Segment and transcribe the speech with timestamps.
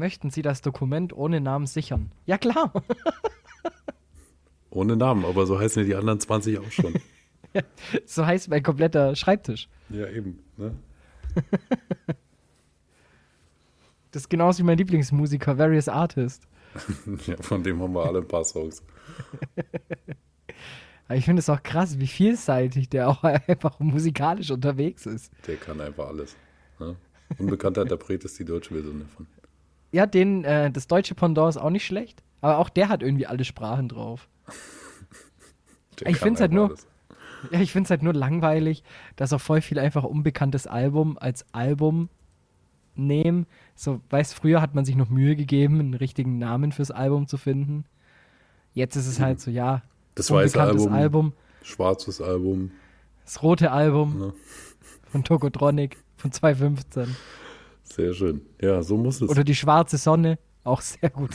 [0.00, 2.10] Möchten Sie das Dokument ohne Namen sichern?
[2.24, 2.72] Ja, klar.
[4.70, 6.94] Ohne Namen, aber so heißen ja die anderen 20 auch schon.
[8.06, 9.68] so heißt mein kompletter Schreibtisch.
[9.90, 10.38] ja, eben.
[10.56, 10.74] Ne?
[14.12, 16.48] Das ist genauso wie mein Lieblingsmusiker, Various Artist.
[17.26, 18.82] Ja, von dem haben wir alle ein paar Songs.
[21.06, 25.30] Aber ich finde es auch krass, wie vielseitig der auch einfach musikalisch unterwegs ist.
[25.46, 26.34] Der kann einfach alles.
[26.80, 26.96] Ne?
[27.38, 29.28] Unbekannter Interpret ist die deutsche Version davon.
[29.92, 32.22] Ja, den, äh, das deutsche Pendant ist auch nicht schlecht.
[32.40, 34.28] Aber auch der hat irgendwie alle Sprachen drauf.
[35.98, 36.86] Ich kann find's halt nur- alles.
[37.50, 38.82] Ja, ich finde es halt nur langweilig,
[39.16, 42.10] dass auch voll viel einfach unbekanntes Album als Album
[42.94, 43.46] nehmen.
[43.74, 47.38] So, weißt, früher hat man sich noch Mühe gegeben, einen richtigen Namen fürs Album zu
[47.38, 47.84] finden.
[48.74, 49.82] Jetzt ist es halt so, ja,
[50.14, 51.32] Das weiße Album, Album,
[51.62, 52.72] schwarzes Album.
[53.24, 54.32] das rote Album Ne?
[55.10, 57.16] von Tokotronic von 2015.
[57.92, 58.42] Sehr schön.
[58.60, 59.28] Ja, so muss es.
[59.28, 61.34] Oder die schwarze Sonne, auch sehr gut.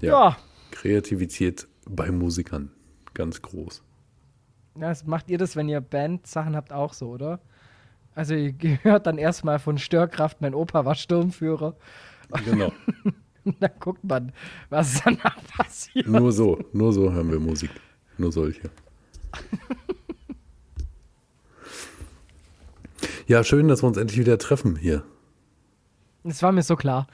[0.00, 0.08] ja.
[0.08, 0.36] Ja.
[0.70, 2.70] Kreativität bei Musikern.
[3.14, 3.82] Ganz groß.
[4.76, 7.40] Ja, das macht ihr das, wenn ihr Band-Sachen habt, auch so, oder?
[8.14, 11.76] Also ihr hört dann erstmal von Störkraft, mein Opa war Sturmführer.
[12.44, 12.72] Genau.
[13.44, 14.32] Und dann guckt man,
[14.70, 16.06] was danach passiert.
[16.06, 17.70] nur so, nur so hören wir Musik.
[18.18, 18.70] Nur solche.
[23.28, 25.04] Ja, schön, dass wir uns endlich wieder treffen hier.
[26.24, 27.06] Das war mir so klar.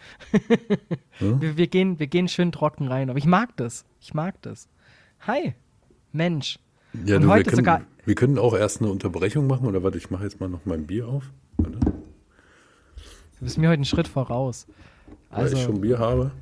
[1.20, 1.41] Ja?
[1.41, 3.84] Wir, wir, gehen, wir gehen schön trocken rein, aber ich mag das.
[4.01, 4.69] Ich mag das.
[5.29, 5.55] Hi,
[6.12, 6.59] Mensch.
[7.05, 9.67] Ja, du, wir können, sogar- wir können auch erst eine Unterbrechung machen.
[9.67, 11.31] Oder warte, ich mache jetzt mal noch mein Bier auf.
[11.59, 14.67] Warte, Du bist mir heute einen Schritt voraus.
[15.31, 16.33] weil Also, ich schon Bier habe.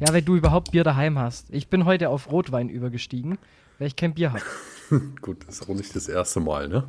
[0.00, 1.48] ja, weil du überhaupt Bier daheim hast.
[1.50, 3.38] Ich bin heute auf Rotwein übergestiegen,
[3.78, 4.42] weil ich kein Bier habe.
[5.22, 6.88] Gut, das ist auch nicht das erste Mal, ne?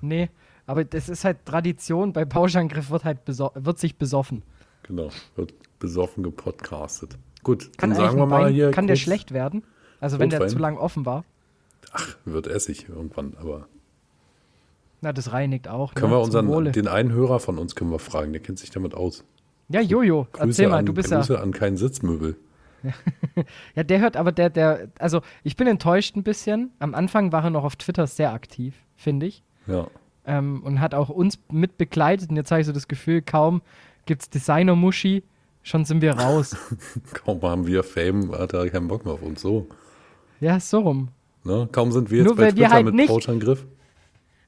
[0.00, 0.28] Nee,
[0.68, 2.12] aber das ist halt Tradition.
[2.12, 4.42] Bei Pauschangriff wird halt wird sich besoffen.
[4.82, 5.08] Genau.
[5.34, 7.16] Wird besoffen gepodcastet.
[7.42, 8.70] Gut, Kann, dann sagen wir mal Wein, hier.
[8.70, 9.64] kann der schlecht werden?
[9.98, 11.24] Also wenn der zu lang offen war.
[11.92, 13.66] Ach, wird Essig irgendwann, aber.
[15.00, 15.94] Na, das reinigt auch.
[15.94, 16.18] Können ne?
[16.18, 19.24] wir unseren, den einen Hörer von uns können wir fragen, der kennt sich damit aus.
[19.70, 22.36] Ja, Jojo, Grüße erzähl mal, an, du bist Grüße an kein Sitzmöbel.
[22.82, 22.92] ja.
[23.74, 26.72] Ja, der hört aber der, der, also ich bin enttäuscht ein bisschen.
[26.78, 29.42] Am Anfang war er noch auf Twitter sehr aktiv, finde ich.
[29.66, 29.86] Ja.
[30.28, 32.28] Ähm, und hat auch uns mit begleitet.
[32.30, 33.62] Und jetzt habe ich so das Gefühl, kaum
[34.04, 35.22] gibt's Designer-Muschi,
[35.62, 36.54] schon sind wir raus.
[37.14, 39.40] Kaum haben wir Fame, hat er keinen Bock mehr auf uns.
[39.40, 39.66] So.
[40.40, 41.08] ja, so rum.
[41.44, 41.68] Ne?
[41.72, 43.66] Kaum sind wir jetzt Nur bei Twitter halt mit nicht- Pauschangriff.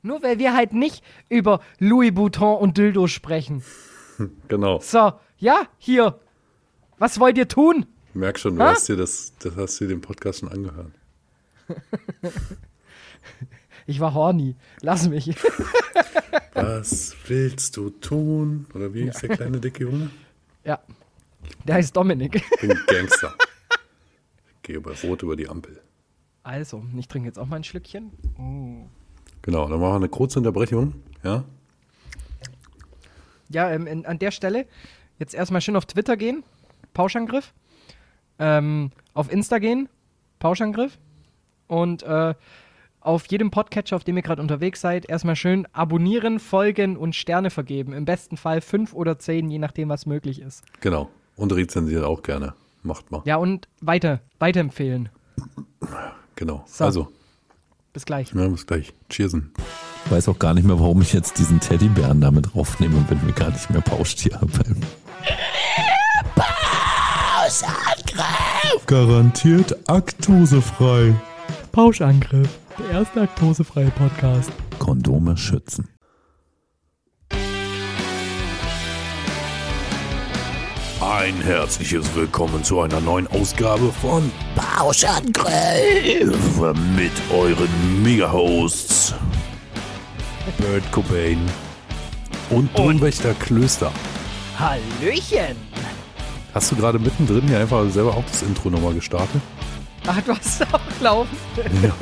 [0.03, 3.63] Nur weil wir halt nicht über Louis Vuitton und Dildo sprechen.
[4.49, 4.81] Genau.
[4.81, 6.21] So, ja, hier.
[6.99, 7.87] Was wollt ihr tun?
[8.11, 8.73] Ich merk schon, du Ha?
[8.73, 10.93] hast dir, das, das hast dir den Podcast schon angehört.
[13.87, 14.57] Ich war horny.
[14.83, 15.35] Lass mich.
[16.55, 18.67] Was willst du tun?
[18.75, 20.11] Oder wie ist der kleine dicke Junge?
[20.65, 20.79] ja.
[21.65, 22.37] Der heißt Dominik.
[22.37, 23.35] Ich bin Gangster.
[24.57, 25.81] Ich gehe bei Rot über die Ampel.
[26.43, 28.11] Also, ich trinke jetzt auch mal ein Schlückchen.
[29.43, 30.95] Genau, dann machen wir eine kurze Unterbrechung.
[31.25, 31.45] Ja,
[33.49, 34.67] Ja, ähm, in, an der Stelle
[35.19, 36.45] jetzt erstmal schön auf Twitter gehen.
[36.95, 37.53] Pauschangriff.
[38.39, 39.89] Ähm, auf Insta gehen.
[40.39, 40.99] Pauschangriff.
[41.67, 42.35] Und äh,
[43.01, 47.51] auf jedem Podcatcher, auf dem ihr gerade unterwegs seid, erstmal schön abonnieren, folgen und Sterne
[47.51, 47.93] vergeben.
[47.93, 50.65] Im besten Fall fünf oder zehn, je nachdem, was möglich ist.
[50.81, 51.09] genau.
[51.37, 52.53] Und rezensiert auch gerne.
[52.83, 53.23] Macht mal.
[53.25, 55.09] Ja, und weiter, weiterempfehlen.
[56.37, 56.65] Genau.
[56.67, 56.85] So.
[56.85, 57.09] Also,
[57.95, 58.33] Bis gleich.
[58.35, 58.93] ja, bis gleich.
[59.09, 59.53] Cheersen.
[60.05, 63.25] Ich weiß auch gar nicht mehr, warum ich jetzt diesen Teddybären damit draufnehme und bin
[63.25, 64.81] mir gar nicht mehr Pauschtier beim
[68.87, 71.15] Garantiert aktosefrei.
[71.73, 72.49] Pauschangriff,
[72.81, 74.51] der erste laktosefreie Podcast.
[74.79, 75.89] Kondome schützen.
[81.01, 85.49] Ein herzliches Willkommen zu einer neuen Ausgabe von Pauschangriff.
[86.97, 89.15] mit euren Mega-Hosts
[90.59, 91.39] Bert Cobain
[92.51, 93.93] und Domwächter Klöster.
[94.59, 95.57] Hallöchen!
[96.53, 99.41] Hast du gerade mittendrin hier einfach selber auch das Intro nochmal gestartet?
[100.13, 101.37] Ach, du hast auch laufen.
[101.85, 101.93] Ja.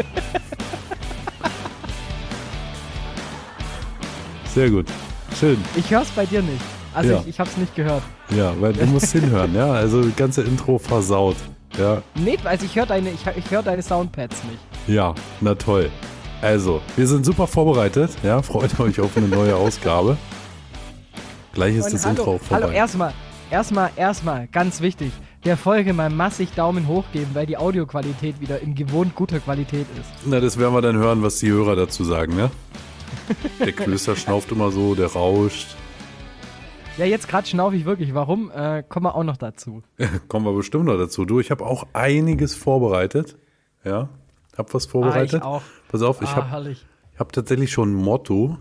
[4.55, 4.87] Sehr gut.
[5.38, 5.58] Schön.
[5.76, 6.60] Ich hör's bei dir nicht.
[6.94, 7.20] Also Ja.
[7.20, 8.02] ich, ich hab's nicht gehört.
[8.31, 9.70] Ja, weil du musst hinhören, ja.
[9.72, 11.37] Also das ganze Intro versaut.
[11.78, 14.58] Ja, Nee, also ich höre deine, ich, ich hör deine Soundpads nicht.
[14.87, 15.90] ja, na toll.
[16.40, 18.10] Also, wir sind super vorbereitet.
[18.22, 20.16] Ja, freut euch auf eine neue Ausgabe.
[21.52, 22.64] Gleich ist Und das hallo, Intro vorbei.
[22.64, 23.12] hallo, erstmal,
[23.50, 25.12] erstmal, erstmal, ganz wichtig,
[25.44, 29.87] der Folge mal massig Daumen hoch geben, weil die Audioqualität wieder in gewohnt guter Qualität
[30.00, 30.11] ist.
[30.26, 32.50] Na, das werden wir dann hören, was die Hörer dazu sagen, ne?
[33.61, 35.76] Der Klöster schnauft immer so, der rauscht.
[36.96, 38.12] Ja, jetzt gerade schnaufe ich wirklich.
[38.12, 38.50] Warum?
[38.50, 39.82] Äh, kommen wir auch noch dazu.
[40.29, 41.25] Kommen wir bestimmt noch dazu.
[41.25, 43.37] Du, ich habe auch einiges vorbereitet.
[43.84, 44.08] Ja,
[44.56, 45.34] hab was vorbereitet.
[45.34, 45.62] Ah, ich auch.
[45.88, 46.84] Pass auf, ich ah, habe herrlich.
[47.17, 48.58] hab tatsächlich schon ein Motto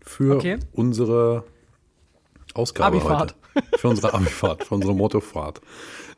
[0.00, 0.58] für Okay.
[0.72, 1.44] unsere
[2.54, 3.36] Ausgabe Abifahrt.
[3.54, 3.78] heute.
[3.78, 5.60] Für unsere Abifahrt, für unsere Mottofahrt.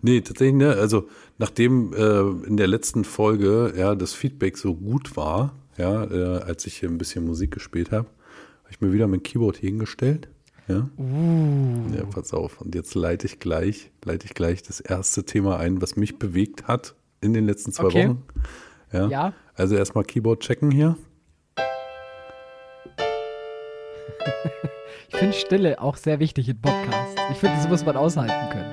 [0.03, 5.17] Nee, tatsächlich, ne, also nachdem äh, in der letzten Folge ja das Feedback so gut
[5.17, 8.07] war, ja, äh, als ich hier ein bisschen Musik gespielt habe,
[8.63, 10.29] habe ich mir wieder mein Keyboard hier hingestellt.
[10.69, 10.89] Ja.
[10.99, 11.95] Uh.
[11.97, 12.61] ja, pass auf.
[12.61, 16.69] Und jetzt leite ich gleich, leite ich gleich das erste Thema ein, was mich bewegt
[16.69, 18.09] hat in den letzten zwei Okay.
[18.09, 18.23] Wochen.
[18.93, 19.09] Ja.
[19.09, 19.33] Ja.
[19.55, 20.97] Also erstmal Keyboard checken hier.
[25.13, 27.17] Ich finde Stille auch sehr wichtig in Podcasts.
[27.33, 28.71] Ich finde, das muss man aushalten können.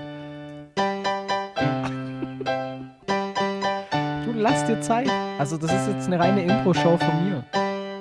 [4.25, 5.09] Du lass dir Zeit.
[5.39, 7.43] Also, das ist jetzt eine reine Impro-Show von mir.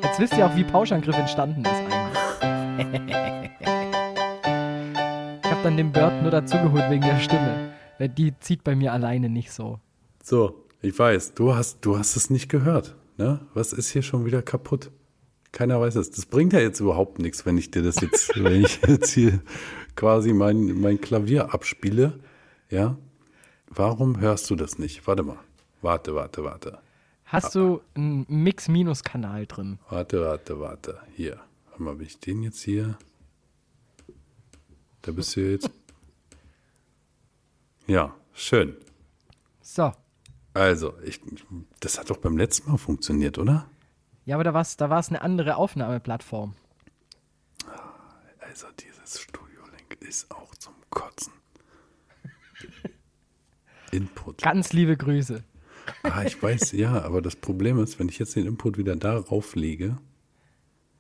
[0.03, 3.09] Jetzt wisst ihr auch, wie Pauschangriff entstanden ist eigentlich.
[5.43, 7.73] ich habe dann den Bird nur dazugeholt wegen der Stimme.
[7.99, 9.81] Weil die zieht bei mir alleine nicht so.
[10.23, 12.97] So, ich weiß, du hast, du hast es nicht gehört.
[13.17, 13.41] Ne?
[13.55, 14.91] Was ist hier schon wieder kaputt?
[15.57, 16.11] Keiner weiß es.
[16.11, 19.41] Das bringt ja jetzt überhaupt nichts, wenn ich dir das jetzt, wenn ich jetzt hier
[19.95, 22.21] quasi mein, mein Klavier abspiele.
[22.69, 22.99] Ja?
[23.69, 25.07] Warum hörst du das nicht?
[25.07, 25.39] Warte mal.
[25.81, 26.79] Warte, warte, warte.
[27.25, 29.79] Hast du einen Mix-Minus-Kanal drin?
[29.89, 30.99] Warte, warte, warte.
[31.15, 31.41] Hier.
[31.71, 32.99] Warte mal, bin ich den jetzt hier?
[35.01, 35.71] Da bist du jetzt.
[37.87, 38.77] Ja, schön.
[39.63, 39.91] So.
[40.53, 41.19] Also, ich,
[41.81, 43.71] das hat doch beim letzten Mal funktioniert, oder?
[44.27, 46.55] Ja, aber da war es da war's eine andere Aufnahmeplattform.
[48.41, 51.33] Also, dieses Studio-Link ist auch zum Kotzen.
[53.93, 54.43] Input.
[54.43, 55.43] Ganz liebe Grüße.
[56.03, 59.55] Ah, ich weiß, ja, aber das Problem ist, wenn ich jetzt den Input wieder darauf
[59.55, 59.99] lege,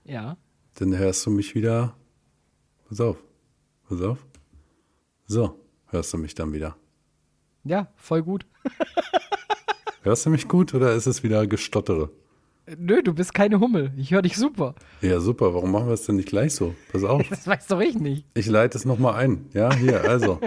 [0.05, 0.37] Ja.
[0.75, 1.96] dann hörst du mich wieder.
[2.88, 3.17] Pass auf.
[3.88, 4.25] Pass auf.
[5.26, 6.76] So, hörst du mich dann wieder.
[7.64, 8.46] Ja, voll gut.
[10.02, 12.11] Hörst du mich gut oder ist es wieder Gestottere?
[12.76, 13.92] Nö, du bist keine Hummel.
[13.96, 14.74] Ich höre dich super.
[15.00, 15.54] Ja, super.
[15.54, 16.74] Warum machen wir es denn nicht gleich so?
[16.90, 17.22] Pass auf.
[17.30, 18.26] Das weiß doch ich nicht.
[18.34, 19.46] Ich leite es nochmal ein.
[19.52, 20.40] Ja, hier, also.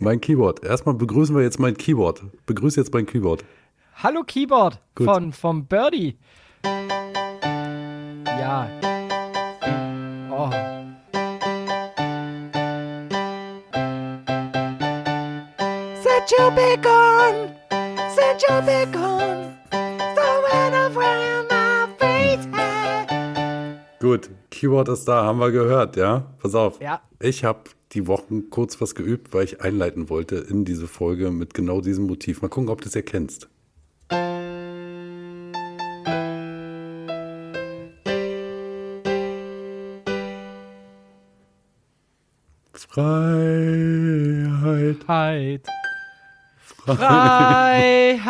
[0.00, 0.64] mein Keyboard.
[0.64, 2.24] Erstmal begrüßen wir jetzt mein Keyboard.
[2.46, 3.44] Begrüße jetzt mein Keyboard.
[3.94, 5.06] Hallo Keyboard Gut.
[5.06, 6.18] von vom Birdie.
[8.26, 8.68] Ja.
[10.30, 10.50] Oh.
[16.02, 17.52] Set your big on,
[18.14, 18.94] set your big
[24.06, 26.32] Gut, Keyboard ist da, haben wir gehört, ja?
[26.38, 26.80] Pass auf.
[26.80, 27.00] Ja.
[27.18, 31.54] Ich habe die Wochen kurz was geübt, weil ich einleiten wollte in diese Folge mit
[31.54, 32.40] genau diesem Motiv.
[32.40, 33.48] Mal gucken, ob du es erkennst.
[42.72, 45.02] Freiheit.
[45.02, 45.66] Freiheit.
[46.86, 48.22] Freiheit.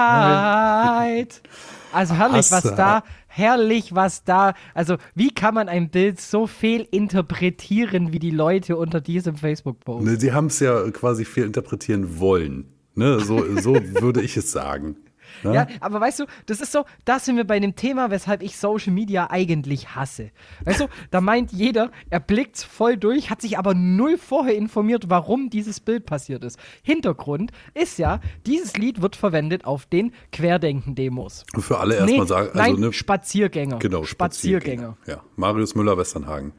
[1.93, 3.03] Also herrlich, was da,
[3.37, 4.55] herrlich, was da.
[4.75, 10.07] Also, wie kann man ein Bild so viel interpretieren, wie die Leute unter diesem Facebook-Post?
[10.07, 12.67] Ne, sie haben es ja quasi viel interpretieren wollen.
[12.95, 14.97] Ne, so, so würde ich es sagen.
[15.43, 15.55] Ne?
[15.55, 18.57] Ja, aber weißt du, das ist so, da sind wir bei dem Thema, weshalb ich
[18.57, 20.31] Social Media eigentlich hasse.
[20.65, 25.09] Weißt du, da meint jeder, er blickt voll durch, hat sich aber null vorher informiert,
[25.09, 26.59] warum dieses Bild passiert ist.
[26.83, 31.45] Hintergrund ist ja, dieses Lied wird verwendet auf den Querdenken-Demos.
[31.59, 33.79] Für alle erstmal sagen, also nein, ne, Spaziergänger.
[33.79, 34.97] genau, Spaziergänger.
[35.07, 36.53] Ja, Marius Müller, Westernhagen.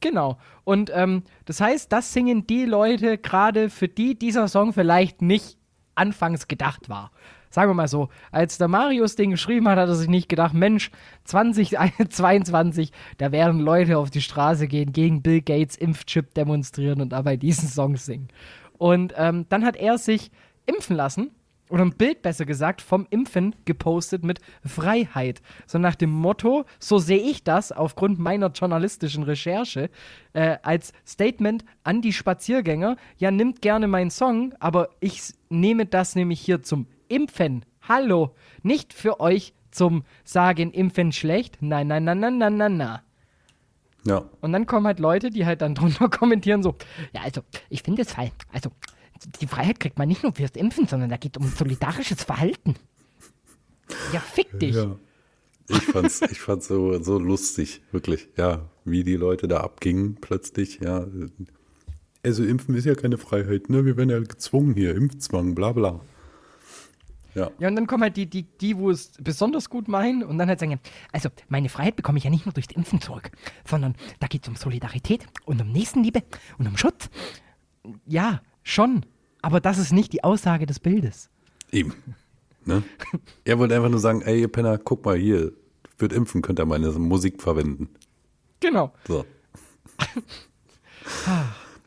[0.00, 0.38] Genau.
[0.64, 5.56] Und ähm, das heißt, das singen die Leute gerade, für die dieser Song vielleicht nicht
[5.94, 7.12] anfangs gedacht war.
[7.52, 10.54] Sagen wir mal so, als der Marius den geschrieben hat, hat er sich nicht gedacht,
[10.54, 10.90] Mensch,
[11.24, 17.36] 2022, da werden Leute auf die Straße gehen, gegen Bill Gates Impfchip demonstrieren und dabei
[17.36, 18.28] diesen Song singen.
[18.78, 20.30] Und ähm, dann hat er sich
[20.64, 21.30] impfen lassen
[21.68, 25.42] oder ein Bild besser gesagt vom Impfen gepostet mit Freiheit.
[25.66, 29.90] So nach dem Motto, so sehe ich das aufgrund meiner journalistischen Recherche,
[30.32, 36.14] äh, als Statement an die Spaziergänger, ja, nimmt gerne meinen Song, aber ich nehme das
[36.14, 37.64] nämlich hier zum Impfen.
[37.82, 41.58] Hallo, nicht für euch zum Sagen, Impfen schlecht.
[41.60, 42.98] Nein, nein, nein, nein, nein, nein, nein.
[44.04, 46.76] Ja, Und dann kommen halt Leute, die halt dann drunter kommentieren so,
[47.12, 48.32] ja, also, ich finde es fein.
[48.52, 48.70] Also,
[49.40, 52.74] die Freiheit kriegt man nicht nur fürs Impfen, sondern da geht um solidarisches Verhalten.
[54.12, 54.74] Ja, fick dich.
[54.74, 54.96] ja.
[55.68, 58.28] Ich fand's, ich fand's so, so lustig, wirklich.
[58.36, 61.06] Ja, wie die Leute da abgingen plötzlich, ja.
[62.24, 63.84] Also impfen ist ja keine Freiheit, ne?
[63.84, 66.00] Wir werden ja gezwungen hier, Impfzwang, bla bla.
[67.34, 67.50] Ja.
[67.58, 70.48] Ja, und dann kommen halt die, die, die, wo es besonders gut meinen und dann
[70.48, 70.78] halt sagen,
[71.12, 73.30] also meine Freiheit bekomme ich ja nicht nur durchs Impfen zurück,
[73.66, 76.22] sondern da geht es um Solidarität und um Nächstenliebe
[76.58, 77.08] und um Schutz.
[78.06, 79.06] Ja, schon.
[79.40, 81.30] Aber das ist nicht die Aussage des Bildes.
[81.70, 81.94] Eben.
[82.64, 82.82] Ne?
[83.44, 85.52] Er wollte einfach nur sagen, ey, ihr Penner, guck mal hier,
[85.98, 87.88] wird impfen, könnt ihr meine Musik verwenden.
[88.60, 88.92] Genau.
[89.08, 89.24] So.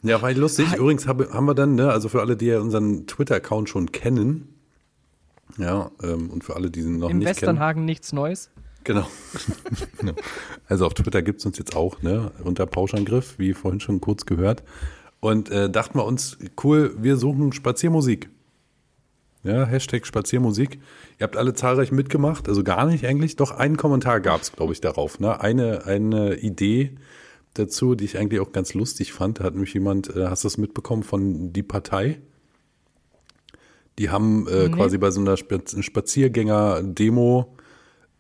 [0.03, 0.73] Ja, war lustig.
[0.75, 4.54] Übrigens habe, haben wir dann, ne, also für alle, die ja unseren Twitter-Account schon kennen,
[5.57, 7.37] ja, ähm, und für alle, die ihn noch Im nicht kennen.
[7.37, 8.49] Westernhagen nichts Neues.
[8.83, 9.07] Genau.
[9.97, 10.13] Genau.
[10.67, 14.25] also auf Twitter gibt es uns jetzt auch, ne, unter Pauschangriff, wie vorhin schon kurz
[14.25, 14.63] gehört.
[15.19, 18.29] Und äh, dachten wir uns, cool, wir suchen Spaziermusik.
[19.43, 20.79] Ja, Hashtag Spaziermusik.
[21.19, 23.35] Ihr habt alle zahlreich mitgemacht, also gar nicht eigentlich.
[23.35, 25.19] Doch einen Kommentar gab es, glaube ich, darauf.
[25.19, 25.39] Ne?
[25.39, 26.95] Eine, eine Idee
[27.53, 29.39] dazu, die ich eigentlich auch ganz lustig fand.
[29.39, 32.19] Da hat nämlich jemand, äh, hast du das mitbekommen, von Die Partei?
[33.99, 34.75] Die haben äh, Nee.
[34.75, 37.55] quasi bei so einer Spaz Spaziergänger-Demo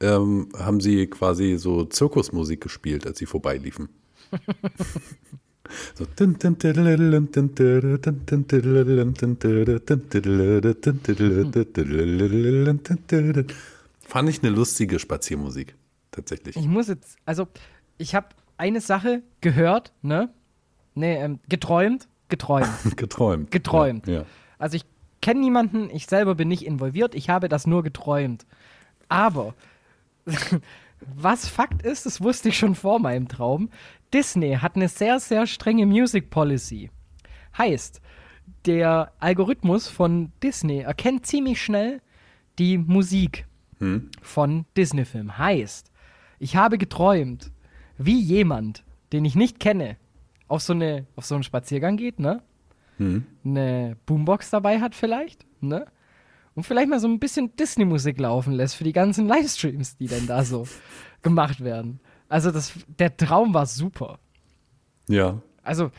[0.01, 3.89] ähm, haben sie quasi so Zirkusmusik gespielt, als sie vorbeiliefen.
[5.95, 6.05] So.
[14.07, 15.75] Fand ich eine lustige Spaziermusik,
[16.11, 16.55] tatsächlich.
[16.55, 17.47] Ich muss jetzt, also
[17.97, 18.27] ich habe
[18.57, 20.29] eine Sache gehört, ne?
[20.93, 22.69] Nee, ähm, geträumt, geträumt.
[22.95, 23.51] Geträumt.
[23.51, 24.07] Geträumt.
[24.07, 24.25] Ja, ja.
[24.57, 24.85] Also ich
[25.25, 28.45] kenne niemanden, ich selber bin nicht involviert, ich habe das nur geträumt.
[29.09, 29.55] Aber
[30.99, 33.71] was Fakt ist, das wusste ich schon vor meinem Traum,
[34.13, 36.91] Disney hat eine sehr, sehr strenge Music Policy.
[37.57, 38.01] Heißt,
[38.67, 42.03] der Algorithmus von Disney erkennt ziemlich schnell
[42.59, 43.47] die Musik
[44.21, 45.39] von Disney-Filmen.
[45.39, 45.91] Heißt,
[46.37, 47.51] ich habe geträumt,
[47.97, 49.97] wie jemand, den ich nicht kenne,
[50.47, 52.43] auf so, eine, auf so einen Spaziergang geht, ne?
[52.99, 55.85] Eine Boombox dabei hat vielleicht, ne?
[56.53, 60.25] Und vielleicht mal so ein bisschen Disney-Musik laufen lässt für die ganzen Livestreams, die dann
[60.27, 60.65] da so
[61.21, 61.99] gemacht werden.
[62.29, 64.19] Also das, der Traum war super.
[65.07, 65.41] ja.
[65.63, 65.89] Also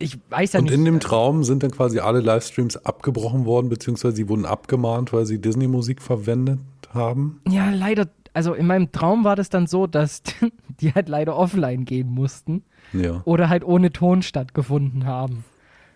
[0.00, 0.74] ich weiß ja Und nicht.
[0.74, 5.12] in dem äh, Traum sind dann quasi alle Livestreams abgebrochen worden, beziehungsweise sie wurden abgemahnt,
[5.12, 6.58] weil sie Disney-Musik verwendet
[6.92, 7.40] haben.
[7.48, 10.22] Ja, leider, also in meinem Traum war das dann so, dass
[10.80, 13.22] die halt leider offline gehen mussten Ja.
[13.24, 15.44] oder halt ohne Ton stattgefunden haben.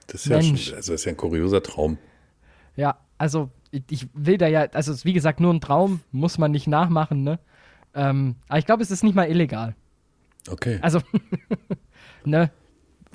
[0.07, 0.67] Das ist ja, Mensch.
[0.67, 1.99] schon, also das ist ja ein kurioser Traum.
[2.77, 6.39] Ja, also ich, will da ja, also es ist wie gesagt nur ein Traum, muss
[6.39, 7.39] man nicht nachmachen, ne?
[7.95, 9.75] Ähm, aber ich glaube, es ist nicht mal illegal.
[10.49, 10.79] Okay.
[10.83, 11.01] Also,
[12.25, 12.51] ne?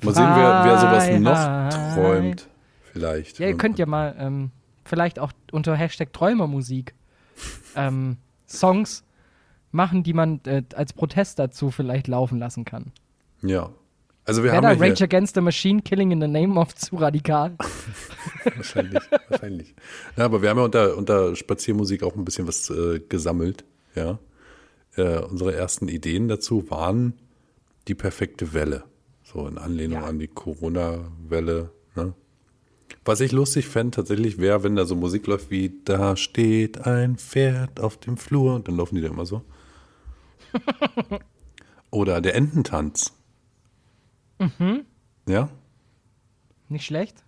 [0.02, 2.48] Mal sehen, wer, wer sowas noch träumt.
[2.92, 3.38] Vielleicht.
[3.38, 4.50] Ja, ihr könnt ja mal ähm,
[4.84, 6.94] vielleicht auch unter Hashtag Träumermusik
[7.76, 9.04] ähm, Songs
[9.70, 12.92] machen, die man äh, als Protest dazu vielleicht laufen lassen kann.
[13.40, 13.70] Ja.
[14.24, 16.96] Also wir Wäre haben ja Rage Against the Machine Killing in the Name of zu
[16.96, 17.56] radikal?
[18.56, 19.74] wahrscheinlich, wahrscheinlich.
[20.16, 23.64] Ja, aber wir haben ja unter, unter Spaziermusik auch ein bisschen was äh, gesammelt.
[23.94, 24.18] Ja.
[24.96, 27.14] Äh, unsere ersten Ideen dazu waren
[27.88, 28.84] die perfekte Welle.
[29.24, 30.06] So in Anlehnung Ja.
[30.06, 31.70] an die Corona-Welle.
[31.96, 32.14] Ne?
[33.04, 37.16] Was ich lustig fände tatsächlich wäre, wenn da so Musik läuft wie Da steht ein
[37.16, 39.42] Pferd auf dem Flur und dann laufen die da immer so.
[41.90, 43.12] Oder der Ententanz.
[45.26, 45.48] Ja?
[46.68, 47.24] Nicht schlecht?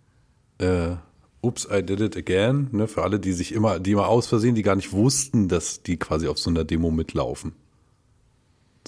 [0.58, 0.96] äh,
[1.42, 4.54] Oops, I did it again, ne, für alle, die sich immer, die immer aus Versehen,
[4.54, 7.52] die gar nicht wussten, dass die quasi auf so einer Demo mitlaufen.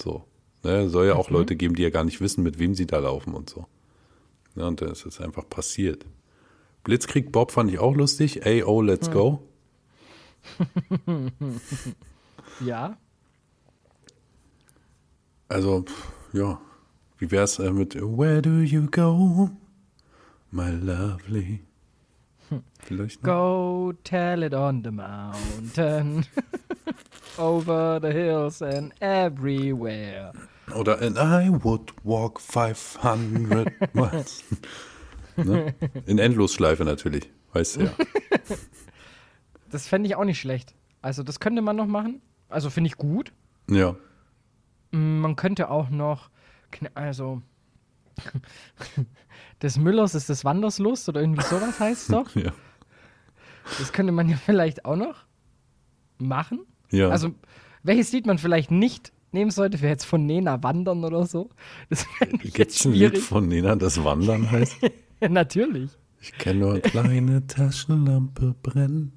[0.01, 0.25] So.
[0.63, 2.99] Ne, soll ja auch Leute geben, die ja gar nicht wissen, mit wem sie da
[2.99, 3.67] laufen und so.
[4.55, 6.07] Ja, und dann ist es einfach passiert.
[6.83, 8.47] Blitzkrieg Bob fand ich auch lustig.
[8.47, 9.43] Ey, oh, let's go.
[12.61, 12.97] Ja.
[15.49, 15.85] Also,
[16.33, 16.59] ja.
[17.19, 19.51] Wie wär's äh, mit Where do you go,
[20.51, 21.61] my lovely?
[22.85, 23.33] Vielleicht noch?
[23.33, 26.25] Go tell it on the mountain.
[27.39, 30.33] Over the hills and everywhere.
[30.75, 34.45] Oder And I would walk 500 miles.
[35.37, 35.75] ne?
[36.07, 37.93] In Endlosschleife natürlich, weißt du ja.
[39.71, 40.75] Das fände ich auch nicht schlecht.
[41.03, 42.23] Also, das könnte man noch machen.
[42.49, 43.33] Also, finde ich gut.
[43.71, 43.97] Ja,
[44.93, 46.31] Mm, Man könnte auch noch,
[46.95, 47.43] also,
[49.63, 52.31] des Müllers ist des Wanders Lust oder irgendwie sowas heißt es doch.
[52.35, 52.53] ja.
[53.79, 55.25] Das könnte man ja vielleicht auch noch
[56.19, 56.61] machen.
[56.91, 57.09] Ja.
[57.09, 57.35] Also,
[57.83, 61.51] welches Lied man vielleicht nicht nehmen sollte, wäre jetzt von Nena Wandern oder so.
[61.89, 64.77] Gibt's jetzt ein Lied von Nena, das Wandern heißt?
[65.21, 65.91] Ja, natürlich.
[66.21, 69.13] Ich kenne nur kleine Taschenlampe brennen.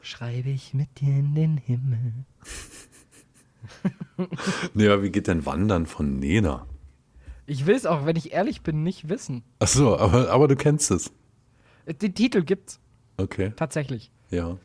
[0.00, 2.12] Schreibe ich mit dir in den Himmel.
[4.74, 6.66] Nee, aber wie geht denn Wandern von Nena?
[7.46, 9.42] Ich will es auch, wenn ich ehrlich bin, nicht wissen.
[9.58, 11.12] Ach so, aber, aber du kennst es.
[11.86, 12.80] Äh, Den Titel gibt's
[13.16, 14.10] Okay, tatsächlich.
[14.30, 14.56] ja.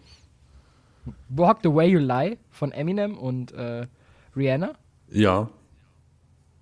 [1.30, 3.88] Walk the Way You Lie von Eminem und äh,
[4.36, 4.74] Rihanna.
[5.12, 5.50] Ja.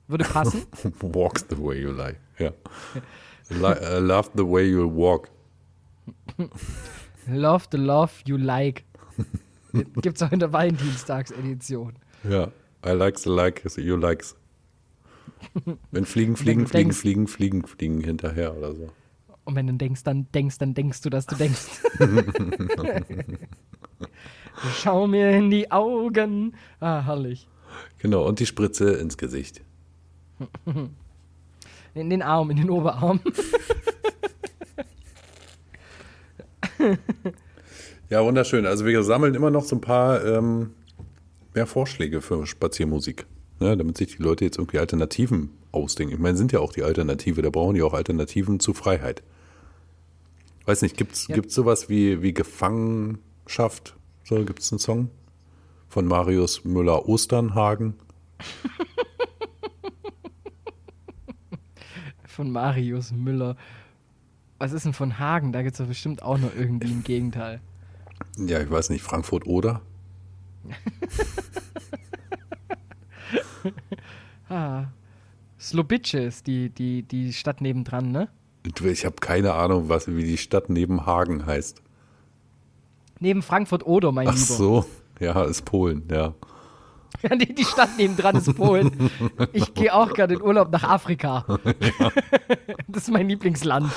[0.07, 0.63] Würde passen.
[1.01, 2.15] Walk the way you lie.
[2.39, 2.51] Ja.
[3.49, 5.29] Li uh, love the way you walk.
[7.27, 8.85] Love the Love You Like.
[10.01, 11.93] Gibt's auch in der Valentinstagsedition.
[12.23, 12.47] Ja.
[12.87, 14.35] I like the like you likes.
[15.91, 18.89] Wenn fliegen, fliegen, fliegen, fliegen, fliegen, fliegen hinterher oder so.
[19.43, 21.81] Und wenn du denkst, dann denkst, dann denkst du, dass du denkst.
[24.77, 26.55] Schau mir in die Augen.
[26.79, 27.47] Ah, herrlich.
[27.99, 29.61] Genau, und die Spritze ins Gesicht.
[31.93, 33.19] In den Arm, in den Oberarm.
[38.09, 38.65] Ja, wunderschön.
[38.65, 40.71] Also wir sammeln immer noch so ein paar ähm,
[41.57, 43.25] mehr Vorschläge für Spaziermusik.
[43.59, 46.13] Ne, damit sich die Leute jetzt irgendwie Alternativen ausdenken.
[46.13, 49.23] Ich meine, sind ja auch die Alternative, da brauchen die auch Alternativen zu Freiheit.
[50.67, 51.33] Weiß nicht, gibt's Ja.
[51.33, 53.95] gibt's sowas wie, wie Gefangenschaft?
[54.23, 55.09] So, gibt's einen Song?
[55.89, 57.95] Von Marius Müller-Osternhagen?
[62.27, 63.57] Von Marius Müller.
[64.59, 65.51] Was ist denn von Hagen?
[65.51, 67.59] Da gibt's doch bestimmt auch noch irgendwie ein Gegenteil.
[68.37, 69.81] Ja, ich weiß nicht, Frankfurt oder?
[74.49, 74.85] Ah.
[75.59, 78.29] Slobitsch ist die, die, die Stadt nebendran, ne?
[78.81, 81.81] Ich habe keine Ahnung, was, wie die Stadt neben Hagen heißt.
[83.19, 84.45] Neben Frankfurt oder, mein Ach Lieber.
[84.45, 84.85] so,
[85.19, 86.33] ja, ist Polen, ja.
[87.23, 89.09] Ja, die, die Stadt nebendran ist Polen.
[89.53, 91.45] Ich gehe auch gerade in Urlaub nach Afrika.
[92.89, 93.91] Das ist mein Lieblingsland.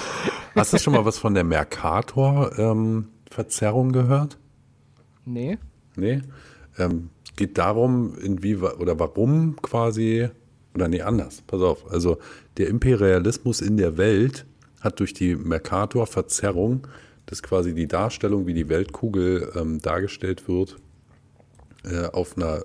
[0.56, 4.36] Hast du schon mal was von der Mercator-Verzerrung gehört?
[5.24, 5.58] Nee.
[5.94, 6.22] Nee.
[6.80, 10.28] Ähm, geht darum, inwie oder warum quasi,
[10.74, 11.90] oder nee, anders, pass auf.
[11.90, 12.18] Also
[12.58, 14.44] der Imperialismus in der Welt
[14.80, 16.86] hat durch die Mercator-Verzerrung,
[17.26, 20.76] das ist quasi die Darstellung, wie die Weltkugel ähm, dargestellt wird,
[21.84, 22.64] äh, auf einer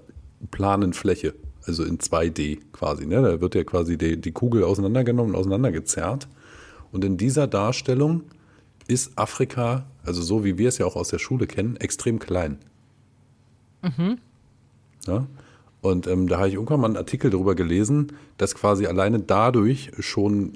[0.51, 1.34] planen Fläche,
[1.65, 3.05] also in 2D quasi.
[3.05, 3.22] Ne?
[3.22, 6.27] Da wird ja quasi die, die Kugel auseinandergenommen und auseinandergezerrt.
[6.91, 8.24] Und in dieser Darstellung
[8.87, 12.59] ist Afrika, also so wie wir es ja auch aus der Schule kennen, extrem klein.
[15.07, 15.25] Ja?
[15.85, 19.91] Und ähm, da habe ich irgendwann mal einen Artikel darüber gelesen, dass quasi alleine dadurch
[20.00, 20.53] schon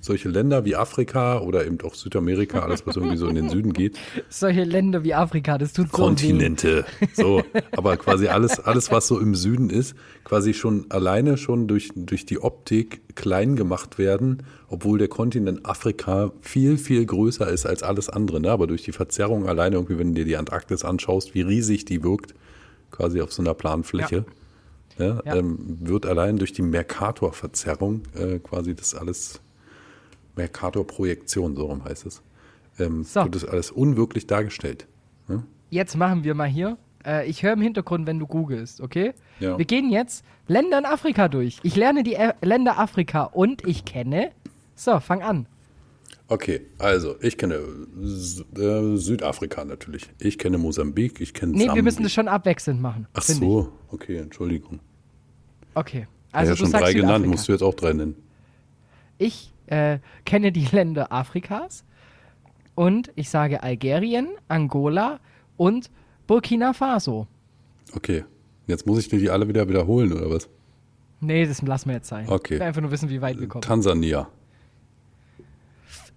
[0.00, 3.72] solche Länder wie Afrika oder eben auch Südamerika, alles was irgendwie so in den Süden
[3.72, 5.96] geht, Solche Länder wie Afrika, das tut so weh.
[5.96, 7.42] Kontinente, so,
[7.76, 12.24] aber quasi alles, alles, was so im Süden ist, quasi schon alleine schon durch, durch
[12.24, 18.08] die Optik klein gemacht werden, obwohl der Kontinent Afrika viel, viel größer ist als alles
[18.08, 18.40] andere.
[18.40, 18.52] Ne?
[18.52, 22.04] Aber durch die Verzerrung alleine, irgendwie, wenn du dir die Antarktis anschaust, wie riesig die
[22.04, 22.34] wirkt,
[22.90, 24.24] quasi auf so einer Planfläche,
[24.98, 25.20] ja.
[25.24, 25.36] Ja.
[25.36, 29.40] Ähm, wird allein durch die Mercator-Verzerrung äh, quasi das alles
[30.36, 32.22] Mercator-Projektion, so rum heißt es,
[32.78, 33.24] ähm, So.
[33.24, 34.86] wird das alles unwirklich dargestellt.
[35.70, 36.78] Jetzt machen wir mal hier.
[37.04, 39.12] Äh, ich höre im Hintergrund, wenn du googelst, okay?
[39.38, 39.58] Ja.
[39.58, 41.58] Wir gehen jetzt Länder in Afrika durch.
[41.62, 44.30] Ich lerne die Länder Afrika und ich kenne.
[44.74, 45.46] So, fang an.
[46.30, 50.10] Okay, also ich kenne äh, Südafrika natürlich.
[50.20, 51.82] Ich kenne Mosambik, ich kenne Nee, wir Sambia.
[51.82, 53.06] müssen das schon abwechselnd machen.
[53.14, 54.80] Ach so, okay, Entschuldigung.
[54.80, 55.76] Ich.
[55.76, 56.06] Okay.
[56.32, 57.30] Also ja, du schon sagst drei genannt, Südafrika.
[57.30, 58.14] musst du jetzt auch drei nennen.
[59.16, 61.84] Ich äh, kenne die Länder Afrikas
[62.74, 65.20] und ich sage Algerien, Angola
[65.56, 65.90] und
[66.26, 67.26] Burkina Faso.
[67.96, 68.24] Okay,
[68.66, 70.48] jetzt muss ich dir die alle wieder wiederholen, oder was?
[71.20, 72.28] Nee, das lassen wir jetzt sein.
[72.28, 72.54] Okay.
[72.54, 73.62] Ich will einfach nur wissen, wie weit wir kommen.
[73.62, 74.28] Tansania,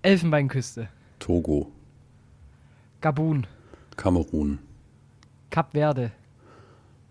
[0.02, 1.72] Elfenbeinküste, Togo,
[3.02, 3.48] Gabun,
[3.98, 4.60] Kamerun.
[5.50, 6.12] Kap Verde,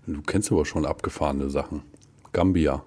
[0.06, 1.82] Du kennst aber schon abgefahrene Sachen.
[2.32, 2.82] Gambia.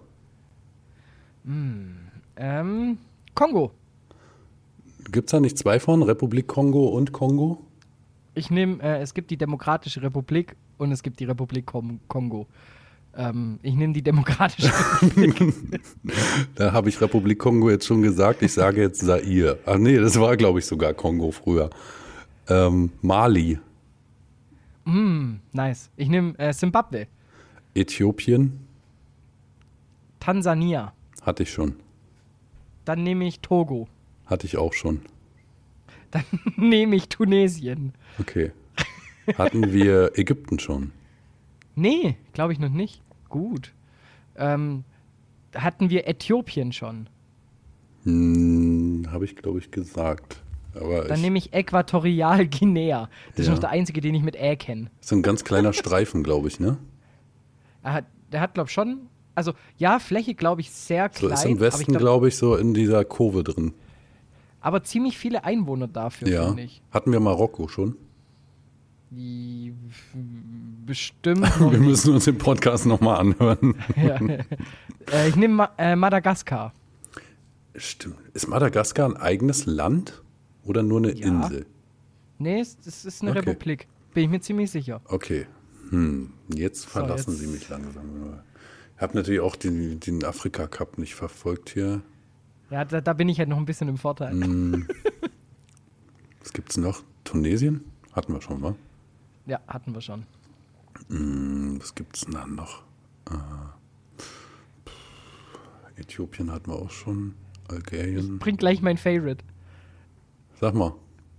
[1.46, 2.98] ähm,
[3.36, 3.72] Kongo.
[5.12, 6.02] Gibt es da nicht zwei von?
[6.04, 7.60] Republik Kongo und Kongo?
[8.36, 12.48] Ich nehme, äh, es gibt die Demokratische Republik und es gibt die Republik Kom Kongo.
[13.16, 14.72] Ähm, ich nehme die Demokratische
[15.02, 15.36] Republik.
[16.56, 18.42] Da habe ich Republik Kongo jetzt schon gesagt.
[18.42, 19.60] Ich sage jetzt Zaire.
[19.66, 21.70] Ach nee, das war, glaube ich, sogar Kongo früher.
[22.48, 23.60] Ähm, Mali,
[25.54, 25.90] nice.
[25.96, 27.08] Ich nehme äh, Zimbabwe,
[27.74, 28.60] Äthiopien
[30.20, 30.94] Tansania.
[31.22, 31.76] hatte ich schon.
[32.86, 33.88] Dann nehme ich Togo.
[34.26, 35.02] Hatte ich auch schon.
[36.12, 36.24] Dann
[36.58, 37.94] nehme ich Tunesien.
[38.20, 38.52] Okay.
[39.38, 40.92] Hatten wir Ägypten schon?
[41.76, 43.02] Nee, glaube ich noch nicht.
[43.30, 43.74] Gut.
[44.36, 44.84] Ähm,
[45.56, 47.08] hatten wir Äthiopien schon.
[48.04, 50.42] Hm, Habe ich, glaube ich, gesagt.
[50.76, 53.10] Aber Dann ich, nehme ich Äquatorialguinea.
[53.32, 53.54] Das ist Ja.
[53.54, 54.90] noch der einzige, den ich mit Ä kenne.
[55.00, 56.78] das ist ein ganz kleiner Streifen, glaube ich, ne?
[57.84, 59.08] Er hat, der hat, glaube ich, schon.
[59.36, 61.34] Also, ja, Fläche, glaube ich, sehr So klein.
[61.34, 63.74] ist im Westen, glaub, glaube ich, so in dieser Kurve drin.
[64.62, 66.48] aber ziemlich viele Einwohner dafür, Ja.
[66.48, 66.82] finde ich.
[66.92, 67.96] Hatten wir Marokko schon?
[70.86, 71.42] Bestimmt.
[71.60, 73.76] Wir müssen uns den Podcast nochmal anhören.
[73.96, 74.20] ja.
[75.12, 76.74] äh, ich nehme Ma äh, Madagaskar.
[77.76, 78.18] Stimmt.
[78.34, 80.22] Ist Madagaskar ein eigenes Land
[80.64, 81.28] oder nur eine Ja.
[81.28, 81.66] Insel?
[82.38, 83.40] Nee, es, es ist eine Okay.
[83.40, 83.88] Republik.
[84.14, 85.02] Bin ich mir ziemlich sicher.
[85.06, 85.48] Okay.
[85.90, 86.32] Hm.
[86.54, 88.40] Jetzt verlassen jetzt- Sie mich langsam.
[88.96, 92.02] Ich habe natürlich auch den, den Afrika-Cup nicht verfolgt hier.
[92.70, 94.34] Ja, da, da bin ich halt noch ein bisschen im Vorteil.
[94.34, 94.88] Mhm.
[96.42, 97.04] Was gibt's noch?
[97.24, 97.84] Tunesien?
[98.12, 98.76] Hatten wir schon, wa?
[99.46, 100.24] Ja, hatten wir schon.
[101.10, 102.84] Hm, Was gibt's denn dann noch?
[103.30, 103.34] Äh,
[106.02, 107.36] Äthiopien hatten wir auch schon.
[107.68, 108.40] Algerien.
[108.40, 109.44] Bringt gleich mein Favorite.
[110.60, 110.94] Sag mal,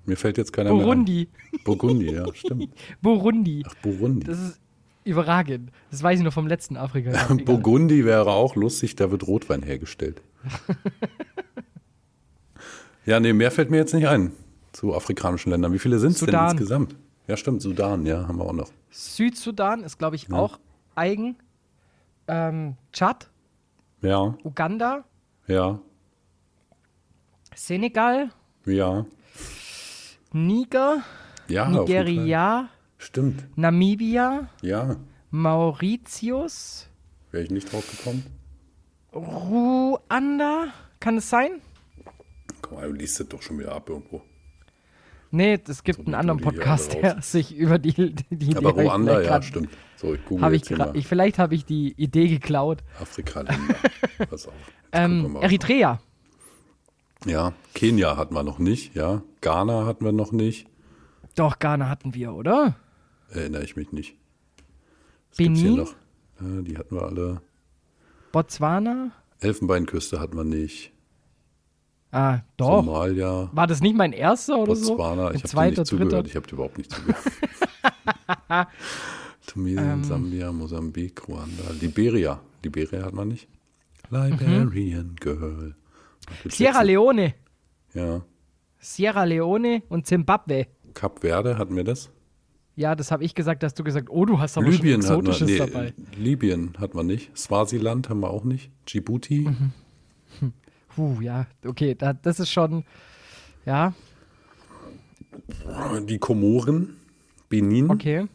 [0.06, 1.28] mir fällt jetzt keiner mehr Burundi.
[1.52, 1.58] ein.
[1.64, 2.68] Burundi, ja, stimmt.
[3.02, 3.62] Burundi.
[3.66, 4.26] Ach, Burundi.
[4.26, 4.60] Das ist
[5.04, 5.70] überragend.
[5.90, 7.10] Das weiß ich nur vom letzten Afrika.
[7.30, 7.36] Egal.
[7.44, 10.22] Burgundi wäre auch lustig, da wird Rotwein hergestellt.
[13.06, 14.32] ja, nee, mehr fällt mir jetzt nicht ein
[14.72, 15.72] zu afrikanischen Ländern.
[15.72, 16.96] Wie viele sind es denn insgesamt?
[17.26, 18.70] Ja, stimmt, Sudan, ja, haben wir auch noch.
[18.90, 20.58] Südsudan ist, glaube ich, auch
[20.94, 21.36] eigen.
[22.28, 23.30] Ähm, Tschad,
[24.00, 25.04] Ja, Uganda,
[25.46, 25.78] ja,
[27.54, 28.30] Senegal,
[28.66, 29.04] ja.
[30.32, 31.02] Niger,
[31.48, 31.68] Ja.
[31.68, 34.96] Nigeria, Stimmt, Namibia, ja.
[35.30, 36.88] Mauritius,
[37.30, 38.24] Wäre ich nicht drauf gekommen.
[39.12, 40.68] Ruanda.
[41.00, 41.60] Kann es sein?
[42.62, 44.22] Komm mal, du liest das doch schon wieder ab irgendwo.
[45.34, 49.28] Nee, es gibt So, einen anderen Podcast, der sich über die, die Aber Ruanda, ja,
[49.28, 49.70] grad- stimmt.
[49.96, 52.82] So, ich google Hab ich ich, vielleicht habe ich die Idee geklaut.
[53.00, 53.74] Afrika-Länder.
[54.30, 54.54] Pass auf.
[54.92, 55.36] Ähm.
[55.40, 56.00] Eritrea.
[57.26, 59.22] Ja, Kenia hatten wir noch nicht, ja.
[59.40, 60.66] Ghana hatten wir noch nicht.
[61.34, 62.76] Doch, Ghana hatten wir, oder?
[63.30, 64.16] Erinnere ich mich nicht.
[65.30, 65.76] Was Benin?
[65.76, 65.94] noch?
[66.40, 67.40] Ja, die hatten wir alle.
[68.30, 69.10] Botswana?
[69.40, 70.92] Elfenbeinküste hatten wir nicht.
[72.16, 72.84] Ah, doch.
[72.84, 75.32] Somalia, War das nicht mein erster oder Botswana.
[75.32, 75.34] so?
[75.34, 76.12] Ich habe nicht zugehört.
[76.12, 76.26] dritter.
[76.26, 77.22] Ich habe überhaupt nicht zugehört.
[79.46, 80.04] Tunesien, Ähm.
[80.04, 82.40] Sambia, Mosambik, Ruanda, Liberia.
[82.62, 83.48] Liberia hat man nicht.
[84.10, 85.74] Liberian Girl.
[86.42, 87.34] Gibt's Sierra Leone.
[87.94, 88.22] Ja.
[88.78, 90.66] Sierra Leone und Zimbabwe.
[90.94, 92.10] Kap Verde hatten wir das.
[92.76, 95.26] Ja, das habe ich gesagt, hast du gesagt, oh, du hast aber Libyen schon hatten
[95.26, 95.30] wir.
[95.32, 95.94] Exotisches Nee, dabei.
[96.16, 97.36] Libyen hatten wir nicht.
[97.36, 98.70] Swasiland haben wir auch nicht.
[98.88, 99.40] Djibouti.
[99.40, 99.72] Mhm.
[100.94, 102.84] Puh, ja, okay, da, das ist schon,
[103.66, 103.92] ja,
[106.06, 106.96] Die Komoren.
[107.48, 107.90] Benin.
[107.90, 108.26] okay.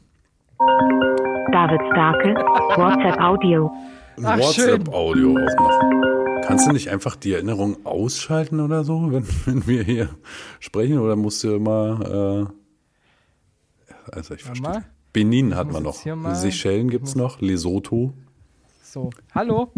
[1.51, 2.35] David Starke,
[2.75, 3.71] WhatsApp Audio.
[4.17, 6.41] WhatsApp-Audio auch noch.
[6.45, 10.09] Kannst du nicht einfach die Erinnerung ausschalten oder so, wenn, wenn wir hier
[10.59, 10.99] sprechen?
[10.99, 12.49] Oder musst du immer.
[13.87, 14.83] Äh, also, ich verstehe.
[15.13, 16.35] Benin wir muss noch.
[16.35, 17.41] Seychellen gibt es noch.
[17.41, 18.13] Lesotho.
[18.83, 19.71] So, hallo?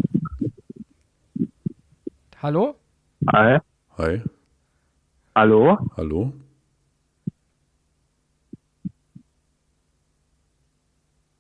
[2.42, 2.76] Hallo?
[3.32, 3.60] Hi.
[4.00, 4.24] Hi.
[5.36, 5.78] Hallo?
[5.96, 6.34] Hallo.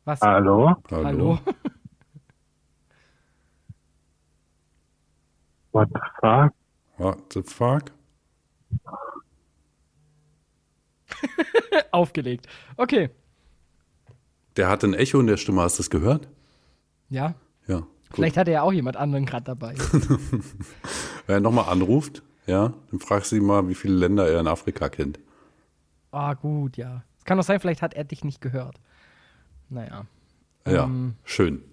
[0.05, 0.21] Was?
[0.21, 0.75] Hallo?
[0.91, 1.03] Hallo.
[1.03, 1.39] Hallo?
[5.71, 6.53] What the fuck?
[6.97, 7.91] What the fuck?
[11.91, 12.47] Aufgelegt.
[12.77, 13.09] Okay.
[14.55, 15.63] Der hatte ein Echo in der Stimme.
[15.63, 16.27] Hast du das gehört?
[17.09, 17.33] Ja.
[17.65, 17.87] Ja.
[18.13, 19.75] Vielleicht hatte ja auch jemand anderen gerade dabei.
[21.27, 24.47] Wenn er nochmal anruft, ja, dann fragst du ihn mal, wie viele Länder er in
[24.47, 25.19] Afrika kennt.
[26.11, 27.03] Ah, gut, ja.
[27.19, 28.79] Es kann doch sein, vielleicht hat er dich nicht gehört.
[29.69, 30.05] Naja.
[30.67, 31.15] Ja, Ähm.
[31.23, 31.63] schön.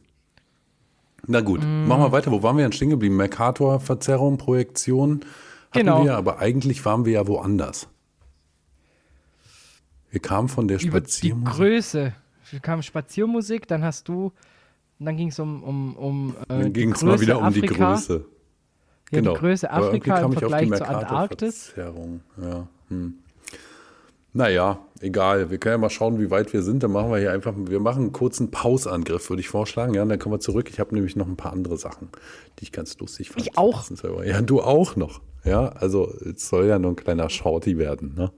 [1.26, 2.30] Na gut, machen wir weiter.
[2.30, 3.16] Wo waren wir denn stehen geblieben?
[3.16, 5.20] Mercator, Verzerrung, Projektion
[5.72, 6.04] hatten Genau.
[6.04, 7.88] wir, aber eigentlich waren wir ja woanders.
[10.10, 11.54] Wir kamen von der Über die Spaziermusik.
[11.56, 12.12] Größe.
[12.50, 14.32] Wir kamen Spaziermusik, dann hast du,
[14.98, 17.38] und dann ging es um, um, um äh, Dann die ging es mal Größe wieder
[17.38, 17.94] um die Afrika.
[17.94, 18.24] Größe.
[19.10, 19.30] Genau.
[19.30, 21.72] Ja, die Größe Afrika im die Vergleich zur Antarktis.
[21.76, 21.92] Ja.
[22.88, 23.14] Hm.
[24.32, 25.50] Naja, egal.
[25.50, 26.82] Wir können ja mal schauen, wie weit wir sind.
[26.82, 29.94] Dann machen wir hier einfach, wir machen einen kurzen Pausangriff, würde ich vorschlagen.
[29.94, 30.68] Ja, und dann kommen wir zurück.
[30.70, 32.08] Ich habe nämlich noch ein paar andere Sachen,
[32.58, 33.46] die ich ganz lustig fand.
[33.46, 33.84] Ich auch.
[34.24, 35.20] Ja, du auch noch.
[35.44, 38.14] Ja, also es soll ja nur ein kleiner Shorty werden.
[38.14, 38.32] Ne?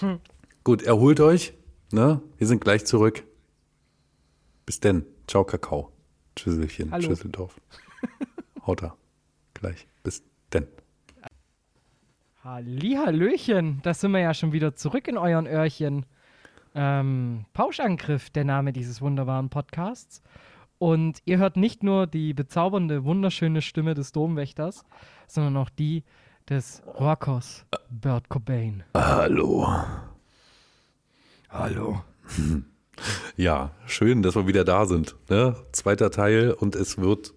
[0.00, 0.18] Hm.
[0.64, 1.54] Gut, erholt euch.
[1.90, 2.20] Ne?
[2.36, 3.24] Wir sind gleich zurück.
[4.66, 5.06] Bis denn.
[5.32, 5.90] Ciao, Kakao.
[6.36, 6.90] Tschüsselchen.
[6.90, 7.04] Hallo.
[7.04, 7.58] Schüsseldorf.
[8.66, 8.94] Haut da.
[9.54, 9.86] Gleich.
[10.02, 10.66] Bis denn.
[12.44, 16.04] Hallihallöchen, da sind wir ja schon wieder zurück in euren Öhrchen.
[16.74, 20.22] Ähm, Pauschangriff, der Name dieses wunderbaren Podcasts.
[20.76, 24.84] Und ihr hört nicht nur die bezaubernde, wunderschöne Stimme des Domwächters,
[25.28, 26.04] sondern auch die
[26.50, 28.84] des Rockers Bert Cobain.
[28.94, 29.66] Hallo.
[31.48, 32.02] Hallo.
[33.36, 35.16] Ja, schön, dass wir wieder da sind.
[35.28, 35.56] Ne?
[35.72, 37.32] Zweiter Teil und es wird,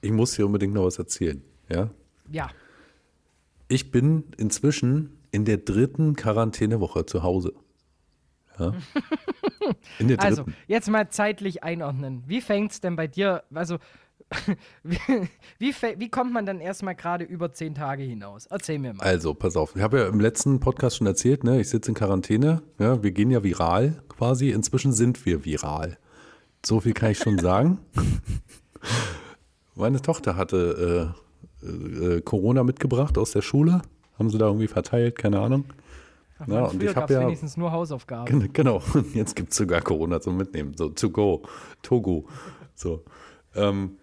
[0.00, 1.42] ich muss hier unbedingt noch was erzählen.
[1.68, 1.90] Ja?
[2.30, 2.48] Ja,
[3.68, 7.52] Ich bin inzwischen in der dritten Quarantänewoche zu Hause.
[8.58, 8.72] Ja?
[9.98, 10.56] In der Also, dritten.
[10.68, 12.22] jetzt mal zeitlich einordnen.
[12.26, 13.78] Wie fängt's denn bei dir, also,
[14.82, 14.98] wie,
[15.58, 18.46] wie, wie kommt man dann erstmal gerade über zehn Tage hinaus?
[18.46, 19.04] Erzähl mir mal.
[19.04, 19.76] Also, pass auf.
[19.76, 21.60] Ich habe ja im letzten Podcast schon erzählt, ne?
[21.60, 22.62] ich sitze in Quarantäne.
[22.78, 24.50] Ja, wir gehen ja viral quasi.
[24.50, 25.96] Inzwischen sind wir viral.
[26.64, 27.78] So viel kann ich schon sagen.
[29.76, 31.14] Meine Tochter hatte
[31.62, 33.82] äh, äh, Corona mitgebracht aus der Schule.
[34.18, 35.66] Haben sie da irgendwie verteilt, keine Ahnung.
[36.40, 37.20] Ja, Mann, und ich habe ja.
[37.20, 38.40] wenigstens nur Hausaufgaben.
[38.40, 38.82] Gen- Genau,
[39.14, 41.42] jetzt gibt es sogar Corona zum Mitnehmen, so to go,
[41.82, 42.26] Togo.
[42.74, 43.04] So.
[43.54, 43.98] Ähm,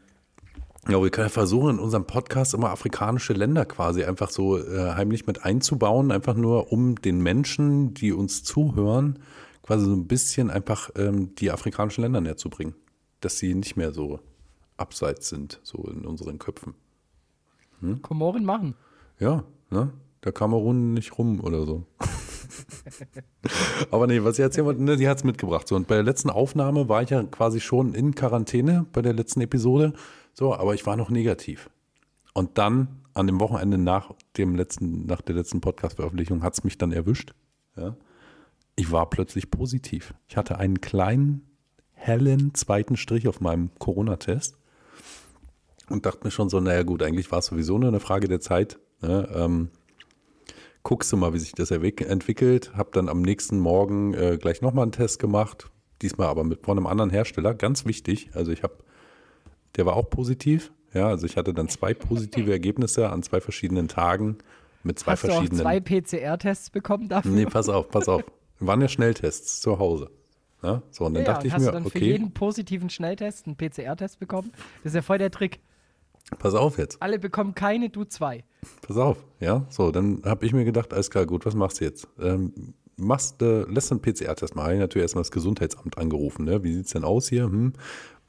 [0.89, 4.93] ja, wir können ja versuchen, in unserem Podcast immer afrikanische Länder quasi einfach so äh,
[4.93, 9.19] heimlich mit einzubauen, einfach nur um den Menschen, die uns zuhören,
[9.61, 12.75] quasi so ein bisschen einfach ähm, die afrikanischen Länder näher zu bringen.
[13.21, 14.19] Dass sie nicht mehr so
[14.75, 16.73] abseits sind, so in unseren Köpfen.
[18.01, 18.75] Komoren machen.
[19.19, 19.91] Ja, ne?
[20.23, 21.85] Der Kamerun nicht rum oder so.
[23.91, 25.67] Aber nee, was erzählen wollte, ne, die hat es mitgebracht.
[25.67, 29.13] So, und bei der letzten Aufnahme war ich ja quasi schon in Quarantäne bei der
[29.13, 29.93] letzten Episode.
[30.33, 31.69] So, aber ich war noch negativ.
[32.33, 36.77] Und dann an dem Wochenende nach dem letzten, nach der letzten Podcast-Veröffentlichung hat es mich
[36.77, 37.33] dann erwischt.
[37.75, 37.95] Ja.
[38.75, 40.13] Ich war plötzlich positiv.
[40.27, 41.47] Ich hatte einen kleinen,
[41.91, 44.57] hellen zweiten Strich auf meinem Corona-Test
[45.89, 48.39] und dachte mir schon so, naja gut, eigentlich war es sowieso nur eine Frage der
[48.39, 48.79] Zeit.
[49.01, 49.29] Ne?
[49.33, 49.69] Ähm,
[50.81, 52.75] guckst du mal, wie sich das entwickelt.
[52.75, 55.69] Hab dann am nächsten Morgen äh, gleich nochmal einen Test gemacht.
[56.01, 57.53] Diesmal aber mit von einem anderen Hersteller.
[57.53, 58.31] Ganz wichtig.
[58.33, 58.77] Also ich habe,
[59.75, 60.71] der war auch positiv.
[60.93, 64.37] Ja, also ich hatte dann zwei positive Ergebnisse an zwei verschiedenen Tagen
[64.83, 65.61] mit zwei Hast du auch verschiedenen.
[65.61, 67.31] zwei PCR-Tests bekommen dafür?
[67.31, 68.23] nee, pass auf, pass auf.
[68.59, 70.09] Waren ja Schnelltests zu Hause.
[70.61, 72.89] Ja, so, und dann ja, dachte ich hast mir, du dann für okay, jeden positiven
[72.89, 74.51] Schnelltest einen PCR-Test bekommen?
[74.83, 75.59] Das ist ja voll der Trick.
[76.39, 77.01] pass auf jetzt.
[77.01, 78.45] Alle bekommen keine, du zwei.
[78.87, 79.65] Pass auf, ja.
[79.69, 82.07] So, dann habe ich mir gedacht, alles klar, gut, was machst du jetzt?
[82.17, 84.67] Ähm, machst, äh, lässt einen PCR-Test machen.
[84.67, 86.45] Ich habe natürlich erstmal das Gesundheitsamt angerufen.
[86.45, 86.63] Ne?
[86.63, 87.43] Wie sieht's denn aus hier?
[87.43, 87.73] Hm,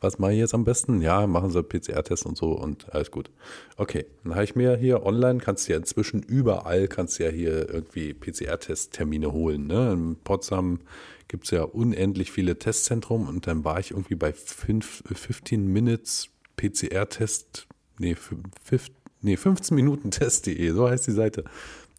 [0.05, 1.01] was mache ich jetzt am besten?
[1.01, 3.31] Ja, machen Sie PCR-Test und so und alles gut.
[3.77, 7.69] Okay, dann habe ich mir hier online, kannst du ja inzwischen überall, kannst ja hier
[7.69, 9.67] irgendwie PCR-Test-Termine holen.
[9.67, 9.93] Ne?
[9.93, 10.81] In Potsdam
[11.27, 17.67] gibt's ja unendlich viele Testzentren und dann war ich irgendwie bei fünf, 15 Minutes PCR-Test,
[17.99, 18.91] nee, fünf,
[19.23, 21.45] nee, 15 Minuten Test.de, so heißt die Seite.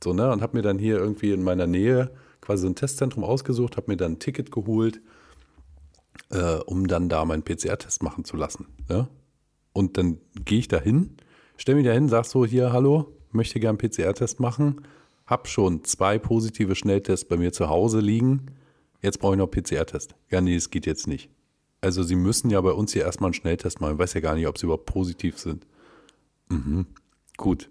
[0.04, 3.24] So, ne, und habe mir dann hier irgendwie in meiner Nähe quasi so ein Testzentrum
[3.24, 5.02] ausgesucht, habe mir dann ein Ticket geholt,
[6.36, 8.67] äh, um dann da meinen PCR-Test machen zu lassen.
[8.89, 9.08] Ne?
[9.74, 11.15] Und dann gehe ich da hin,
[11.58, 14.82] stelle mich da hin, sag so, hier, hallo, möchte gern einen PCR-Test machen,
[15.26, 18.48] hab schon zwei positive Schnelltests bei mir zu Hause liegen,
[19.02, 20.15] jetzt brauche ich noch PCR-Test.
[20.30, 21.30] Ja, nee, es geht jetzt nicht.
[21.82, 23.93] Also sie müssen ja bei uns hier erstmal einen Schnelltest machen.
[23.93, 25.65] Ich weiß ja gar nicht, ob sie überhaupt positiv sind.
[26.50, 26.88] Mhm.
[27.38, 27.69] Gut.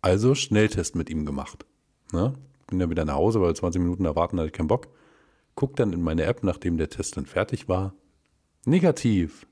[0.00, 1.64] Also Schnelltest mit ihm gemacht.
[2.12, 2.34] Ne?
[2.68, 4.88] Bin dann wieder nach Hause, weil 20 Minuten erwarten hatte ich keinen Bock.
[5.54, 7.94] Guck dann in meine App, nachdem der Test dann fertig war.
[8.64, 9.46] Negativ.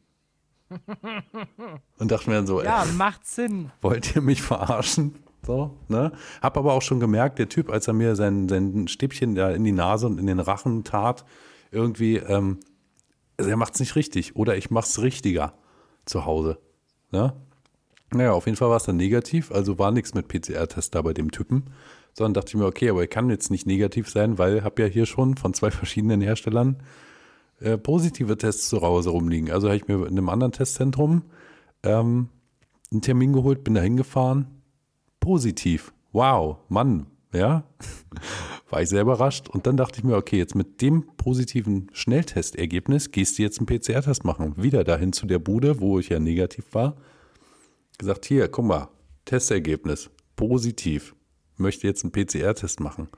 [1.98, 3.70] Und dachte mir dann so, Ja, ey, macht Sinn.
[3.82, 5.16] wollt ihr mich verarschen?
[5.44, 6.12] So, ne?
[6.40, 9.64] Hab aber auch schon gemerkt, der Typ, als er mir sein, sein Stäbchen da in
[9.64, 11.24] die Nase und in den Rachen tat,
[11.72, 12.58] irgendwie, ähm,
[13.36, 15.54] also er macht's nicht richtig oder ich mach's richtiger
[16.04, 16.58] zu Hause.
[17.10, 17.34] Ne?
[18.12, 21.12] Naja, auf jeden Fall war es dann negativ, also war nichts mit PCR-Test da bei
[21.12, 21.64] dem Typen,
[22.12, 24.86] sondern dachte ich mir, okay, aber er kann jetzt nicht negativ sein, weil hab ja
[24.86, 26.76] hier schon von zwei verschiedenen Herstellern
[27.60, 29.50] äh, positive Tests zu Hause rumliegen.
[29.50, 31.22] Also habe ich mir in einem anderen Testzentrum
[31.82, 32.28] ähm,
[32.90, 34.46] einen Termin geholt, bin da hingefahren,
[35.20, 35.92] positiv.
[36.12, 37.64] Wow, Mann, ja.
[38.70, 39.48] War ich sehr überrascht.
[39.48, 43.66] Und dann dachte ich mir, okay, jetzt mit dem positiven Schnelltestergebnis gehst du jetzt einen
[43.66, 44.54] PCR-Test machen.
[44.56, 46.96] Wieder dahin zu der Bude, wo ich ja negativ war.
[47.98, 48.88] Gesagt, hier, guck mal,
[49.24, 51.14] Testergebnis, positiv.
[51.56, 53.08] Möchte jetzt einen PCR-Test machen.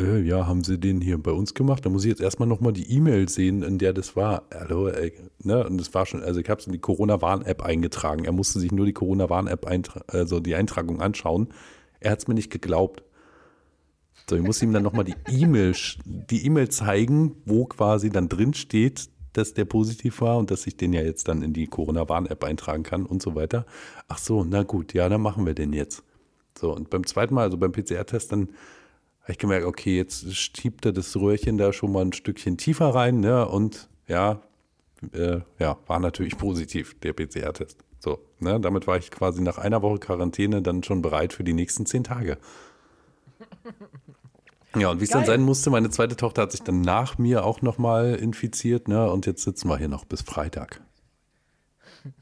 [0.00, 1.86] Äh, ja, haben Sie den hier bei uns gemacht?
[1.86, 4.42] Da muss ich jetzt erstmal nochmal die E-Mail sehen, in der das war.
[4.52, 5.64] Hallo, ey, ne?
[5.64, 8.24] Und das war schon, also ich habe es in die Corona-Warn-App eingetragen.
[8.24, 9.66] Er musste sich nur die Corona-Warn-App,
[10.08, 11.48] also die Eintragung anschauen.
[12.00, 13.04] Er hat es mir nicht geglaubt.
[14.28, 18.54] So, ich muss ihm dann nochmal die E-Mail, die E-Mail zeigen, wo quasi dann drin
[18.54, 22.42] steht, dass der positiv war und dass ich den ja jetzt dann in die Corona-Warn-App
[22.42, 23.66] eintragen kann und so weiter.
[24.08, 26.02] Ach so, na gut, ja, dann machen wir den jetzt.
[26.58, 28.48] So, und beim zweiten Mal, also beim PCR-Test, dann
[29.22, 32.94] habe ich gemerkt, okay, jetzt schiebt er das Röhrchen da schon mal ein Stückchen tiefer
[32.94, 33.46] rein, ne?
[33.48, 34.40] Und ja,
[35.12, 37.78] äh, ja, war natürlich positiv, der PCR-Test.
[37.98, 38.60] So, ne?
[38.60, 42.04] Damit war ich quasi nach einer Woche Quarantäne dann schon bereit für die nächsten zehn
[42.04, 42.38] Tage.
[44.76, 47.44] Ja, und wie es dann sein musste, meine zweite Tochter hat sich dann nach mir
[47.44, 49.08] auch nochmal infiziert, ne?
[49.08, 50.80] Und jetzt sitzen wir hier noch bis Freitag.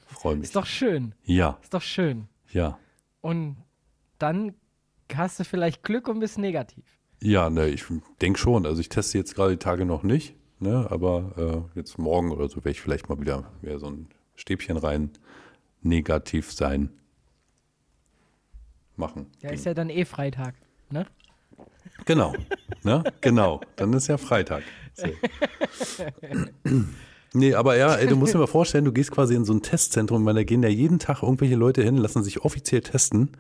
[0.07, 0.45] Freue mich.
[0.45, 1.15] Ist doch schön.
[1.25, 2.29] ja, Ist doch schön.
[2.51, 2.79] ja.
[3.23, 3.57] Und
[4.23, 4.55] dann
[5.15, 6.85] hast du vielleicht Glück und bist negativ.
[7.21, 7.85] Ja, ne, ich
[8.21, 8.67] denke schon.
[8.67, 10.35] Also ich teste jetzt gerade die Tage noch nicht.
[10.61, 10.87] ne?
[10.91, 14.77] aber äh, jetzt morgen oder so werde ich vielleicht mal wieder, wieder so ein Stäbchen
[14.77, 15.11] rein
[15.83, 16.91] negativ sein
[18.97, 19.27] machen.
[19.41, 20.55] Ja, ist ja dann eh Freitag,
[20.91, 21.07] ne?
[22.05, 22.35] Genau,
[22.83, 23.05] ne?
[23.21, 23.61] genau.
[23.77, 24.63] Dann ist ja Freitag.
[24.95, 25.09] So.
[27.35, 29.63] Nee, aber ja, ey, du musst dir mal vorstellen, du gehst quasi in so ein
[29.63, 33.31] Testzentrum, weil da gehen ja jeden Tag irgendwelche Leute hin, lassen sich offiziell testen,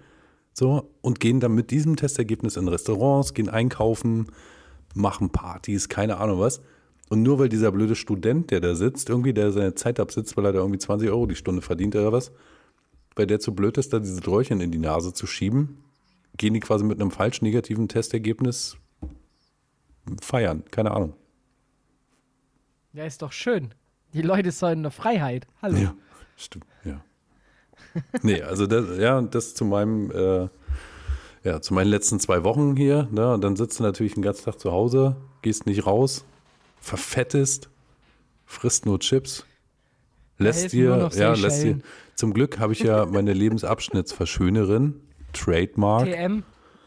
[0.52, 4.26] so, und gehen dann mit diesem Testergebnis in Restaurants, gehen einkaufen,
[4.94, 6.60] machen Partys, keine Ahnung was.
[7.08, 10.46] Und nur weil dieser blöde Student, der da sitzt, irgendwie, der seine Zeit absitzt, weil
[10.46, 12.32] er da irgendwie 20 Euro die Stunde verdient oder was,
[13.16, 15.78] weil der zu blöd ist, da diese Dräuchchen in die Nase zu schieben,
[16.36, 18.76] gehen die quasi mit einem falsch negativen Testergebnis
[20.20, 20.64] feiern.
[20.70, 21.14] Keine Ahnung.
[22.92, 23.74] Ja, ist doch schön.
[24.12, 25.46] Die Leute sollen eine Freiheit.
[25.62, 25.78] Hallo.
[25.78, 25.94] Ja,
[26.36, 27.02] stimmt, ja.
[28.22, 30.48] nee, also das, ja, das zu meinem, äh,
[31.44, 34.44] ja, zu meinen letzten zwei Wochen hier, ne, und dann sitzt du natürlich den ganzen
[34.44, 36.24] Tag zu Hause, gehst nicht raus,
[36.80, 37.68] verfettest,
[38.46, 39.44] frisst nur Chips,
[40.38, 41.80] lässt dir, ja, lässt dir,
[42.14, 45.00] zum Glück habe ich ja meine Lebensabschnittsverschönerin,
[45.32, 46.42] Trademark, TM.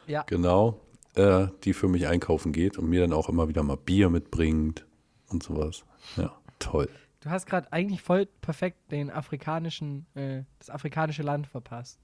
[0.07, 0.23] Ja.
[0.23, 0.79] genau,
[1.15, 4.85] äh, die für mich einkaufen geht und mir dann auch immer wieder mal Bier mitbringt
[5.29, 5.83] und sowas.
[6.15, 6.89] Ja, toll.
[7.25, 11.99] Du hast gerade eigentlich voll perfekt den afrikanischen, äh, das afrikanische Land verpasst.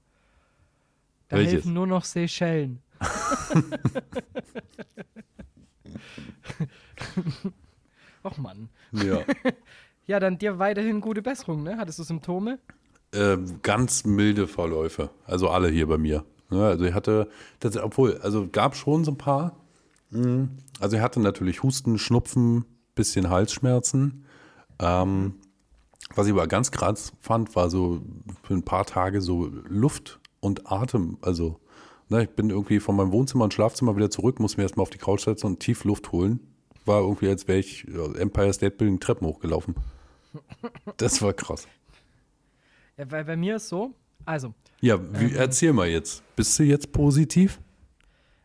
[1.28, 1.52] Da Welches?
[1.52, 2.82] helfen nur noch Seychellen.
[8.24, 8.68] Och Mann.
[8.92, 9.20] Ja.
[10.04, 11.76] Ja, dann dir weiterhin gute Besserung, ne?
[11.76, 12.58] Hattest du Symptome?
[13.14, 15.10] äh, ganz milde Verläufe.
[15.24, 16.24] Also alle hier bei mir.
[16.50, 17.30] Ja, also ich hatte,
[17.60, 19.54] das, obwohl, also gab schon so ein paar.
[20.10, 20.58] Mhm.
[20.80, 22.64] Also ich hatte natürlich Husten, Schnupfen,
[22.96, 24.24] bisschen Halsschmerzen.
[24.82, 25.34] Ähm,
[26.14, 28.02] was ich aber ganz krass fand, war so
[28.42, 31.16] für ein paar Tage so Luft und Atem.
[31.22, 31.58] Also
[32.08, 34.90] ne, ich bin irgendwie von meinem Wohnzimmer und Schlafzimmer wieder zurück, musste mir erstmal auf
[34.90, 36.40] die Couch setzen und tief Luft holen.
[36.84, 39.76] War irgendwie, als wäre ich Empire State Building Treppen hochgelaufen.
[40.96, 41.68] Das war krass.
[42.96, 46.22] Ja, weil bei mir ist so, also, Ja, wie, erzähl mal jetzt.
[46.36, 47.60] Bist du jetzt positiv?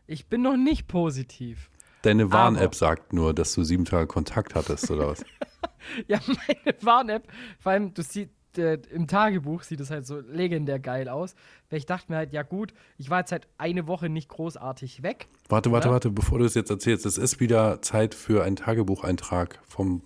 [0.06, 1.68] ich bin noch nicht positiv.
[2.02, 5.24] Deine Warn-App sagt nur, dass du sieben Tage Kontakt hattest, oder was?
[6.06, 10.78] Ja, meine Warn-App, vor allem, du siehst, äh, im Tagebuch sieht es halt so legendär
[10.78, 11.34] geil aus.
[11.70, 15.02] Weil ich dachte mir halt, ja gut, ich war jetzt halt eine Woche nicht großartig
[15.02, 15.28] weg.
[15.48, 15.92] Warte, warte, Ja?
[15.92, 17.06] warte, bevor du es jetzt erzählst.
[17.06, 20.02] Es ist wieder Zeit für einen Tagebucheintrag vom,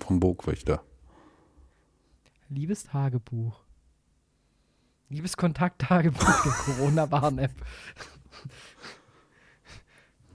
[0.00, 0.82] vom Burgwächter.
[2.48, 3.60] Liebes Tagebuch.
[5.08, 7.52] Liebes Kontakttagebuch der Corona-Warn-App.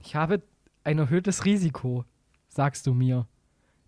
[0.02, 0.42] Ich habe
[0.84, 2.04] ein erhöhtes Risiko,
[2.48, 3.26] sagst du mir.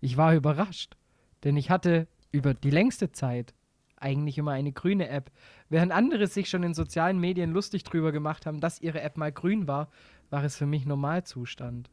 [0.03, 0.97] Ich war überrascht,
[1.45, 3.53] denn ich hatte über die längste Zeit
[3.95, 5.31] eigentlich immer eine grüne App.
[5.69, 9.31] Während andere sich schon in sozialen Medien lustig drüber gemacht haben, dass ihre App mal
[9.31, 9.89] grün war,
[10.29, 11.89] war es für mich Normalzustand.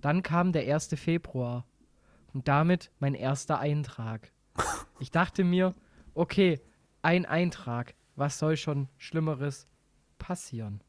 [0.00, 0.94] Dann kam der 1.
[0.94, 1.66] Februar
[2.32, 4.32] und damit mein erster Eintrag.
[4.98, 5.74] Ich dachte mir,
[6.14, 6.58] okay,
[7.02, 9.66] ein Eintrag, was soll schon Schlimmeres
[10.16, 10.80] passieren?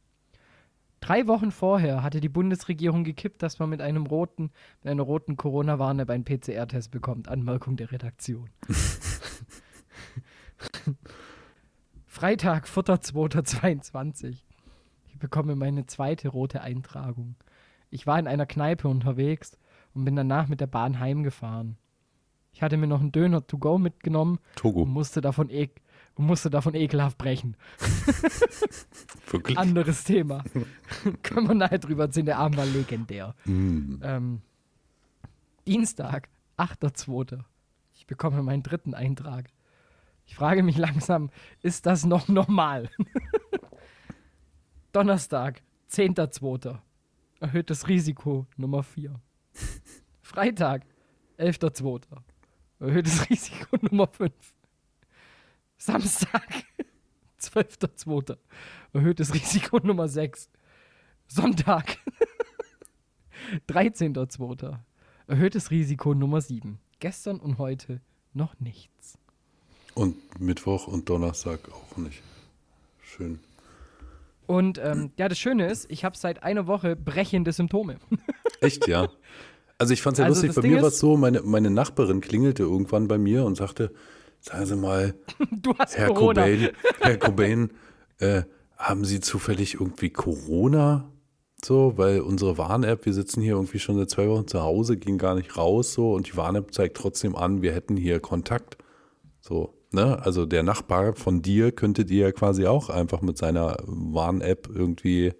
[0.99, 4.51] Drei Wochen vorher hatte die Bundesregierung gekippt, dass man mit einem roten,
[4.83, 7.27] mit einer roten Corona-Warn-App einen PCR-Test bekommt.
[7.27, 8.49] Anmerkung der Redaktion.
[12.07, 14.37] Freitag, 4.2.22.
[15.07, 17.35] Ich bekomme meine zweite rote Eintragung.
[17.89, 19.57] Ich war in einer Kneipe unterwegs
[19.93, 21.77] und bin danach mit der Bahn heimgefahren.
[22.53, 24.81] Ich hatte mir noch einen Döner to go mitgenommen Togo.
[24.81, 25.81] und musste davon, ek
[26.17, 27.55] und musste davon ekelhaft brechen.
[29.29, 29.57] Wirklich?
[29.57, 30.43] Anderes Thema.
[31.23, 33.35] Können wir nachher drüber erzählen, der Abend war legendär.
[33.45, 33.99] Mm.
[34.01, 34.41] Ähm,
[35.67, 37.39] Dienstag, 8.2.
[37.93, 39.49] Ich bekomme meinen dritten Eintrag.
[40.25, 41.29] Ich frage mich langsam,
[41.61, 42.89] ist das noch normal?
[44.91, 46.79] Donnerstag, 10.2.
[47.39, 49.19] Erhöhtes Risiko Nummer 4.
[50.21, 50.83] Freitag,
[51.37, 52.01] 11.2.
[52.79, 54.31] Erhöhtes Risiko Nummer 5.
[55.77, 56.65] Samstag,
[57.41, 58.37] 12.2.
[58.93, 60.49] Erhöhtes Risiko Nummer 6.
[61.27, 61.97] Sonntag,
[63.69, 64.77] 13.2.
[65.27, 66.79] Erhöhtes Risiko Nummer 7.
[66.99, 68.01] Gestern und heute
[68.33, 69.17] noch nichts.
[69.93, 72.21] Und Mittwoch und Donnerstag auch nicht.
[73.01, 73.39] Schön.
[74.45, 77.97] Und ähm, ja, das Schöne ist, ich habe seit einer Woche brechende Symptome.
[78.61, 79.09] Echt, ja.
[79.77, 81.69] Also ich fand es ja Also lustig, bei Ding mir war es so, meine, meine
[81.69, 83.91] Nachbarin klingelte irgendwann bei mir und sagte,
[84.39, 85.13] sagen Sie mal,
[85.93, 86.41] Herr Corona.
[86.43, 86.69] Cobain,
[87.01, 87.69] Herr Cobain,
[88.19, 88.43] äh,
[88.77, 91.11] haben Sie zufällig irgendwie Corona?
[91.63, 95.17] So, weil unsere Warn-App, wir sitzen hier irgendwie schon seit zwei Wochen zu Hause, gehen
[95.17, 98.77] gar nicht raus so und die Warn-App zeigt trotzdem an, wir hätten hier Kontakt.
[99.41, 100.19] So, ne?
[100.23, 105.33] Also der Nachbar von dir könnte dir ja quasi auch einfach mit seiner Warn-App irgendwie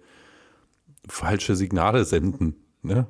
[1.06, 3.06] falsche Signale senden, ne?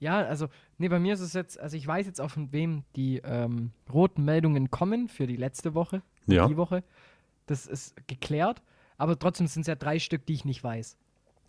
[0.00, 0.48] Ja, also,
[0.78, 3.70] nee, bei mir ist es jetzt, also ich weiß jetzt auch von wem die ähm,
[3.92, 6.46] roten Meldungen kommen für die letzte Woche, Ja.
[6.48, 6.82] die Woche.
[7.46, 8.62] Das ist geklärt,
[8.96, 10.96] aber trotzdem sind es ja drei Stück, die ich nicht weiß.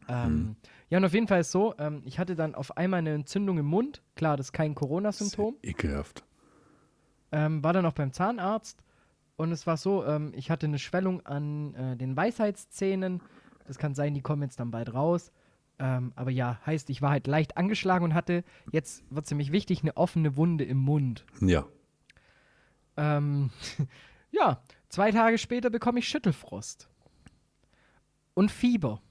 [0.08, 0.56] Ähm,
[0.90, 3.58] Ja, und auf jeden Fall ist so, ähm, ich hatte dann auf einmal eine Entzündung
[3.58, 4.02] im Mund.
[4.16, 5.56] Klar, das ist kein Corona-Symptom.
[5.64, 6.24] Ekelhaft.
[7.32, 8.84] Ähm, war dann auch beim Zahnarzt
[9.36, 13.22] und es war so, ähm, ich hatte eine Schwellung an äh, den Weisheitszähnen.
[13.66, 15.32] Das kann sein, die kommen jetzt dann bald raus.
[15.78, 19.82] Ähm, aber ja, heißt, ich war halt leicht angeschlagen und hatte, jetzt wird ziemlich wichtig,
[19.82, 21.26] eine offene Wunde im Mund.
[21.42, 21.66] Ja.
[22.98, 23.52] Ähm,
[24.32, 26.90] ja, zwei Tage später bekomme ich Schüttelfrost.
[28.34, 29.02] Und Fieber.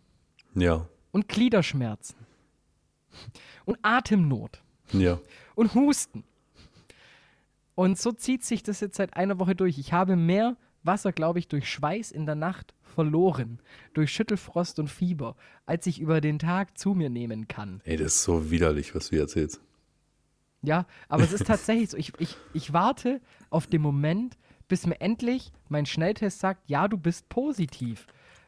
[0.54, 0.88] Ja.
[1.12, 2.16] Und Gliederschmerzen.
[3.64, 4.62] Und Atemnot.
[4.92, 5.18] Ja.
[5.54, 6.24] und Husten.
[7.74, 9.78] Und so zieht sich das jetzt seit einer Woche durch.
[9.78, 13.60] Ich habe mehr Wasser, glaube ich, durch Schweiß in der Nacht verloren,
[13.92, 17.80] durch Schüttelfrost und Fieber, als ich über den Tag zu mir nehmen kann.
[17.84, 19.60] Ey, das ist so widerlich, was du erzählst.
[20.62, 21.96] Ja, aber es ist tatsächlich so.
[21.96, 23.20] Ich, ich, ich warte
[23.50, 28.06] auf den Moment, bis mir endlich mein Schnelltest sagt, ja, du bist positiv.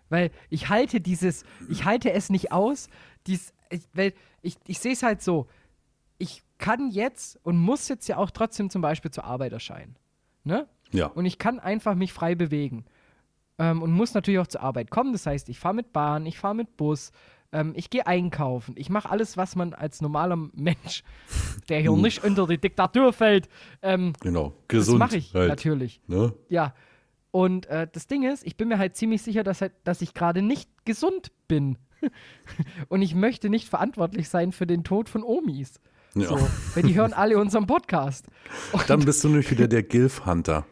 [0.09, 2.89] Weil ich halte dieses, ich halte es nicht aus,
[3.27, 5.49] dies, ich, weil ich, ich sehe es halt so,
[6.19, 9.97] ich kann jetzt und muss jetzt ja auch trotzdem zum Beispiel zur Arbeit erscheinen.
[10.45, 10.69] Ne?
[10.93, 11.07] Ja.
[11.07, 12.85] Und ich kann einfach mich frei bewegen.
[13.59, 15.13] Ähm, und muss natürlich auch zur Arbeit kommen.
[15.13, 17.11] Das heißt, ich fahre mit Bahn, ich fahre mit Bus,
[17.53, 18.75] ähm, ich gehe einkaufen.
[18.77, 21.03] Ich mache alles, was man als normaler Mensch,
[21.69, 23.49] der hier nicht unter die Diktatur fällt,
[23.83, 24.51] ähm, Genau.
[24.69, 24.99] das Gesund.
[24.99, 25.49] mache ich halt.
[25.49, 26.01] natürlich.
[26.07, 26.35] Ne?
[26.49, 26.75] Ja.
[27.31, 30.13] Und äh, das Ding ist, ich bin mir halt ziemlich sicher, dass, halt, dass ich
[30.15, 31.79] gerade nicht gesund bin.
[32.89, 35.81] Und ich möchte nicht verantwortlich sein für den Tod von Omis.
[36.15, 36.29] Ja.
[36.29, 38.27] So, weil die hören alle unseren Podcast.
[38.73, 40.67] Und Dann bist du nämlich wieder der Gilf-Hunter.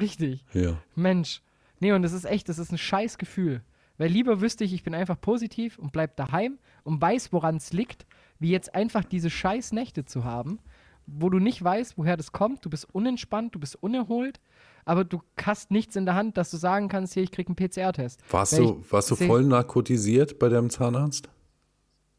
[0.00, 0.44] Richtig.
[0.52, 0.76] Ja.
[0.94, 1.42] Mensch.
[1.80, 3.62] Nee, und das ist echt, das ist ein scheiß Gefühl.
[3.98, 7.72] Weil lieber wüsste ich, ich bin einfach positiv und bleib daheim und weiß, woran es
[7.72, 8.06] liegt,
[8.38, 10.58] wie jetzt einfach diese scheiß Nächte zu haben,
[11.06, 14.40] wo du nicht weißt, woher das kommt, du bist unentspannt, du bist unerholt,
[14.84, 17.56] aber du hast nichts in der Hand, dass du sagen kannst, hier, ich krieg einen
[17.56, 18.22] PCR-Test.
[18.30, 21.28] Warst Weil du, ich warst du voll narkotisiert bei deinem Zahnarzt?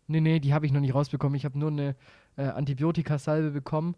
[0.08, 1.36] Nee, nee, die habe ich noch nicht rausbekommen.
[1.36, 1.96] Ich habe nur eine
[2.38, 3.96] äh, Antibiotikasalbe bekommen,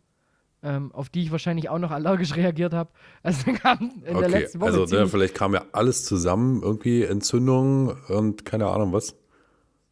[0.63, 2.89] ähm, auf die ich wahrscheinlich auch noch allergisch reagiert habe.
[3.23, 7.03] Also dann kam in der letzten Woche also ne, vielleicht kam ja alles zusammen, irgendwie
[7.03, 9.15] Entzündung und keine Ahnung was.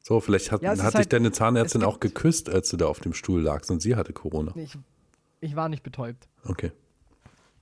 [0.01, 2.99] So, vielleicht hat, Ja, hat dich halt- deine Zahnärztin auch geküsst, als du da auf
[3.01, 4.53] dem Stuhl lagst und sie hatte Corona.
[4.55, 4.78] ich,
[5.41, 6.28] ich war nicht betäubt.
[6.45, 6.72] Okay.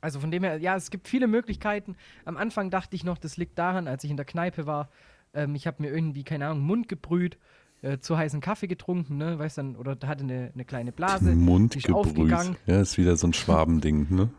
[0.02, 1.96] Also von dem her, ja, es gibt viele Möglichkeiten.
[2.26, 4.90] Am Anfang dachte ich noch, das liegt daran, als ich in der Kneipe war,
[5.34, 7.40] ähm, ich habe mir irgendwie, keine Ahnung, Mund gebrüht,
[7.86, 11.76] äh, zu heißen Kaffee getrunken, ne, weißt dann, oder hatte eine, eine kleine Blase, Mund
[11.76, 12.08] ist gebrüht.
[12.08, 14.30] aufgegangen, Ja, ist wieder so ein Schwabending, ne?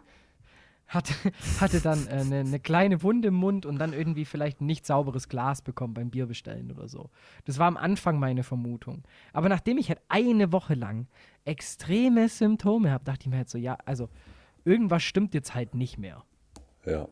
[0.88, 1.14] hatte,
[1.60, 4.86] hatte dann äh, eine, eine kleine Wunde im Mund und dann irgendwie vielleicht ein nicht
[4.86, 7.10] sauberes Glas bekommen beim Bier bestellen oder so.
[7.44, 9.02] Das war am Anfang meine Vermutung.
[9.32, 11.06] Aber nachdem ich halt eine Woche lang
[11.44, 14.08] extreme Symptome habe, dachte ich mir halt so, ja, also
[14.64, 16.24] irgendwas stimmt jetzt halt nicht mehr.
[16.84, 17.08] Ja.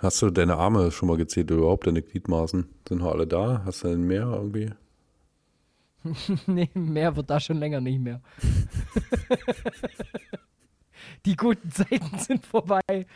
[0.00, 1.88] Hast du deine Arme schon mal gezählt überhaupt?
[1.88, 3.62] Deine Gliedmaßen sind noch alle da?
[3.64, 4.70] Hast du denn mehr irgendwie?
[6.46, 8.20] nee, mehr wird da schon länger nicht mehr.
[11.24, 12.80] Die guten Zeiten sind vorbei.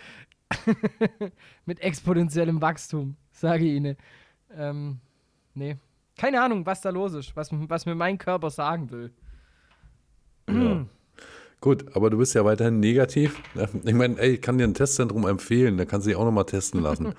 [1.67, 3.97] Mit exponentiellem Wachstum, sage ich Ihnen.
[4.55, 4.99] Ähm,
[5.55, 5.77] nee.
[6.17, 9.13] Keine Ahnung, was da los ist, was, was mir mein Körper sagen will.
[10.49, 10.85] Ja.
[11.61, 13.41] Gut, aber du bist ja weiterhin negativ.
[13.85, 16.45] Ich meine, ey, ich kann dir ein Testzentrum empfehlen, da kannst du dich auch nochmal
[16.45, 17.15] testen lassen.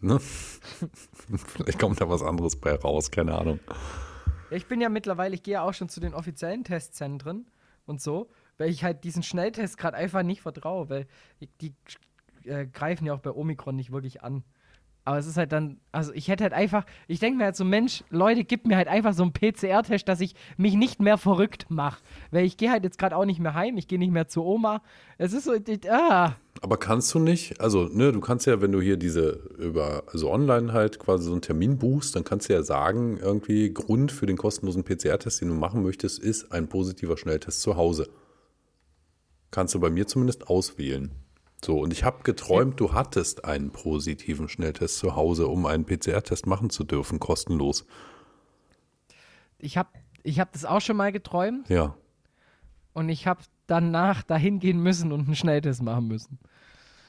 [0.00, 0.20] ne?
[0.20, 3.58] Vielleicht kommt da was anderes bei raus, keine Ahnung.
[4.50, 7.46] Ich bin ja mittlerweile, ich gehe ja auch schon zu den offiziellen Testzentren
[7.86, 8.28] und so,
[8.58, 11.06] weil ich halt diesen Schnelltest gerade einfach nicht vertraue, weil
[11.60, 11.74] die
[12.44, 14.44] äh, greifen ja auch bei Omikron nicht wirklich an.
[15.04, 17.64] Aber es ist halt dann, also ich hätte halt einfach, ich denke mir halt so,
[17.64, 21.66] Mensch, Leute, gib mir halt einfach so einen PCR-Test, dass ich mich nicht mehr verrückt
[21.70, 22.02] mache.
[22.30, 24.44] Weil ich gehe halt jetzt gerade auch nicht mehr heim, ich gehe nicht mehr zu
[24.44, 24.82] Oma.
[25.16, 28.70] Es ist so, ich, ah, Aber kannst du nicht, also, ne, du kannst ja, wenn
[28.72, 32.52] du hier diese über, also online halt quasi so einen Termin buchst, dann kannst du
[32.52, 37.16] ja sagen, irgendwie Grund für den kostenlosen PCR-Test, den du machen möchtest, ist ein positiver
[37.16, 38.10] Schnelltest zu Hause.
[39.50, 41.12] Kannst du bei mir zumindest auswählen.
[41.64, 46.46] So, und ich habe geträumt, du hattest einen positiven Schnelltest zu Hause, um einen PCR-Test
[46.46, 47.86] machen zu dürfen, kostenlos.
[49.58, 49.88] ich habe
[50.22, 51.94] ich hab das auch schon mal geträumt Ja.
[52.92, 56.38] und ich habe danach dahin gehen müssen und einen Schnelltest machen müssen.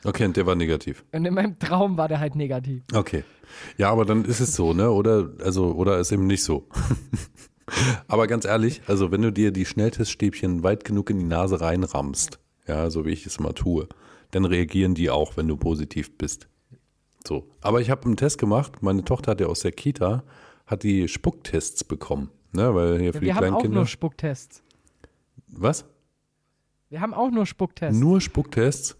[0.03, 1.03] Okay, und der war negativ.
[1.11, 2.83] Und in meinem Traum war der halt negativ.
[2.93, 3.23] Okay.
[3.77, 4.89] Ja, aber dann ist es so, ne?
[4.89, 6.67] Oder, also, oder ist eben nicht so.
[8.07, 12.39] aber ganz ehrlich, also wenn du dir die Schnellteststäbchen weit genug in die Nase reinrammst,
[12.67, 13.87] ja, so wie ich es mal tue,
[14.31, 16.47] dann reagieren die auch, wenn du positiv bist.
[17.27, 17.47] So.
[17.61, 18.81] Aber ich habe einen Test gemacht.
[18.81, 20.23] Meine Tochter hat ja aus der Kita,
[20.65, 22.31] hat die Spucktests bekommen.
[22.53, 23.77] Ne, weil hier für die Wir haben auch Kinder.
[23.77, 24.61] nur Spucktests.
[25.47, 25.85] Was?
[26.89, 28.97] Wir haben auch nur Spucktests Nur Spucktests?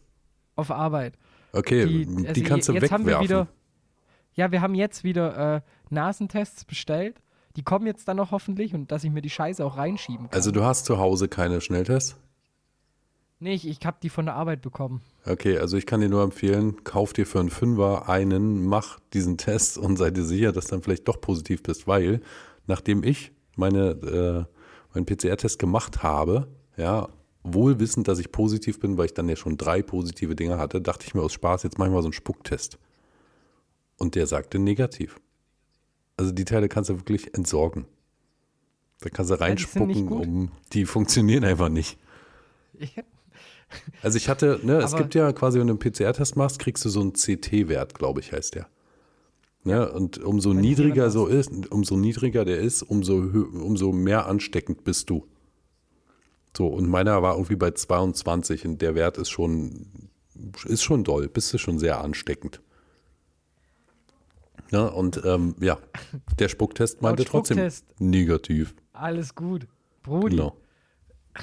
[0.62, 1.18] Auf Arbeit.
[1.54, 3.24] Okay, die, also kannst du jetzt haben wir wegwerfen.
[3.30, 3.48] wieder,
[4.36, 7.22] ja, wir haben jetzt wieder äh, Nasentests bestellt.
[7.58, 10.34] Die kommen jetzt dann noch hoffentlich und dass ich mir die Scheiße auch reinschieben kann.
[10.34, 12.16] also du hast zu Hause keine Schnelltests?
[13.42, 15.02] nee, ich, ich habe die von der Arbeit bekommen.
[15.26, 19.38] Okay, also ich kann dir nur empfehlen, kauf dir für einen Fünfer einen, mach diesen
[19.38, 22.22] Test und sei dir sicher, dass du dann vielleicht doch positiv bist, weil
[22.68, 26.48] nachdem ich meine, äh, meinen PCR-Test gemacht habe,
[26.78, 27.10] ja,
[27.44, 30.82] wohl wissend, dass ich positiv bin, weil ich dann ja schon drei positive Dinge hatte,
[30.82, 32.78] dachte ich mir aus Spaß, jetzt mach ich mal so einen Spucktest.
[33.98, 35.20] Und der sagte negativ.
[36.18, 37.86] Also die Teile kannst du wirklich entsorgen.
[39.00, 41.98] Da kannst du reinspucken, um die funktionieren einfach nicht.
[44.02, 46.90] Also ich hatte, ne, es gibt ja quasi, wenn du einen PCR-Test machst, kriegst du
[46.90, 48.68] so einen CT-Wert, glaube ich, heißt der.
[49.64, 55.10] Ne, und umso niedriger so ist, umso niedriger der ist, umso, umso mehr ansteckend bist
[55.10, 55.26] du.
[56.56, 60.10] So, und meiner war irgendwie bei 22 und der Wert ist schon,
[60.66, 62.62] ist schon doll, bist du schon sehr ansteckend.
[64.72, 65.78] Ja, und ähm, ja,
[66.40, 67.86] der Spucktest meinte trotzdem Spucktest.
[68.00, 68.74] negativ.
[68.94, 69.68] Alles gut.
[70.04, 70.36] Brudi.
[70.38, 70.56] Genau.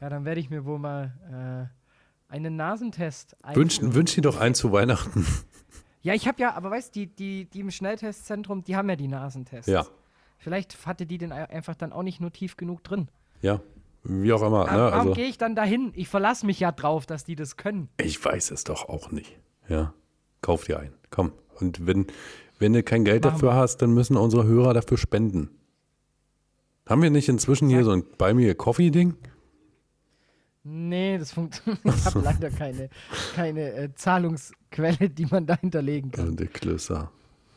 [0.00, 1.70] Ja, dann werde ich mir wohl mal
[2.28, 5.26] äh, einen Nasentest Wünsch, wünsch dir doch einen zu Weihnachten.
[6.02, 8.96] Ja, ich habe ja, aber weißt du, die, die, die im Schnelltestzentrum, die haben ja
[8.96, 9.66] die Nasentests.
[9.70, 9.86] Ja.
[10.36, 13.08] Vielleicht hatte die den ei- einfach dann auch nicht nur tief genug drin.
[13.40, 13.60] Ja,
[14.04, 14.68] wie auch immer.
[14.68, 14.78] Aber Ne?
[14.92, 15.92] warum Also, gehe ich dann dahin?
[15.94, 17.88] Ich verlasse mich ja drauf, dass die das können.
[17.98, 19.38] ich weiß es doch auch nicht.
[19.68, 19.92] Ja,
[20.42, 20.94] kauf dir einen.
[21.10, 21.32] Komm.
[21.60, 22.06] Und wenn,
[22.58, 25.50] wenn du kein Geld Machen dafür hast, dann müssen unsere Hörer dafür spenden.
[26.86, 29.14] Haben wir nicht inzwischen hier so ein Buy Me a Coffee Ding?
[30.64, 31.80] Nee, das funktioniert.
[31.84, 32.88] Ich habe leider keine,
[33.34, 36.24] keine äh, Zahlungsquelle, die man da hinterlegen kann.
[36.24, 37.10] Also der Klösser.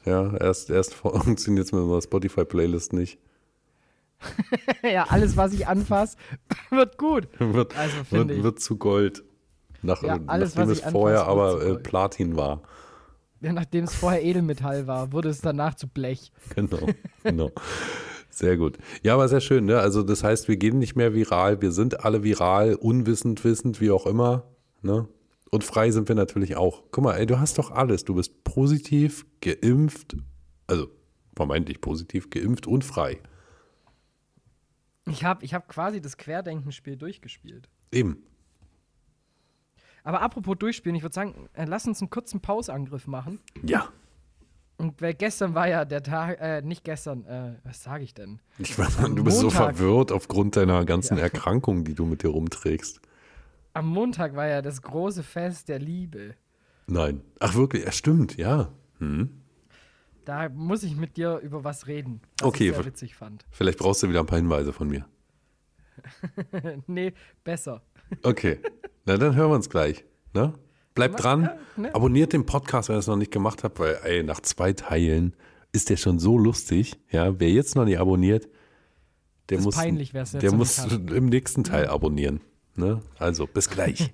[0.05, 3.17] Ja, erst, erst funktioniert es mit unserer Spotify-Playlist nicht.
[4.83, 6.17] ja, alles, was ich anfasse,
[6.69, 7.27] wird gut.
[7.39, 8.43] wird, Also, wird, ich.
[8.43, 9.23] wird zu Gold.
[9.81, 11.83] Nach, Ja, alles, nachdem was es ich vorher anfasse, wird aber äh.
[11.83, 12.61] Platin war.
[13.41, 16.31] Ja, nachdem es vorher Edelmetall war, wurde es danach zu Blech.
[16.55, 16.79] Genau,
[17.23, 17.51] genau.
[18.31, 18.77] Sehr gut.
[19.03, 19.79] Ja, aber sehr schön, ne?
[19.79, 23.91] Also das heißt, wir gehen nicht mehr viral, wir sind alle viral, unwissend, wissend, wie
[23.91, 24.43] auch immer,
[24.81, 25.07] ne?
[25.49, 26.83] Und frei sind wir natürlich auch.
[26.91, 28.03] Guck mal, ey, du hast doch alles.
[28.03, 30.17] Du bist positiv, geimpft,
[30.67, 30.87] also
[31.35, 33.19] vermeintlich positiv, geimpft und frei.
[35.07, 37.69] Ich habe ich hab quasi das Querdenkenspiel durchgespielt.
[37.91, 38.23] Eben.
[40.03, 43.39] Aber apropos durchspielen, ich würde sagen, äh, lass uns einen kurzen Pausangriff machen.
[43.63, 43.89] Ja.
[44.77, 48.39] Und weil gestern war ja der Tag, äh, nicht gestern, äh, was sage ich denn?
[48.59, 51.23] Ich weiß, Am du bist so verwirrt aufgrund deiner ganzen Ja.
[51.23, 53.01] Erkrankung, die du mit dir rumträgst.
[53.73, 56.35] Am Montag war ja das große Fest der Liebe.
[56.85, 57.21] Nein.
[57.39, 58.71] Ach wirklich, ja, stimmt, ja.
[58.99, 59.41] Hm.
[60.27, 63.45] Da muss ich mit dir über was reden, was Okay, ich sehr witzig fand.
[63.49, 65.05] Vielleicht brauchst du wieder ein paar Hinweise von mir.
[66.87, 67.13] nee,
[67.45, 67.81] besser.
[68.23, 68.59] Okay.
[69.05, 70.03] Na, dann hören wir uns gleich.
[70.33, 70.53] Ne?
[70.95, 71.43] Bleibt dran.
[71.43, 71.95] ja, ne?
[71.95, 75.33] Abonniert den Podcast, wenn ihr es noch nicht gemacht habt, weil, ey, nach zwei Teilen
[75.71, 76.99] ist der schon so lustig.
[77.09, 78.49] Ja, wer jetzt noch nicht abonniert,
[79.47, 82.41] der Das muss, peinlich, der muss im nächsten Teil abonnieren.
[82.75, 83.01] Ne?
[83.17, 84.13] Also, bis gleich.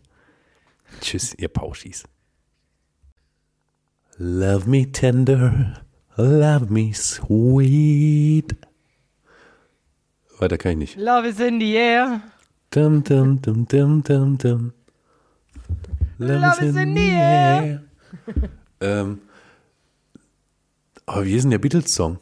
[1.01, 2.03] Tschüss, ihr Pauschis.
[4.17, 5.83] Love me tender,
[6.17, 8.55] love me sweet.
[10.39, 10.97] Weiter kann ich nicht.
[10.97, 12.21] Love is in the air.
[12.71, 14.73] Dum, dum, dum, dum, dum, dum.
[16.17, 17.83] Love is in the air.
[18.81, 19.21] ähm,
[21.05, 22.17] aber wie ist denn der Beatles-Song?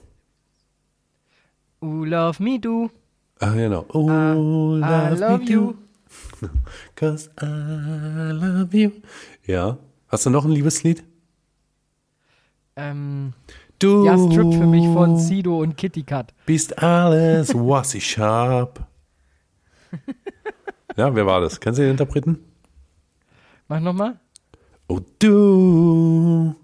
[1.84, 2.90] Ooh, love me do.
[3.40, 3.86] Ah, genau.
[3.94, 5.74] Oh, love, I love me you.
[5.74, 6.50] too.
[6.96, 8.92] Cause I love you.
[9.48, 9.78] Ja.
[10.08, 11.04] Hast du noch ein Liebeslied?
[12.76, 13.34] Ähm,
[13.82, 16.36] Du ja, Strip für mich von Sido und Kitty Cat.
[16.46, 18.88] bist alles, was ich hab.
[20.96, 21.60] ja, wer war das?
[21.60, 22.38] Kennst du den Interpreten?
[23.68, 24.20] Mach nochmal.
[24.88, 26.56] Oh, du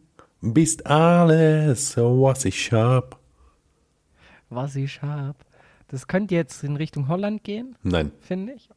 [0.41, 3.20] bist alles, was ich hab.
[4.51, 5.43] Was ich hab.
[5.88, 8.70] Das könnte jetzt in Richtung Holland gehen, Nein, finde ich.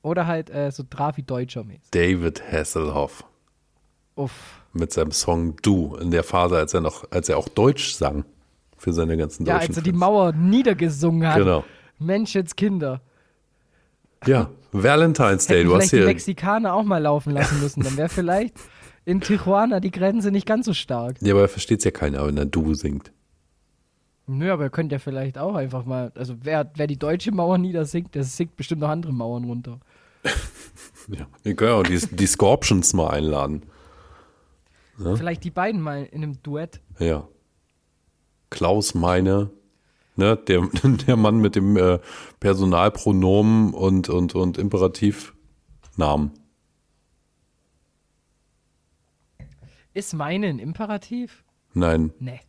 [0.00, 1.90] Oder halt äh, so Trafi Deutscher mäßig.
[1.90, 3.24] David Hasselhoff.
[4.14, 4.63] Uff.
[4.74, 8.24] Mit seinem Song Du in der Phase, als er noch, als er auch Deutsch sang
[8.76, 10.00] für seine ganzen Ja, deutschen als er die Fans.
[10.00, 11.38] Mauer niedergesungen hat.
[11.38, 11.64] Genau.
[11.98, 13.00] Menschenskinder.
[14.26, 15.58] Ja, Valentine's Day.
[15.58, 16.06] Hätten Du hast vielleicht die hier.
[16.06, 17.82] Mexikaner auch mal laufen lassen müssen.
[17.82, 18.54] Dann wäre vielleicht
[19.04, 21.16] in Tijuana die Grenze nicht ganz so stark.
[21.20, 23.12] Ja, aber versteht es ja keiner, wenn er Du singt.
[24.26, 27.58] Nö, aber ihr könnt ja vielleicht auch einfach mal, also wer, wer die deutsche Mauer
[27.58, 29.78] niedersingt, der singt bestimmt noch andere Mauern runter.
[31.08, 31.26] Ja.
[31.42, 33.64] Wir können ja auch die, die Scorpions mal einladen.
[34.96, 36.80] Vielleicht die beiden mal in einem Duett.
[36.98, 37.28] Ja.
[38.50, 39.50] Klaus Meine
[40.16, 40.36] Ne?
[40.36, 41.98] Der, der Mann mit dem äh,
[42.40, 46.30] Personalpronomen und, und, und Imperativnamen.
[49.92, 51.44] Ist meine ein Imperativ?
[51.72, 52.40] Nein, Nee.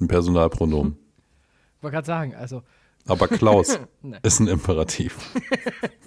[0.00, 0.96] ein Personalpronomen.
[1.80, 2.62] Wollte gerade sagen, also,
[3.06, 4.18] Aber Klaus Nee.
[4.22, 5.18] ist ein Imperativ.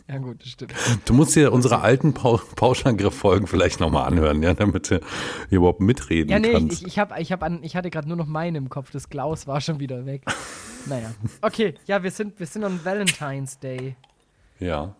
[0.09, 0.73] Ja gut, das stimmt.
[1.05, 4.99] Du musst dir unsere alten Pau Pauschangriff-Folgen vielleicht nochmal anhören, ja, damit du
[5.49, 6.81] hier überhaupt mitreden Ja, nee, kannst.
[6.81, 8.91] ich, ich, hab, ich, hab an, ich hatte gerade nur noch meine im Kopf.
[8.91, 10.23] Das Klaus war schon wieder weg.
[10.85, 11.11] naja.
[11.41, 13.95] Okay, ja, wir sind, wir sind on Valentine's Day.
[14.59, 14.95] ja,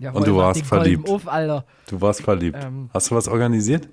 [0.00, 1.08] Ja, Und du warst verliebt.
[1.08, 1.64] Auf, Alter.
[1.88, 2.58] du warst verliebt.
[2.62, 2.90] Ähm.
[2.92, 3.88] Hast du was organisiert?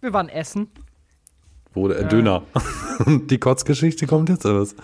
[0.00, 0.68] Wir waren essen.
[1.74, 2.42] Wo der äh, Döner.
[3.06, 4.74] Die Kotzgeschichte kommt jetzt, oder was?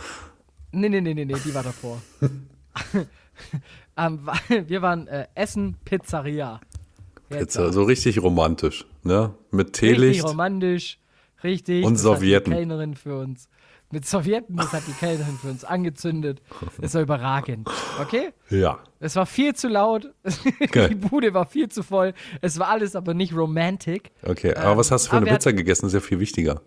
[0.72, 2.00] Nee, nee, nee, nee, nee, die war davor.
[3.98, 4.28] ähm,
[4.68, 6.60] wir waren äh, Essen Pizzeria.
[7.30, 9.34] Jetzt, Pizza, so richtig romantisch, ne?
[9.50, 10.24] Mit Richtig Teelicht.
[10.24, 10.98] romantisch,
[11.44, 11.84] richtig.
[11.84, 12.52] Und das Sowjeten.
[12.52, 13.48] Hat die Kellnerin für uns.
[13.90, 16.40] Mit Sowjeten, das hat die Kellnerin für uns angezündet.
[16.80, 17.68] Das war überragend.
[18.00, 18.32] Okay?
[18.50, 18.78] Ja.
[19.00, 20.12] Es war viel zu laut.
[20.70, 20.90] Geil.
[20.90, 22.14] die Bude war viel zu voll.
[22.40, 24.10] Es war alles aber nicht romantic.
[24.22, 25.82] Okay, aber was hast du für eine Pizza gegessen?
[25.86, 26.62] Das ist ja viel wichtiger.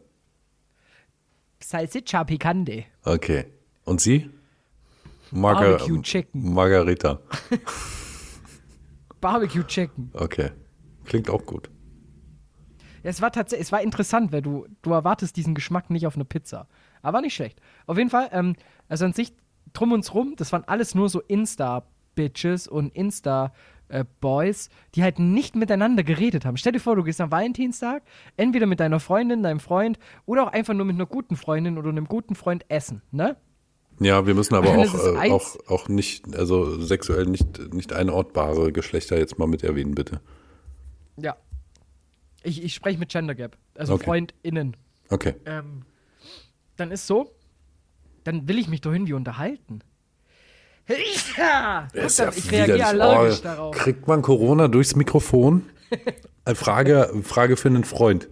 [1.59, 2.85] Salsiccia picante.
[3.03, 3.45] Okay.
[3.85, 4.29] Und sie?
[5.31, 6.53] Marga Barbecue Chicken.
[6.53, 7.19] Margarita.
[9.21, 10.11] Barbecue Chicken.
[10.13, 10.51] Okay.
[11.05, 11.69] Klingt auch gut.
[13.03, 16.15] Ja, es war tatsächlich, es war interessant, weil du, du erwartest diesen Geschmack nicht auf
[16.15, 16.67] eine Pizza.
[17.01, 17.59] Aber nicht schlecht.
[17.87, 18.55] Auf jeden Fall, ähm,
[18.87, 19.33] also an sich,
[19.73, 26.03] drum uns rum, das waren alles nur so Insta-Bitches und Insta-Boys, die halt nicht miteinander
[26.03, 26.57] geredet haben.
[26.57, 28.03] Stell dir vor, du gehst am Valentinstag,
[28.37, 31.89] entweder mit deiner Freundin, deinem Freund oder auch einfach nur mit einer guten Freundin oder
[31.89, 33.37] einem guten Freund essen, ne?
[34.01, 39.17] Ja, wir müssen aber auch, äh, auch, auch nicht, also sexuell nicht, nicht einortbare Geschlechter
[39.17, 40.21] jetzt mal mit erwähnen, bitte.
[41.17, 41.37] Ja.
[42.43, 44.05] Ich, ich spreche mit Gender Gap, also Okay.
[44.05, 44.75] FreundInnen.
[45.09, 45.35] Okay.
[45.45, 45.83] ähm,
[46.77, 47.31] dann ist so,
[48.23, 49.81] dann will ich mich doch irgendwie unterhalten.
[51.37, 53.75] Ja, Guck, ja ich reagiere allergisch Oh, darauf.
[53.75, 55.63] Kriegt man Corona durchs Mikrofon?
[56.43, 58.29] Eine Frage, Frage für einen Freund.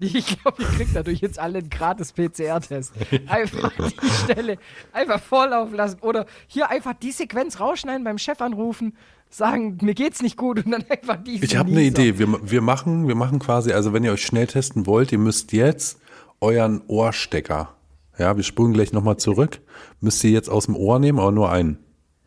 [0.12, 2.94] Ich glaube, ich krieg dadurch jetzt alle einen gratis PCR-Test.
[3.26, 4.58] Einfach die Stelle
[4.92, 8.96] einfach vorlaufen lassen oder hier einfach die Sequenz rausschneiden, beim Chef anrufen,
[9.28, 11.44] sagen, mir geht's nicht gut und dann einfach die.
[11.44, 12.18] Ich habe eine Idee.
[12.18, 15.52] Wir, wir, machen, wir machen quasi, also wenn ihr euch schnell testen wollt, ihr müsst
[15.52, 16.00] jetzt
[16.40, 17.74] euren Ohrstecker,
[18.18, 19.60] ja, wir spulen gleich nochmal zurück,
[20.00, 21.78] müsst ihr jetzt aus dem Ohr nehmen, aber nur einen,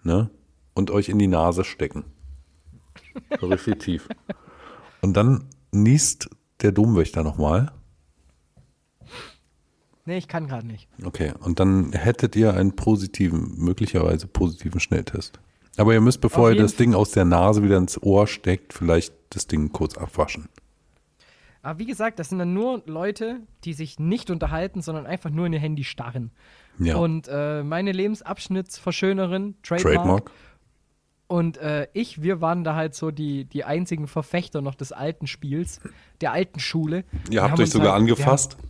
[0.03, 0.29] ne?
[0.75, 2.03] Und euch in die Nase stecken.
[3.41, 4.07] Richtig tief.
[5.01, 6.29] Und dann niest
[6.61, 7.71] der Domwächter nochmal.
[10.05, 10.87] Nee, ich kann gerade nicht.
[11.03, 15.39] Okay, und dann hättet ihr einen positiven, möglicherweise positiven Schnelltest.
[15.77, 19.13] Aber ihr müsst, bevor ihr das Ding aus der Nase wieder ins Ohr steckt, vielleicht
[19.29, 20.49] das Ding kurz abwaschen.
[21.63, 25.45] Aber wie gesagt, das sind dann nur Leute, die sich nicht unterhalten, sondern einfach nur
[25.45, 26.31] in ihr Handy starren.
[26.77, 26.97] Ja.
[26.97, 30.31] Und äh, meine Lebensabschnittsverschönerin, Trademark, Trademark.
[31.27, 35.25] Und äh, ich, wir waren da halt so die, die einzigen Verfechter noch des alten
[35.25, 35.79] Spiels,
[36.21, 37.05] der alten Schule.
[37.25, 38.57] Ihr Wir habt haben euch sogar halt- angefasst.
[38.57, 38.69] Wir haben,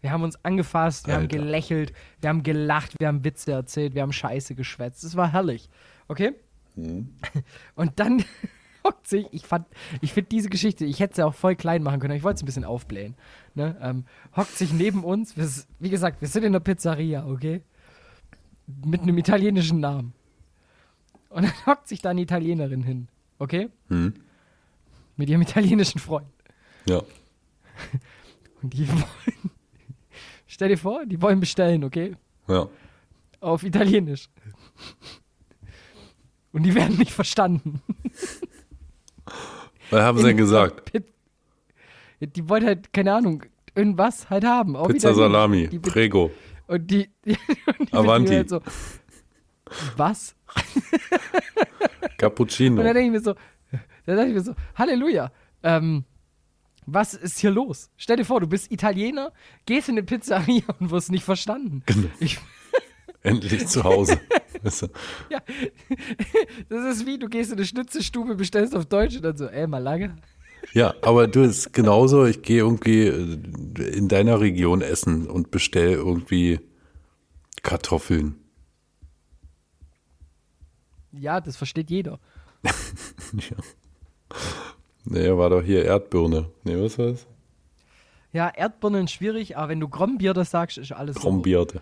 [0.00, 1.38] wir haben uns angefasst, wir haben Alter.
[1.38, 5.02] gelächelt, wir haben gelacht, wir haben Witze erzählt, wir haben Scheiße geschwätzt.
[5.04, 5.68] Es war herrlich.
[6.08, 6.32] Okay?
[6.76, 7.14] Mhm.
[7.74, 8.24] Und dann
[8.84, 9.66] hockt sich, ich fand,
[10.00, 12.42] ich finde diese Geschichte, ich hätte sie auch voll klein machen können, ich wollte es
[12.42, 13.16] ein bisschen aufblähen.
[13.54, 13.76] Ne?
[13.82, 14.04] Ähm,
[14.36, 15.48] hockt sich neben uns, wir,
[15.80, 17.62] wie gesagt, wir sind in der Pizzeria, okay?
[18.84, 20.12] Mit einem italienischen Namen.
[21.30, 23.08] Und dann hockt sich da eine Italienerin hin,
[23.38, 23.68] okay?
[23.88, 24.14] Mhm.
[25.16, 26.26] Mit ihrem italienischen Freund.
[26.88, 27.02] Ja.
[28.62, 29.50] Und die wollen,
[30.46, 32.16] stell dir vor, die wollen bestellen, okay?
[32.48, 32.68] Ja.
[33.40, 34.28] Auf Italienisch.
[36.52, 37.82] Und die werden nicht verstanden.
[39.90, 40.90] Was haben sie denn gesagt?
[40.92, 41.12] Pit-
[42.20, 43.42] Die wollen halt, keine Ahnung,
[43.74, 44.74] irgendwas halt haben.
[44.88, 45.14] Pizza.
[45.14, 46.30] Salami, Die, Prego.
[46.66, 47.36] und die, die,
[47.78, 48.34] und die Avanti.
[48.34, 48.60] Halt so,
[49.96, 50.34] was?
[52.18, 52.80] Cappuccino.
[52.80, 53.34] Und dann denke ich mir so,
[54.06, 55.32] dann dachte ich mir so, Halleluja.
[55.62, 56.04] Ähm,
[56.86, 57.90] was ist hier los?
[57.96, 59.32] Stell dir vor, du bist Italiener,
[59.66, 61.82] gehst in eine Pizzeria und wirst nicht verstanden.
[61.86, 62.08] Genau.
[62.20, 62.38] Ich,
[63.22, 64.20] Endlich zu Hause.
[65.30, 65.38] Ja,
[66.68, 69.68] das ist wie, du gehst in eine Schnitzelstube, bestellst auf Deutsch und dann so, ey,
[69.68, 70.16] mal lange.
[70.72, 75.92] ja, aber du ist genauso, ich gehe irgendwie äh, in deiner Region essen und bestell
[75.92, 76.58] irgendwie
[77.62, 78.40] Kartoffeln.
[81.18, 82.18] Ja, das versteht jeder.
[85.08, 86.50] Nee, war doch hier Erdbirne.
[86.64, 87.26] Nee, was war das?
[88.32, 91.20] Ja, Erdbirnen schwierig, aber wenn du Grombier das sagst, ist alles so.
[91.20, 91.80] Krombierte.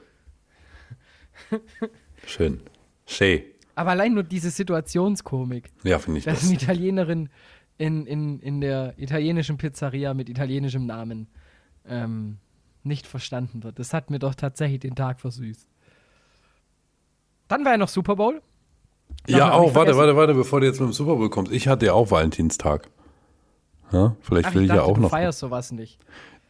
[2.27, 2.61] Schön.
[3.07, 3.43] Schön.
[3.77, 6.49] Aber allein nur diese Situationskomik, Ja, finde ich dass das.
[6.49, 7.29] eine Italienerin
[7.79, 11.27] in, in, in der italienischen Pizzeria mit italienischem Namen
[11.89, 12.37] ähm,
[12.85, 13.79] nicht verstanden wird.
[13.79, 15.67] Das hat mir doch tatsächlich den Tag versüßt.
[17.49, 18.43] Dann war ja noch Super Bowl.
[19.27, 21.51] Ja, auch warte, warte, warte, bevor du jetzt mit dem Super Bowl kommst.
[21.53, 22.89] Ich hatte ja auch Valentinstag.
[23.91, 25.11] Ja, vielleicht Ach, will ich ich dachte, ja auch du noch.
[25.11, 25.99] feierst sowas nicht.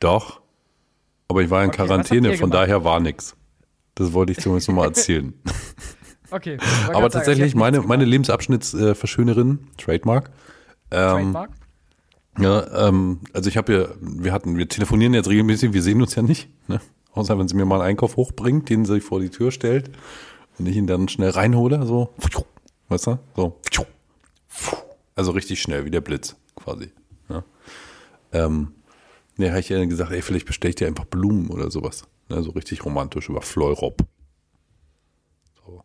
[0.00, 0.40] Doch.
[1.28, 2.55] Aber ich war in Okay, Quarantäne, von gemacht?
[2.68, 3.36] daher war nix.
[3.94, 5.34] Das wollte ich zumindest nochmal erzählen.
[6.30, 6.59] Okay.
[6.92, 10.32] Aber tatsächlich, meine, meine Lebensabschnittsverschönerin, Trademark,
[10.90, 10.98] ähm,
[11.32, 11.50] Trademark.
[12.40, 16.16] Ja, ähm, also ich habe ja, wir hatten, wir telefonieren jetzt regelmäßig, wir sehen uns
[16.16, 16.80] ja nicht, ne?
[17.12, 19.90] Außer wenn sie mir mal einen Einkauf hochbringt, den sie vor die Tür stellt
[20.59, 22.14] und ich ihn dann schnell reinhole, so,
[22.88, 23.61] weißt du, so,
[25.16, 26.90] also richtig schnell, wie der Blitz, quasi.
[27.28, 27.44] Ja.
[28.32, 28.72] Ähm,
[29.36, 32.05] ne, habe ich ihr gesagt, ey, vielleicht bestell ich dir einfach Blumen oder sowas.
[32.28, 34.02] Ne, so richtig romantisch über Fleurop.
[35.64, 35.82] So.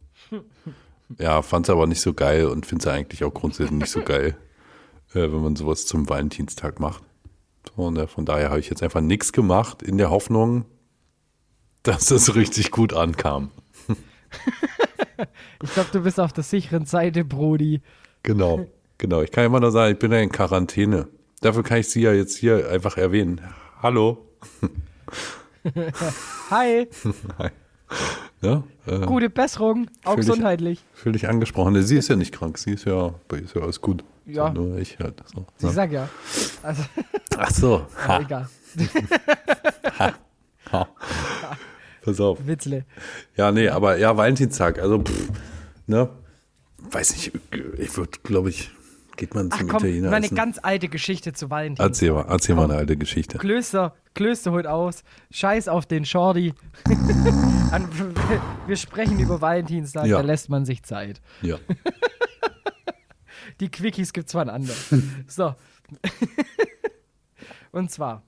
[1.18, 4.38] Ja, fand's aber nicht so geil und find's ja eigentlich auch grundsätzlich nicht so geil
[5.14, 7.04] äh, wenn man sowas zum Valentinstag macht.
[7.76, 10.66] So, und äh, von daher habe ich jetzt einfach nichts gemacht, in der Hoffnung,
[11.84, 13.52] dass es richtig gut ankam.
[15.62, 17.82] Ich glaube, du bist auf der sicheren Seite, Brody.
[18.24, 18.68] Genau,
[18.98, 19.22] genau.
[19.22, 21.10] Ich kann immer nur sagen, ich bin ja in Quarantäne.
[21.42, 23.42] Dafür kann ich sie ja jetzt hier einfach erwähnen.
[23.84, 24.26] Hallo.
[26.50, 26.88] Hi,
[28.42, 30.86] Ja, äh, gute Besserung, auch Fühl gesundheitlich.
[30.94, 31.82] fühl dich angesprochen.
[31.84, 32.58] Sie ist ja nicht krank.
[32.58, 34.06] Sie ist ja, bei ihr ist ja alles gut.
[34.26, 34.48] Ja.
[34.48, 35.22] So, nur ich halt.
[35.26, 35.72] So, Ich ne?
[35.72, 36.08] sag ja.
[36.64, 36.84] Also,
[37.38, 37.86] Ach so.
[38.08, 38.50] aber egal.
[40.72, 40.88] Ha.
[42.10, 42.46] Pass auf.
[42.46, 42.86] Witzle.
[43.36, 45.30] Ja, nee, aber ja, Valentinstag, also, pff,
[45.88, 46.10] ne,
[46.92, 47.32] weiß nicht,
[47.78, 48.72] ich würde, glaube ich,
[49.18, 50.36] geht man Ach zum komm, Italiener meine essen?
[50.36, 51.84] ganz alte Geschichte zu Valentin.
[51.86, 53.38] Erzähl mal, erzähl mal eine alte Geschichte.
[53.38, 55.04] Klöster, Klöster holt aus.
[55.32, 56.54] Scheiß auf den Shorty.
[58.68, 60.18] Wir sprechen über Valentinstag, Ja.
[60.18, 61.22] da lässt man sich Zeit.
[61.42, 61.58] Ja.
[63.60, 65.26] Die Quickies gibt's von anderen.
[65.28, 65.54] so.
[67.72, 68.24] Und zwar,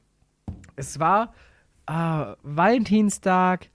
[0.76, 1.34] es war
[1.92, 3.70] äh, Valentinstag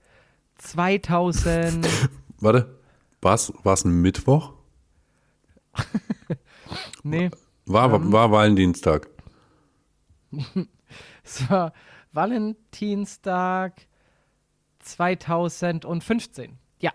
[0.57, 1.87] 2000.
[2.39, 2.75] Warte,
[3.21, 4.53] war's, war's ein Mittwoch?
[7.03, 7.29] nee,
[7.65, 8.11] War, Ähm.
[8.11, 9.07] war Valentinstag.
[11.23, 11.73] es war
[12.11, 13.73] Valentinstag
[14.79, 16.57] 2015.
[16.79, 16.91] Ja.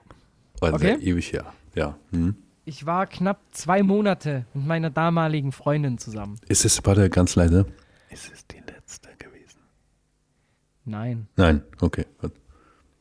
[0.60, 0.96] Also Okay.
[1.00, 1.52] ewig her.
[1.74, 1.96] Ja.
[2.10, 2.36] Hm.
[2.64, 6.36] Ich war knapp zwei Monate mit meiner damaligen Freundin zusammen.
[6.48, 7.66] Ist es, warte, ganz leise.
[8.10, 9.31] Ist es die letzte gewesen?
[10.84, 11.28] Nein.
[11.36, 12.06] Nein, okay.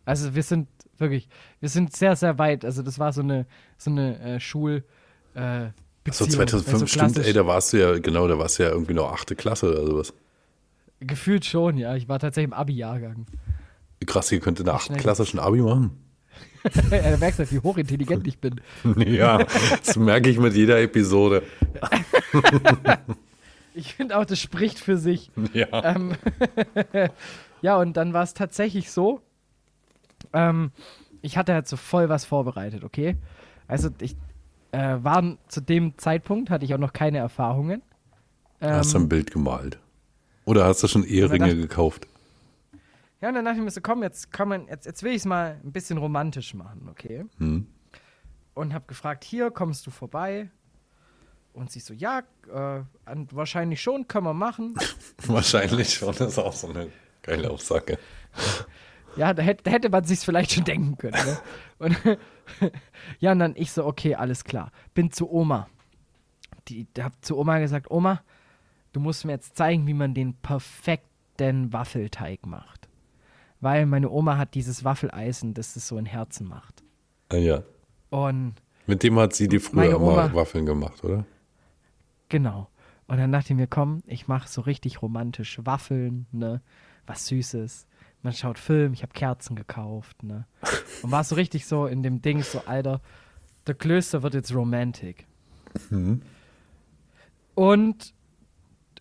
[0.05, 0.67] Also wir sind
[0.97, 1.27] wirklich,
[1.59, 2.65] wir sind sehr, sehr weit.
[2.65, 3.45] Also das war so eine,
[3.77, 4.84] so eine äh, Schul,
[5.34, 5.67] äh,
[6.11, 6.29] So Beziehung.
[6.32, 9.11] 2005, also stimmt, ey, da warst du ja, genau, da warst du ja irgendwie noch
[9.11, 10.13] achte Klasse oder sowas.
[10.99, 11.95] Gefühlt schon, ja.
[11.95, 13.25] Ich war tatsächlich im Abi-Jahrgang.
[14.05, 15.97] Krass, ihr könnt in der achten Klasse schon Abi machen.
[16.91, 18.61] er merkt halt, wie hochintelligent ich bin.
[19.07, 19.45] Ja,
[19.84, 21.43] das merke ich mit jeder Episode.
[23.73, 25.32] Ich finde auch, das spricht für sich.
[25.53, 25.95] Ja.
[25.95, 26.11] Ähm,
[27.62, 29.22] ja, und dann war es tatsächlich so,
[30.34, 30.72] ähm,
[31.22, 33.18] ich hatte halt so voll was vorbereitet, okay?
[33.68, 34.16] Also ich
[34.72, 37.82] äh, war zu dem Zeitpunkt, hatte ich auch noch keine Erfahrungen.
[38.62, 39.80] Hast du Ähm, ein Bild gemalt?
[40.45, 42.07] Oder hast du schon Eheringe dachte- gekauft?
[43.22, 45.18] Ja, und dann dachte ich mir so, komm, jetzt kann man, jetzt, jetzt will ich
[45.18, 47.26] es mal ein bisschen romantisch machen, okay?
[47.38, 47.68] Hm.
[48.55, 50.49] Und hab gefragt, hier, kommst du vorbei?
[51.53, 52.20] Und sie so, ja,
[52.51, 52.82] äh,
[53.32, 54.74] wahrscheinlich schon, können wir machen.
[55.28, 56.88] Wahrscheinlich schon, das ist auch so eine
[57.24, 57.97] geile Aussage.
[59.17, 61.17] Ja, da hätte, da hätte man sich's vielleicht schon denken können.
[61.26, 61.38] Ne?
[61.80, 61.97] Und
[63.19, 64.72] ja, und dann ich so, okay, alles klar.
[64.93, 65.67] Bin zu Oma.
[66.67, 68.22] Die, hab zu Oma gesagt, Oma,
[68.93, 72.88] du musst mir jetzt zeigen, wie man den perfekten Waffelteig macht.
[73.59, 76.84] Weil meine Oma hat dieses Waffeleisen, das es so in Herzen macht.
[77.30, 77.63] Ah, ja.
[78.09, 78.55] Und
[78.88, 81.26] Mit dem hat sie die früher Meine immer Oma- Waffeln gemacht, oder?
[82.30, 82.69] Genau.
[83.07, 86.61] Und dann dachte ich mir, komm, ich mache so richtig romantisch Waffeln, ne?
[87.06, 87.88] Was Süßes.
[88.24, 90.45] Man schaut Film, ich habe Kerzen gekauft, ne?
[91.02, 93.02] Und war so richtig so in dem Ding, so, Alter,
[93.66, 95.26] der Klöster wird jetzt romantic.
[97.56, 98.14] Und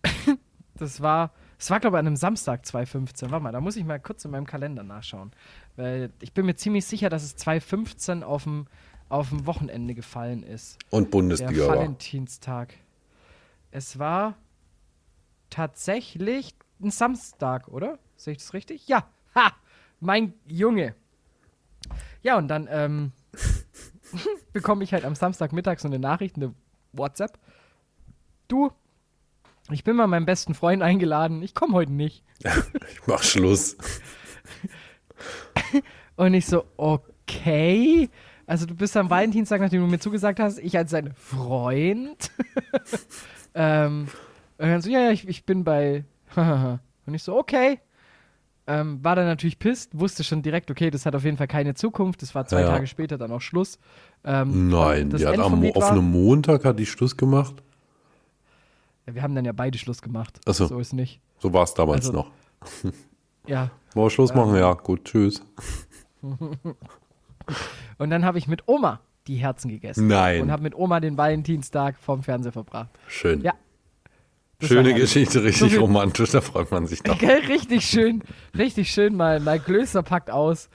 [0.75, 3.29] das war, das war, glaube ich, an einem Samstag 2015.
[3.29, 5.31] Warte mal, da muss ich mal kurz in meinem Kalender nachschauen.
[5.75, 8.65] Weil ich bin mir ziemlich sicher, dass es 2015 auf dem,
[9.09, 10.79] auf dem Wochenende gefallen ist.
[10.89, 11.77] Und Der Bundesliga war.
[11.77, 12.73] Valentinstag.
[13.69, 14.35] Es war
[15.49, 17.99] tatsächlich ein Samstag, oder?
[18.15, 18.87] Sehe ich das richtig?
[18.87, 19.07] Ja.
[19.35, 19.53] Ha!
[19.99, 20.95] Mein Junge.
[22.21, 23.11] Ja, und dann ähm,
[24.53, 26.53] bekomme ich halt am Samstagmittag so eine Nachricht, eine
[26.93, 27.37] WhatsApp.
[28.47, 28.71] Du,
[29.69, 31.41] ich bin mal meinem besten Freund eingeladen.
[31.43, 32.23] Ich komme heute nicht.
[32.91, 33.77] Ich mach Schluss.
[36.15, 38.09] Und ich so, okay.
[38.45, 42.31] Also du bist am Valentinstag, nachdem du mir zugesagt hast, ich als sein Freund.
[43.55, 44.07] ähm,
[44.57, 46.03] und dann so, ja, ja, ich, ich bin bei.
[47.05, 47.79] und ich so, okay.
[48.67, 51.73] Ähm, war dann natürlich pisst, wusste schon direkt, okay, das hat auf jeden Fall keine
[51.73, 52.21] Zukunft.
[52.21, 52.67] Das war zwei Ja.
[52.69, 53.79] Tage später dann auch Schluss.
[54.23, 57.55] Ähm, Nein, die hat am vom einem Montag hat die Schluss gemacht.
[59.07, 60.39] Ja, wir haben dann ja beide Schluss gemacht.
[60.45, 60.77] Ach so.
[60.79, 61.19] Ist nicht.
[61.39, 62.31] So war es damals Also- noch.
[63.47, 63.71] Ja.
[63.93, 64.55] Wollen wir Schluss machen?
[64.55, 65.43] Ja, gut, tschüss.
[67.97, 70.07] Und dann habe ich mit Oma die Herzen gegessen.
[70.07, 70.41] Nein.
[70.43, 72.89] Und habe mit Oma den Valentinstag vorm Fernseher verbracht.
[73.07, 73.41] Schön.
[73.41, 73.53] Ja.
[74.67, 74.93] Schöne.
[74.93, 77.17] Geschichte, richtig viel- romantisch, da freut man sich doch.
[77.17, 78.23] Gell, richtig schön,
[78.57, 80.69] richtig schön, mal, mal Klöster packt aus.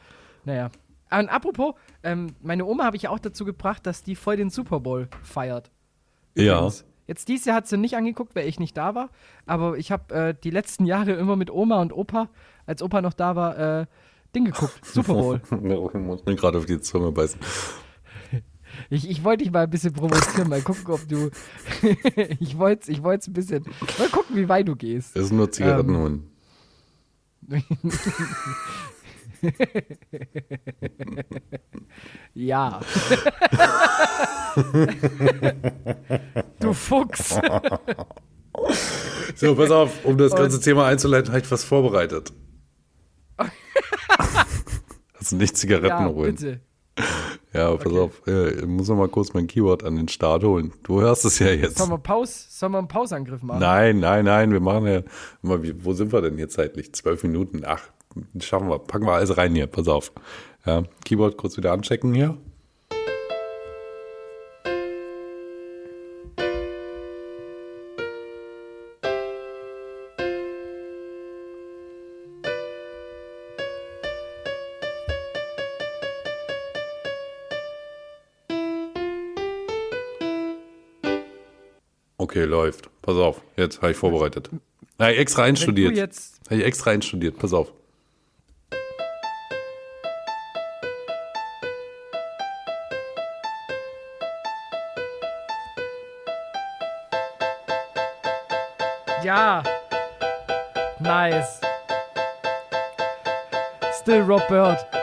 [0.44, 0.70] Naja.
[1.10, 4.80] Und apropos, ähm, meine Oma habe ich auch dazu gebracht, dass die voll den Super
[4.80, 5.70] Bowl feiert.
[6.34, 6.56] Ja.
[6.58, 6.84] Übrigens.
[7.08, 9.10] Jetzt dieses Jahr hat sie nicht angeguckt, weil ich nicht da war.
[9.46, 12.28] Aber ich habe äh, die letzten Jahre immer mit Oma und Opa,
[12.66, 13.86] als Opa noch da war, äh,
[14.34, 14.84] Ding geguckt.
[14.84, 15.40] Super Bowl.
[15.50, 17.38] Ich muss mir gerade auf die Zunge beißen.
[18.90, 21.30] Ich, ich wollte dich mal ein bisschen provozieren, mal gucken, ob du.
[22.40, 23.64] ich wollte ich es ein bisschen.
[23.98, 25.16] Mal gucken, wie weit du gehst.
[25.16, 26.00] Das ist nur Zigaretten Ähm.
[26.00, 26.30] holen.
[32.34, 32.80] Ja.
[36.60, 37.38] du Fuchs.
[39.34, 42.32] So, pass auf, um das ganze Thema einzuleiten, habe ich was vorbereitet.
[45.18, 46.34] Also nicht Zigaretten Ja, holen.
[46.34, 46.60] bitte.
[47.52, 50.74] Ja, pass auf, äh, ich muss noch mal kurz mein Keyword an den Start holen.
[50.82, 51.78] Du hörst es ja jetzt.
[51.78, 53.60] Sollen wir, Pause, sollen wir einen Pausangriff machen?
[53.60, 55.00] Nein, nein, nein, wir machen ja.
[55.40, 56.92] Mal, wo sind wir denn hier zeitlich?
[56.92, 57.62] Zwölf Minuten.
[57.64, 57.80] Ach,
[58.40, 58.78] schaffen wir.
[58.78, 59.68] Packen wir alles rein hier.
[59.68, 60.12] Pass auf.
[60.66, 62.36] Ja, Keyboard kurz wieder anchecken hier.
[82.26, 82.90] Okay, läuft.
[83.02, 84.50] Pass auf, jetzt habe ich vorbereitet.
[84.98, 85.96] Habe ich extra einstudiert.
[85.96, 87.38] Habe ich extra einstudiert.
[87.38, 87.72] Pass auf.
[99.22, 99.62] Ja.
[100.98, 101.60] Nice.
[104.00, 104.95] Still Rob Bird.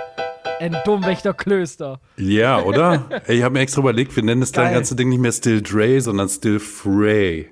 [0.63, 1.99] Ein Domwächter Klöster.
[2.15, 3.21] Ja, oder?
[3.27, 4.73] Ich habe mir extra überlegt, wir nennen das Geil.
[4.73, 7.51] ganze Ding nicht mehr Still Dre, sondern Still Frey.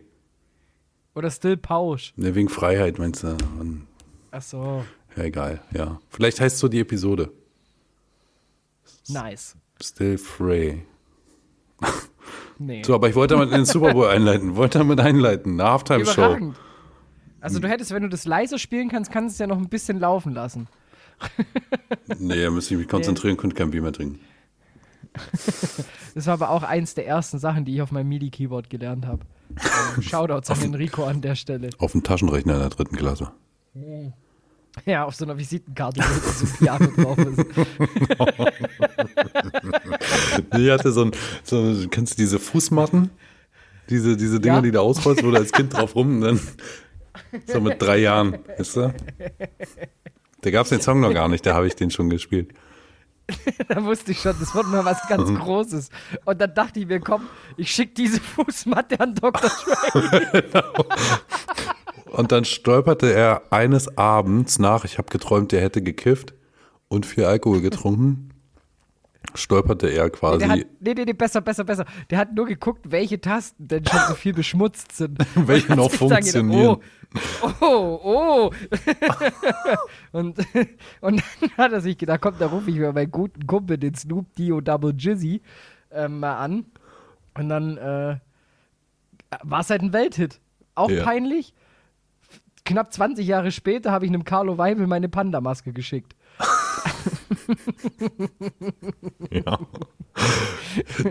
[1.14, 2.14] Oder Still Pausch.
[2.16, 3.36] Ne, wegen Freiheit meinst du?
[3.60, 3.86] Und-
[4.32, 4.86] Ach so.
[5.18, 6.00] Ja, egal, ja.
[6.10, 7.34] Vielleicht heißt so die Episode.
[9.10, 9.58] Nice.
[9.84, 10.86] Still Frey.
[12.60, 12.82] Nee.
[12.84, 14.56] So, aber ich wollte damit in den Super Bowl einleiten.
[14.56, 15.60] Wollte damit einleiten.
[15.60, 16.54] Eine Halftime-Show.
[17.42, 19.68] Also du hättest, wenn du das leiser spielen kannst, kannst du es ja noch ein
[19.68, 20.70] bisschen laufen lassen.
[22.20, 24.20] Nee, da müsste ich mich konzentrieren, könnte kein Bier mehr trinken.
[26.16, 29.26] Das war aber auch eins der ersten Sachen, die ich auf meinem MIDI-Keyboard gelernt habe.
[29.96, 31.70] Ähm, Shoutouts an Enrico an der Stelle.
[31.80, 33.32] Auf dem Taschenrechner in der dritten Klasse.
[34.86, 37.46] Ja, auf so einer Visitenkarte, wo so ein Piano drauf ist.
[40.58, 41.12] Ich hatte so ein,
[41.44, 43.10] so, kennst du diese Fußmatten?
[43.90, 44.62] Diese, diese Dinger, Ja.
[44.62, 46.40] die du ausrollst, wo du als Kind drauf rum, dann
[47.48, 48.94] so mit drei Jahren, weißt du?
[50.42, 52.54] Da gab es den Song noch gar nicht, da habe ich den schon gespielt.
[53.68, 55.90] Da wusste ich schon, das wird mal was ganz Großes.
[56.26, 59.50] Und dann dachte ich mir, komm, ich schicke diese Fußmatte an Dr.
[59.94, 60.54] Dre.
[62.12, 66.34] Und dann stolperte er eines Abends nach, ich habe geträumt, er hätte gekifft
[66.90, 68.31] und viel Alkohol getrunken,
[69.36, 70.40] stolperte er quasi.
[70.40, 71.86] Der hat, nee, nee, nee, besser, besser, besser.
[72.10, 75.18] Der hat nur geguckt, welche Tasten denn schon so viel beschmutzt sind.
[75.36, 76.78] Welche noch dann gedacht, funktionieren.
[77.42, 78.52] Oh, oh, oh.
[80.12, 80.38] und,
[81.02, 83.96] und dann hat er sich gedacht, komm, da rufe ich mir meinen guten Kumpel, den
[83.96, 85.42] Snoop Dio Double Jizzy,
[85.92, 86.66] ähm, mal an.
[87.34, 88.18] Und dann äh,
[89.44, 90.40] war es halt ein Welthit.
[90.76, 91.04] Auch Ja.
[91.04, 91.54] peinlich.
[92.64, 96.16] Knapp 20 Jahre später habe ich einem Carlo Weibel meine Panda-Maske geschickt.
[99.32, 99.60] ja.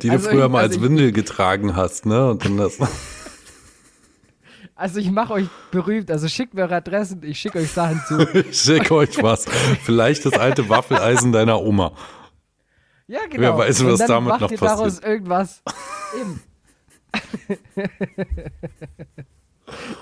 [0.00, 2.30] Die du Also früher ich- mal also als ich- Windel getragen hast, ne?
[2.30, 2.78] Und dann das.
[4.74, 8.18] Also ich mache euch berühmt, also schickt mir eure Adressen, ich schicke euch Sachen zu.
[8.50, 9.44] Ich schick euch was.
[9.82, 11.92] Vielleicht das alte Waffeleisen deiner Oma.
[13.06, 13.42] Ja, genau.
[13.42, 15.04] Wer weiß, was damit macht noch ihr daraus passiert.
[15.04, 15.62] irgendwas.
[16.18, 16.40] Eben.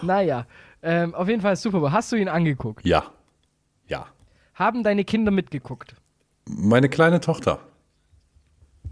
[0.02, 0.46] naja,
[0.82, 1.90] ähm, auf jeden Fall Super Bowl.
[1.90, 2.84] Hast du ihn angeguckt?
[2.84, 3.04] Ja.
[3.86, 4.06] Ja.
[4.54, 5.94] Haben deine Kinder mitgeguckt?
[6.48, 7.60] Meine kleine Tochter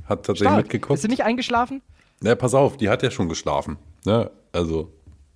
[0.04, 0.57] hat tatsächlich Stark.
[0.64, 0.94] mitgeguckt.
[0.94, 1.82] Ist sie nicht eingeschlafen?
[2.20, 3.76] Na, pass auf, die hat ja schon geschlafen.
[4.04, 4.30] Ne?
[4.52, 4.92] Also,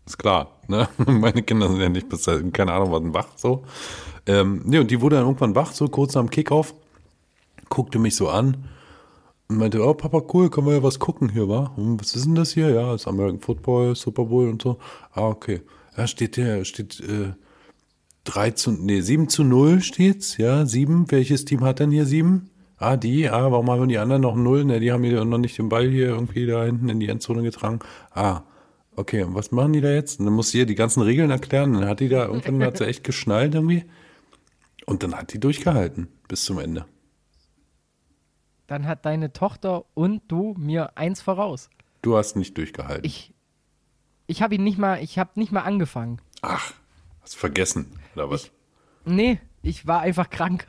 [0.06, 0.58] ist klar.
[0.68, 0.88] Ne?
[1.06, 3.64] Meine Kinder sind ja nicht bis, dahin, keine Ahnung, was wach so.
[4.26, 6.74] Ähm, nee, und die wurde dann irgendwann wach, so kurz nach dem Kickoff,
[7.68, 8.68] guckte mich so an
[9.48, 11.72] und meinte, oh Papa, cool, können wir ja was gucken hier, wa?
[11.74, 12.70] Hm, was ist denn das hier?
[12.70, 14.78] Ja, das ist American Football, Super Bowl und so.
[15.12, 15.62] Ah, okay.
[15.96, 17.32] Ja, steht hier, steht, äh,
[18.24, 21.10] 3 zu, nee, 7 zu 0 steht's, ja, 7.
[21.10, 22.50] Welches Team hat denn hier 7?
[22.76, 24.64] Ah, die, ah, warum haben die anderen noch 0?
[24.64, 27.42] Ne, die haben hier noch nicht den Ball hier irgendwie da hinten in die Endzone
[27.42, 27.80] getragen.
[28.12, 28.42] Ah,
[28.96, 30.18] okay, und was machen die da jetzt?
[30.18, 31.74] Und dann muss sie ihr die ganzen Regeln erklären.
[31.74, 33.84] Dann hat die da, irgendwann hat sie echt geschnallt irgendwie.
[34.86, 36.86] Und dann hat die durchgehalten bis zum Ende.
[38.66, 41.68] Dann hat deine Tochter und du mir eins voraus.
[42.02, 43.04] Du hast nicht durchgehalten.
[43.04, 43.34] Ich,
[44.26, 46.22] ich habe ihn nicht mal, ich habe nicht mal angefangen.
[46.40, 46.72] Ach,
[47.20, 48.50] hast vergessen, oder was?
[49.04, 50.66] Nee, ich war einfach krank.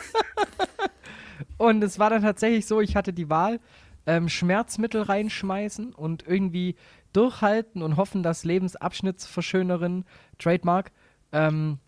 [1.58, 3.60] und es war dann tatsächlich so, ich hatte die Wahl,
[4.06, 6.76] ähm, Schmerzmittel reinschmeißen und irgendwie
[7.12, 10.04] durchhalten und hoffen, dass Lebensabschnittsverschönerin,
[10.38, 10.92] Trademark,
[11.32, 11.78] ähm,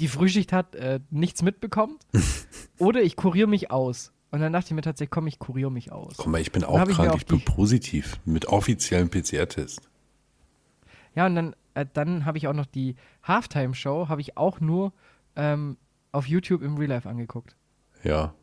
[0.00, 2.02] die Frühschicht hat, äh, nichts mitbekommt.
[2.78, 4.12] Oder ich kuriere mich aus.
[4.30, 6.16] Und dann dachte ich mir tatsächlich, komm, ich kuriere mich aus.
[6.16, 9.88] Guck mal, ich bin auch ich krank, auf ich bin positiv mit offiziellem PCR-Test.
[11.14, 14.92] Ja, und dann, äh, dann habe ich auch noch die Halftime-Show, habe ich auch nur
[15.36, 15.76] ähm,
[16.12, 17.56] auf YouTube im Real Life angeguckt.
[18.02, 18.34] Ja.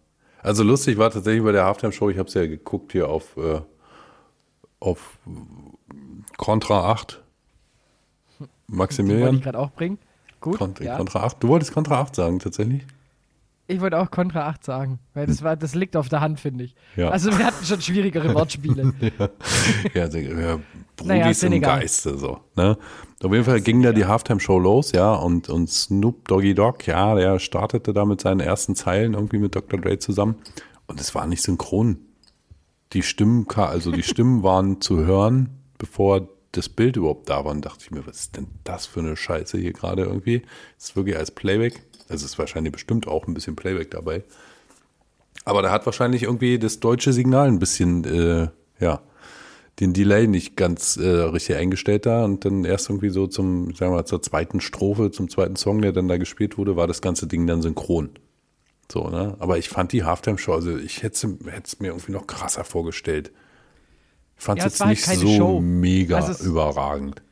[0.44, 3.62] Also lustig war tatsächlich bei der Halftime-Show, ich habe es ja geguckt hier auf, äh,
[4.80, 5.20] auf
[6.38, 7.22] Contra 8.
[8.40, 9.36] Die wollte Maximilian.
[9.36, 10.00] ich gerade auch bringen.
[10.40, 10.98] Gut, Contra, ja.
[10.98, 11.44] Contra 8.
[11.44, 12.86] Du wolltest Contra 8 sagen, tatsächlich?
[13.72, 16.66] Ich wollte auch Contra 8 sagen, weil das war, das liegt auf der Hand, finde
[16.66, 16.76] ich.
[16.96, 17.10] Ja.
[17.10, 18.94] Also wir hatten schon schwierigere Wortspiele.
[19.94, 20.60] Ja, also, ja
[20.96, 21.62] Brudis Naja, ist im.
[21.62, 22.40] Geiste, so.
[22.56, 22.78] Ne?
[23.24, 27.16] Auf jeden Fall ging da die Halftime-Show los, ja, und, und Snoop Doggy Dogg, ja,
[27.16, 29.80] der startete da mit seinen ersten Zeilen irgendwie mit Dr.
[29.80, 30.36] Dre zusammen.
[30.88, 32.00] Und es war nicht synchron.
[32.94, 37.52] Die Stimmen, also die Stimmen waren zu hören, bevor das Bild überhaupt da war.
[37.52, 40.42] Und dachte ich mir, was ist denn das für eine Scheiße hier gerade irgendwie?
[40.78, 41.84] Ist wirklich als Playback.
[42.12, 44.24] Also ist wahrscheinlich bestimmt auch ein bisschen Playback dabei.
[45.46, 48.50] Aber da hat wahrscheinlich irgendwie das deutsche Signal ein bisschen, äh,
[48.80, 49.02] ja,
[49.80, 53.92] den Delay nicht ganz äh, richtig eingestellt da und dann erst irgendwie so zum, sagen
[53.94, 57.02] wir mal, zur zweiten Strophe, zum zweiten Song, der dann da gespielt wurde, war das
[57.02, 58.10] ganze Ding dann synchron.
[58.92, 59.36] So, ne?
[59.40, 61.28] Aber ich fand die Halftime-Show, also ich hätte
[61.64, 63.32] es mir irgendwie noch krasser vorgestellt.
[64.38, 65.60] Ich fand es Ja, es jetzt halt nicht keine so Show.
[65.62, 67.24] mega Also es- überragend.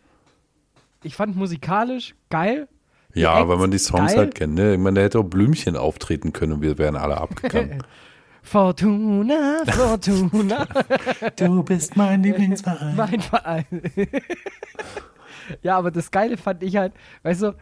[1.03, 2.67] Ich fand musikalisch geil.
[3.13, 4.17] Ja, weil man die Songs geil.
[4.17, 4.73] halt kennt, ne?
[4.73, 7.83] Ich meine, da hätte auch Blümchen auftreten können und wir wären alle abgegangen.
[8.41, 10.65] Fortuna, Fortuna,
[11.35, 12.95] du bist mein Lieblingsverein.
[12.95, 13.65] mein Verein.
[15.61, 16.93] ja, aber das Geile fand ich halt,
[17.23, 17.55] weißt du,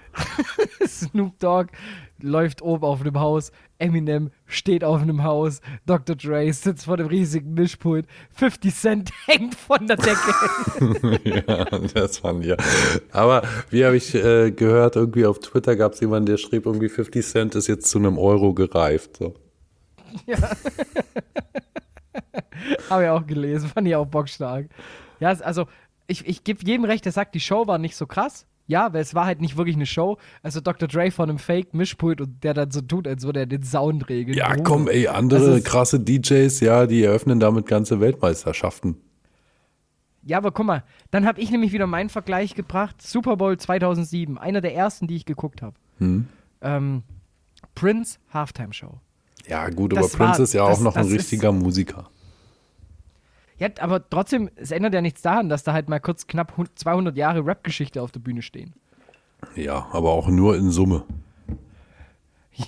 [0.88, 1.72] Snoop Dogg
[2.22, 6.16] läuft oben auf einem Haus, Eminem steht auf einem Haus, Dr.
[6.16, 11.20] Dre sitzt vor dem riesigen Mischpult, 50 Cent hängt von der Decke.
[11.48, 12.58] ja, das fand ich ja.
[13.12, 16.90] Aber wie habe ich äh, gehört, irgendwie auf Twitter gab es jemanden, der schrieb, irgendwie
[16.90, 19.18] 50 Cent ist jetzt zu einem Euro gereift.
[19.18, 19.34] So.
[22.90, 24.68] Habe ich auch gelesen, fand ich auch bockstark.
[25.20, 25.68] Ja, also
[26.08, 28.46] ich, ich gebe jedem recht, der sagt, die Show war nicht so krass.
[28.70, 30.18] Ja, weil es war halt nicht wirklich eine Show.
[30.44, 30.88] Also Dr.
[30.90, 34.38] Dre von einem Fake-Mischpult und der dann so tut, als würde er den Sound regeln.
[34.38, 38.98] Ja, komm, ey, andere Also krasse DJs, ja, die eröffnen damit ganze Weltmeisterschaften.
[40.24, 43.02] Ja, aber guck mal, dann habe ich nämlich wieder meinen Vergleich gebracht.
[43.02, 45.76] Super Bowl 2007, einer der ersten, die ich geguckt habe.
[46.00, 46.28] Hm.
[46.62, 47.04] Ähm,
[47.76, 49.00] Prince Halftime Show.
[49.48, 51.54] Ja, gut, aber Das Prince war- ist ja das- auch noch ein das ist- richtiger
[51.54, 52.10] Musiker.
[53.60, 56.70] Ja, aber trotzdem, es ändert ja nichts daran, dass da halt mal kurz knapp hun-
[56.76, 58.74] 200 Jahre Rap-Geschichte auf der Bühne stehen.
[59.56, 61.04] Ja, aber auch nur in Summe.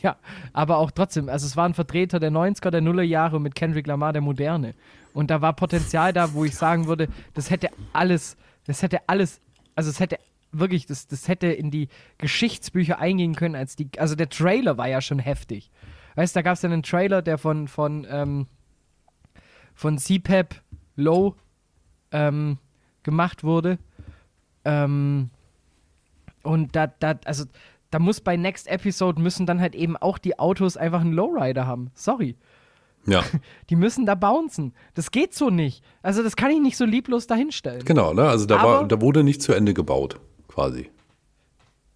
[0.03, 0.17] Ja,
[0.53, 4.13] aber auch trotzdem, also es war ein Vertreter der 90er, der Nullerjahre mit Kendrick Lamar,
[4.13, 4.75] der Moderne.
[5.15, 8.37] Und da war Potenzial da, wo ich sagen würde, das hätte alles,
[8.67, 9.41] das hätte alles,
[9.73, 10.19] also es hätte
[10.51, 11.87] wirklich, das, das hätte in die
[12.19, 15.71] Geschichtsbücher eingehen können, als die, also der Trailer war ja schon heftig.
[16.13, 18.45] Weißt du, da gab es dann einen Trailer, der von, von, ähm,
[19.73, 20.53] von CPAP
[20.99, 21.35] Low
[22.11, 22.57] ähm,
[23.03, 23.77] gemacht wurde.
[24.65, 25.29] Ähm,
[26.43, 27.45] und da, da, also,
[27.91, 31.65] da muss bei Next Episode müssen dann halt eben auch die Autos einfach einen Lowrider
[31.65, 31.91] haben.
[31.93, 32.35] Sorry.
[33.05, 33.23] Ja,
[33.69, 34.73] Die müssen da bouncen.
[34.93, 35.83] Das geht so nicht.
[36.01, 37.83] Also, das kann ich nicht so lieblos dahinstellen.
[37.85, 38.23] genau, ne?
[38.27, 40.89] Also da, war, Aber- da wurde nicht zu Ende gebaut, quasi.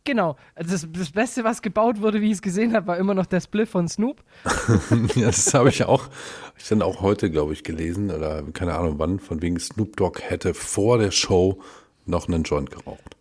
[0.05, 0.35] Genau.
[0.55, 3.25] Also das, das Beste, was gebaut wurde, wie ich es gesehen habe, war immer noch
[3.25, 4.21] der Split von Snoop.
[5.15, 8.73] ja, das habe ich auch, hab ich dann auch heute, glaube ich, gelesen, oder keine
[8.75, 11.61] Ahnung wann, von wegen Snoop Dogg hätte vor der Show
[12.05, 13.15] noch einen Joint geraucht.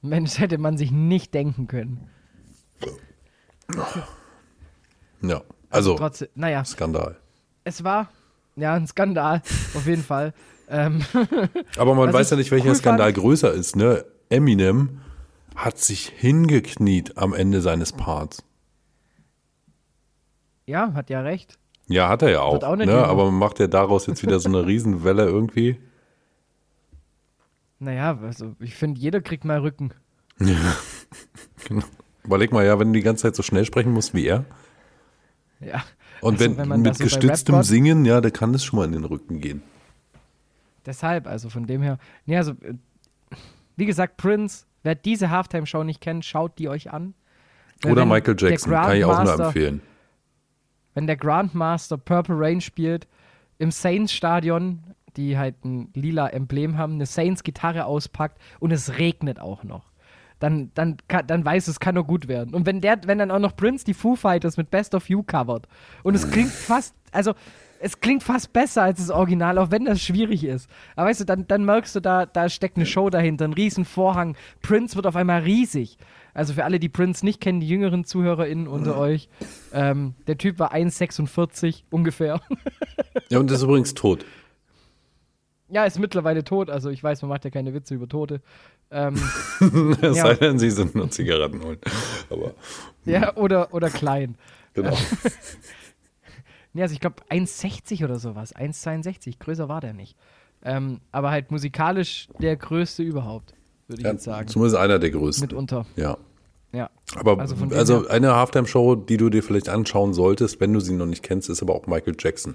[0.00, 2.08] Mensch, hätte man sich nicht denken können.
[5.22, 7.16] Ja, also Trotzdem, naja, Skandal.
[7.64, 8.08] es war
[8.56, 9.42] ja ein Skandal,
[9.74, 10.32] auf jeden Fall.
[10.68, 11.02] Ähm,
[11.76, 14.04] Aber man weiß ja nicht, welcher cool Skandal fand- größer ist, ne?
[14.30, 15.00] Eminem
[15.64, 18.42] hat sich hingekniet am Ende seines Parts.
[20.66, 21.58] ja, hat ja recht.
[21.88, 23.04] Ja, hat er ja auch, auch ne?
[23.04, 25.80] Aber macht ja daraus jetzt wieder so eine Riesenwelle irgendwie.
[27.80, 29.92] Naja, also ich finde, jeder kriegt mal Rücken.
[31.68, 31.84] Genau.
[32.24, 34.46] Überleg mal, ja, wenn du die ganze Zeit so schnell sprechen musst wie er.
[35.60, 35.84] Ja.
[36.22, 38.92] Und Also, wenn, wenn mit so gestütztem Singen, ja, da kann es schon mal in
[38.92, 39.62] den Rücken gehen.
[40.86, 41.98] Deshalb, also von dem her.
[42.24, 42.74] Nee, also, äh,
[43.76, 47.14] wie gesagt, Prince, wer diese Halftime-Show nicht kennt, schaut die euch an.
[47.84, 49.82] Oder wenn Michael Jackson, kann ich auch nur empfehlen.
[50.94, 53.06] Wenn der Grandmaster Purple Rain spielt,
[53.58, 54.80] im Saints-Stadion,
[55.16, 59.90] die halt ein lila Emblem haben, eine Saints-Gitarre auspackt und es regnet auch noch.
[60.38, 62.54] Dann, dann, dann weiß es, kann nur gut werden.
[62.54, 65.22] Und wenn der, wenn dann auch noch Prince die Foo Fighters mit Best of You
[65.22, 65.68] covert
[66.02, 67.34] und es klingt fast, also
[67.82, 70.68] es klingt fast besser als das Original, auch wenn das schwierig ist.
[70.96, 73.84] Aber weißt du, dann, dann merkst du, da, da steckt eine Show dahinter, ein riesen
[73.84, 74.36] Vorhang.
[74.62, 75.96] Prince wird auf einmal riesig.
[76.34, 79.28] Also für alle, die Prince nicht kennen, die jüngeren ZuhörerInnen unter euch,
[79.72, 82.40] ähm, der Typ war 1,46 ungefähr.
[83.30, 84.24] Ja, und das ist übrigens tot.
[85.68, 88.42] ja, ist mittlerweile tot, also ich weiß, man macht ja keine Witze über Tote.
[88.92, 89.14] Ähm,
[90.02, 90.22] Es Ja.
[90.26, 91.78] sei denn, sie sind nur Zigaretten holen.
[92.28, 92.54] Aber
[93.04, 94.36] ja, oder, oder klein.
[94.74, 94.96] genau.
[96.72, 98.54] Nee, also ich glaube 1,60 oder sowas.
[98.54, 99.38] 1,62.
[99.38, 100.16] Größer war der nicht.
[100.62, 103.54] Ähm, aber halt musikalisch der größte überhaupt,
[103.88, 104.46] würde ich Ja, jetzt sagen.
[104.48, 105.46] zumindest einer der größten.
[105.48, 105.86] Mitunter.
[105.96, 106.18] Ja.
[106.72, 106.88] Ja.
[107.16, 111.06] Aber Also also, eine Halftime-Show, die du dir vielleicht anschauen solltest, wenn du sie noch
[111.06, 112.54] nicht kennst, ist aber auch Michael Jackson.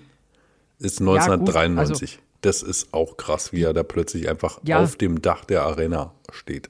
[0.79, 2.19] Ist gut, 1993.
[2.41, 4.79] das ist auch krass, wie er da plötzlich einfach Ja.
[4.81, 6.69] auf dem Dach der Arena steht.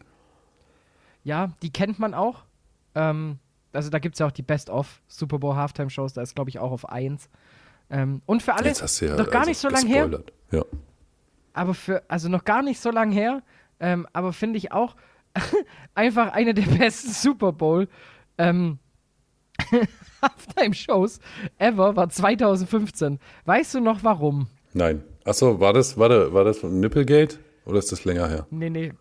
[1.23, 2.43] Ja, die kennt man auch.
[2.95, 3.37] Ähm,
[3.75, 6.59] also da gibt es ja auch die Best-of Super Bowl Halftime-Shows, da ist, glaube ich,
[6.59, 7.29] auch auf 1.
[7.89, 10.23] Ähm, und für alle, ja noch gar also nicht so lange her.
[10.51, 10.63] Ja.
[11.53, 13.43] aber für, also noch gar nicht so lange her,
[13.79, 14.95] ähm, aber finde ich auch
[15.95, 17.87] einfach eine der besten Super Bowl
[18.37, 18.79] ähm,
[20.21, 21.19] Halftime-Shows
[21.57, 23.19] ever war 2015.
[23.45, 24.47] Weißt du noch warum?
[24.73, 25.03] Nein.
[25.23, 28.45] Achso, war das, war, das, war das Nipplegate oder ist das länger her?
[28.51, 28.93] Nee, nee,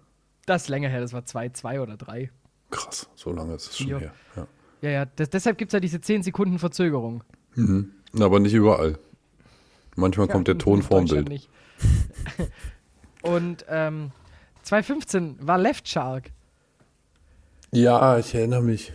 [0.47, 2.31] das ist länger her, das war 2, 2 oder 3.
[2.71, 3.99] Krass, so lange ist es schon Ja.
[3.99, 4.15] her.
[4.37, 4.47] Ja.
[4.85, 7.25] Ja, ja, das, deshalb gibt es ja diese 10 Sekunden Verzögerung.
[8.21, 8.99] Aber nicht überall.
[9.97, 11.27] Manchmal kommt der Ton vorm Bild.
[11.31, 11.49] nicht.
[13.23, 14.11] Und ähm,
[14.63, 16.33] 2015 war Left Shark.
[17.71, 18.93] Ja, ich erinnere mich.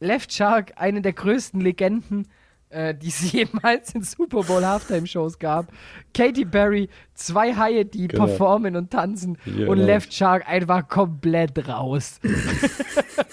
[0.00, 2.26] Left Shark, eine der größten Legenden,
[2.76, 5.68] äh, die es jemals in Super Bowl Halftime-Shows gab.
[6.14, 8.26] Katy Perry, zwei Haie, die Genau.
[8.26, 9.86] performen und tanzen Ja, und genau.
[9.86, 12.20] Left Shark einfach komplett raus.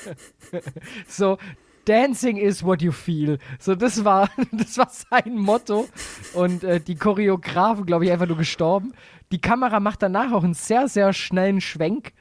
[1.08, 1.38] so,
[1.86, 3.39] Dancing is what you feel.
[3.60, 5.88] So, das war, das war sein Motto.
[6.34, 8.94] Und äh, die Choreografen, glaube ich, einfach nur gestorben.
[9.32, 12.14] Die Kamera macht danach auch einen sehr, sehr schnellen Schwenk.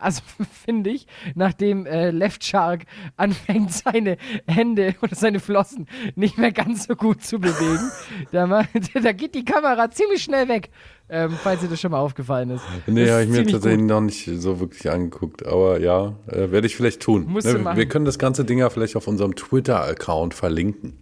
[0.00, 0.22] Also
[0.64, 2.84] finde ich, nachdem äh, Left Shark
[3.16, 5.86] anfängt, seine Hände oder seine Flossen
[6.16, 7.90] nicht mehr ganz so gut zu bewegen,
[8.32, 8.46] da,
[9.02, 10.70] da geht die Kamera ziemlich schnell weg,
[11.08, 12.62] ähm, falls dir das schon mal aufgefallen ist.
[12.86, 13.88] Nee, habe ich mir tatsächlich gut.
[13.88, 15.46] noch nicht so wirklich angeguckt.
[15.46, 17.26] Aber ja, äh, werde ich vielleicht tun.
[17.32, 17.76] Ne, machen.
[17.76, 20.98] wir können das ganze Ding ja vielleicht auf unserem Twitter-Account verlinken.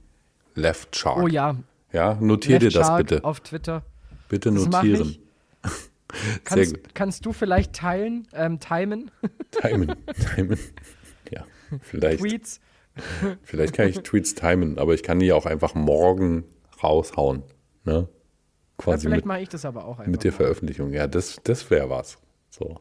[0.55, 1.22] Left Shark.
[1.22, 1.57] Oh ja,
[1.92, 3.24] Ja, notier dir Left das Shark bitte.
[3.24, 3.82] auf Twitter.
[4.28, 5.16] Bitte notieren.
[6.44, 9.11] Kannst, kannst du vielleicht teilen, ähm, timen,
[9.50, 9.94] Timen.
[10.34, 10.59] Timen.
[11.30, 11.44] Ja,
[11.80, 12.20] vielleicht.
[12.20, 12.61] Tweets?
[13.42, 16.44] Vielleicht kann ich Tweets timen, aber ich kann die auch einfach morgen
[16.82, 17.42] raushauen.
[17.84, 17.92] Ne?
[17.92, 18.09] Ja,
[18.78, 20.11] Quasi vielleicht mit, mache ich das aber auch einfach.
[20.11, 20.32] mit der.
[20.32, 20.92] Veröffentlichung.
[20.92, 22.18] Ja, das, das wäre was.
[22.50, 22.80] So.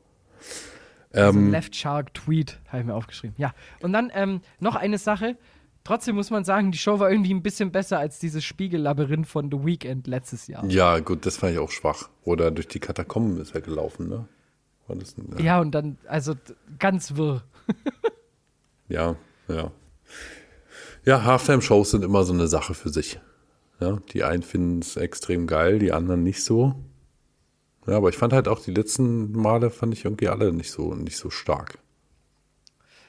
[1.11, 3.35] Also Ähm, Left Shark Tweet habe ich mir aufgeschrieben.
[3.37, 5.37] Ja, und dann ähm, noch eine Sache.
[5.87, 9.49] Trotzdem muss man sagen, die Show war irgendwie ein bisschen besser als dieses Spiegellabyrinth von
[9.49, 10.65] The Weeknd letztes Jahr.
[10.65, 12.09] ja, gut, das fand ich auch schwach.
[12.25, 14.27] Oder durch die Katakomben ist er gelaufen, ne?
[14.89, 16.33] Das, ein- Ja, und dann, also
[16.77, 17.41] ganz wirr.
[18.89, 19.15] Ja,
[19.47, 19.71] ja.
[21.05, 23.19] Ja, Halftime-Shows sind immer so eine Sache für sich.
[23.79, 26.75] Ja, die einen finden es extrem geil, die anderen nicht so.
[27.85, 30.93] Ja, aber ich fand halt auch die letzten Male fand ich irgendwie alle nicht so,
[30.95, 31.79] nicht so stark.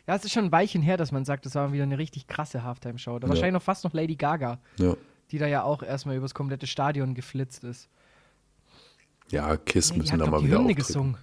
[0.09, 2.27] Ja, es ist schon ein Weilchen her, dass man sagt, das war wieder eine richtig
[2.27, 3.19] krasse Halftime-Show.
[3.19, 3.29] Da Ja.
[3.29, 4.97] wahrscheinlich noch fast noch Lady Gaga, Ja,
[5.31, 7.89] die da ja auch erstmal übers komplette Stadion geflitzt ist.
[9.31, 10.87] ja Kiss Nee, müssen da mal die wieder Hymne auftreten.
[10.87, 11.17] gesungen.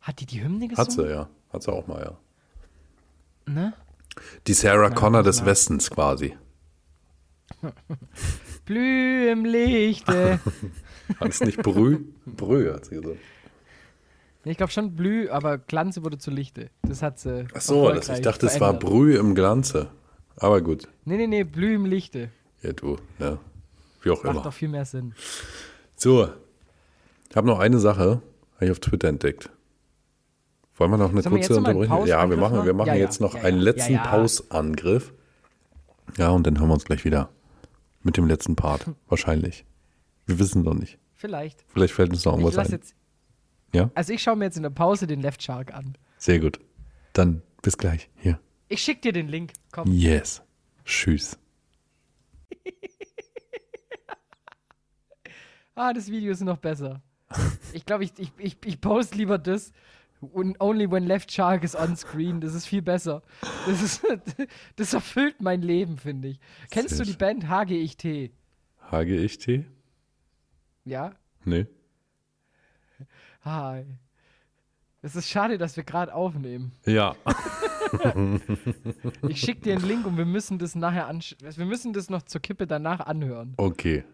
[0.00, 0.86] Hat die die Hymne gesungen?
[0.86, 1.28] Hat sie, ja.
[1.52, 3.52] Hat sie auch mal, ja.
[3.52, 3.74] Ne?
[4.46, 5.44] Die Sarah Connor des.
[5.44, 6.34] Westens quasi.
[8.64, 10.40] Blüh im Lichte.
[11.20, 12.04] Hat es nicht Brü?
[12.26, 13.16] Brü, hat sie gesagt.
[14.44, 16.70] Ich glaube schon Blüh, aber Glanze wurde zu Lichte.
[16.82, 17.46] Das hat sie.
[17.54, 18.90] Ach so, das, ich dachte, es war verändert.
[18.90, 19.88] Brü im Glanze.
[20.36, 20.88] Aber gut.
[21.04, 22.30] Nee, nee, nee, Blüh im Lichte.
[22.62, 23.38] Ja, du, ne?
[24.02, 24.42] Wie auch Macht immer.
[24.42, 25.14] doch viel mehr Sinn.
[25.96, 26.28] So,
[27.28, 28.22] ich habe noch eine Sache,
[28.54, 29.50] habe ich auf Twitter entdeckt.
[30.76, 32.06] Wollen wir noch eine Sollen kurze Unterbrechung?
[32.06, 32.88] Ja, wir machen, wir machen?
[32.88, 34.10] Ja, ja, jetzt noch ja, einen ja, letzten ja, ja.
[34.10, 35.12] Pausangriff.
[36.16, 37.30] Ja, und dann hören wir uns gleich wieder
[38.02, 38.86] mit dem letzten Part.
[39.08, 39.64] Wahrscheinlich.
[40.26, 40.98] Wir wissen noch nicht.
[41.14, 41.64] Vielleicht.
[41.68, 42.70] Vielleicht fällt uns noch irgendwas ein.
[42.70, 42.94] jetzt,
[43.74, 45.96] Ja, also ich schaue mir jetzt in der Pause den Left Shark an.
[46.16, 46.58] sehr gut.
[47.12, 48.08] Dann bis gleich.
[48.16, 48.38] Hier.
[48.68, 49.52] Ich schick dir den Link.
[49.72, 49.90] Komm.
[49.92, 50.42] Yes.
[50.84, 51.38] Tschüss.
[55.74, 57.02] Ah, das Video ist noch besser.
[57.72, 59.72] Ich glaube, ich, ich, ich, ich poste lieber das.
[60.20, 62.40] Only when left shark is on screen.
[62.40, 63.22] Das ist viel besser.
[63.64, 64.02] Das, ist,
[64.76, 66.40] das erfüllt mein Leben, finde ich.
[66.70, 67.16] Kennst Sehr du die.
[67.16, 68.32] Band HGIT?
[68.90, 69.66] HGIT?
[70.84, 71.12] Ja?
[71.44, 71.66] Nee.
[73.48, 73.86] Hi.
[75.00, 76.72] Es ist schade, dass wir gerade aufnehmen.
[76.84, 77.14] Ja.
[79.26, 82.20] Ich schicke dir einen Link und wir müssen das nachher ansch Wir müssen das noch
[82.20, 83.54] zur Kippe danach anhören.
[83.56, 84.04] Okay.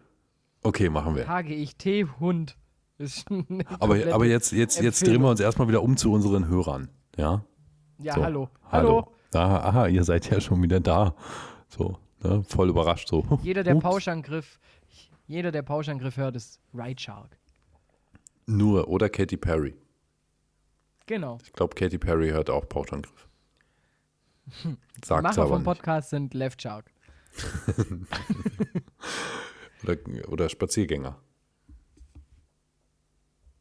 [0.63, 1.27] Okay, machen wir.
[1.27, 2.55] HGIT Hund.
[2.97, 6.47] Ist eine Aber, aber jetzt, jetzt, jetzt drehen wir uns erstmal wieder um zu unseren
[6.47, 6.87] Hörern.
[7.17, 7.43] Ja?
[7.99, 8.23] Ja, So.
[8.23, 8.49] hallo.
[8.71, 9.11] Hallo.
[9.33, 9.45] Hallo.
[9.45, 11.13] Aha, aha, ihr seid ja schon wieder da.
[11.67, 12.41] So, ne?
[12.47, 13.25] voll überrascht so.
[13.43, 13.75] Jeder, der.
[13.75, 14.57] Pauschangriff,
[15.27, 17.37] jeder, der Pauschangriff hört, ist Right Shark.
[18.45, 19.75] Nur, oder Katy Perry.
[21.07, 21.37] Genau.
[21.43, 23.27] Ich glaube, Katy Perry hört auch Pauschangriff.
[24.63, 25.65] Die Sagt Macher aber vom nicht.
[25.65, 26.91] Podcast sind Left Shark.
[29.83, 29.97] Oder,
[30.29, 31.17] oder Spaziergänger.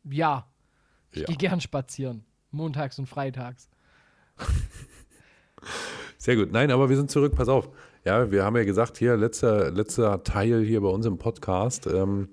[0.04, 0.46] Ja.
[1.10, 1.26] Ich Ja.
[1.26, 2.24] gehe gern spazieren.
[2.50, 3.68] Montags und freitags.
[6.18, 6.52] Sehr gut.
[6.52, 7.34] Nein, aber wir sind zurück.
[7.34, 7.68] Pass auf.
[8.04, 11.86] Ja, wir haben ja gesagt, hier, letzter, letzter Teil hier bei uns im Podcast.
[11.86, 12.28] Ähm,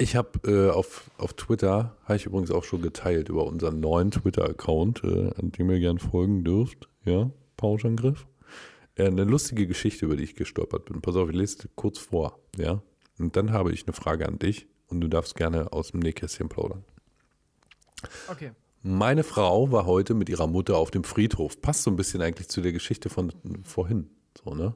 [0.00, 4.10] ich habe äh, auf, auf Twitter, habe ich übrigens auch schon geteilt über unseren neuen
[4.10, 6.88] Twitter-Account, äh, an dem ihr gern folgen dürft.
[7.04, 8.26] Ja, Pauschangriff.
[8.94, 11.02] Äh, eine lustige Geschichte, über die ich gestolpert bin.
[11.02, 12.38] Pass auf, ich lese kurz vor.
[12.56, 12.82] Ja.
[13.18, 16.48] Und dann habe ich eine Frage an dich und du darfst gerne aus dem Nähkästchen
[16.48, 16.84] plaudern.
[18.28, 18.52] Okay.
[18.82, 21.60] Meine Frau war heute mit ihrer Mutter auf dem Friedhof.
[21.60, 23.32] Passt so ein bisschen eigentlich zu der Geschichte von
[23.62, 24.08] vorhin.
[24.42, 24.74] So, ne?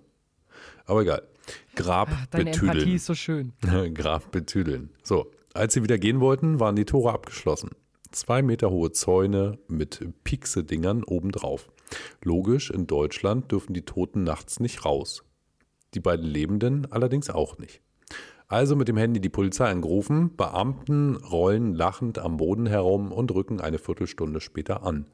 [0.85, 1.27] Aber egal.
[1.75, 2.95] Grab Deine Empathie betüdeln.
[2.97, 3.53] ist so schön.
[3.95, 4.91] Grab betüdeln.
[5.03, 7.71] So, als sie wieder gehen wollten, waren die Tore abgeschlossen.
[8.11, 11.71] Zwei Meter hohe Zäune mit Piekse-Dingern obendrauf.
[12.23, 15.25] Logisch, in Deutschland dürfen die Toten nachts nicht raus.
[15.95, 17.81] Die beiden Lebenden allerdings auch nicht.
[18.47, 23.61] Also mit dem Handy die Polizei angerufen, Beamten rollen lachend am Boden herum und rücken
[23.61, 25.07] eine Viertelstunde später an.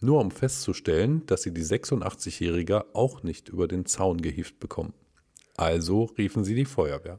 [0.00, 4.94] Nur um festzustellen, dass sie die 86-Jährige auch nicht über den Zaun gehievt bekommen.
[5.58, 7.18] Also riefen sie die Feuerwehr.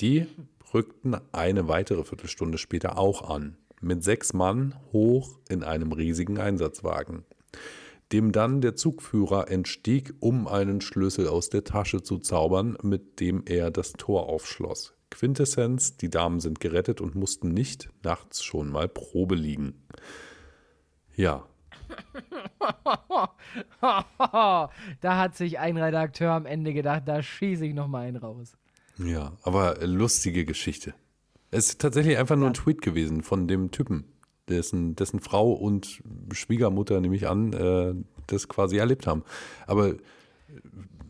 [0.00, 0.26] Die
[0.74, 7.24] rückten eine weitere Viertelstunde später auch an, mit sechs Mann hoch in einem riesigen Einsatzwagen,
[8.12, 13.42] dem dann der Zugführer entstieg, um einen Schlüssel aus der Tasche zu zaubern, mit dem
[13.46, 14.94] er das Tor aufschloss.
[15.10, 19.86] Quintessenz, die Damen sind gerettet und mussten nicht nachts schon mal Probe liegen.
[21.16, 21.47] Ja,
[25.00, 28.56] da hat sich ein Redakteur am Ende gedacht, da schieße ich noch mal einen raus.
[28.98, 30.94] Ja, aber lustige Geschichte.
[31.50, 34.04] Es ist tatsächlich einfach nur ein Tweet gewesen von dem Typen,
[34.48, 36.02] dessen, dessen Frau und
[36.32, 37.94] Schwiegermutter, nehme ich an, äh,
[38.26, 39.24] das quasi erlebt haben.
[39.66, 39.96] Aber äh,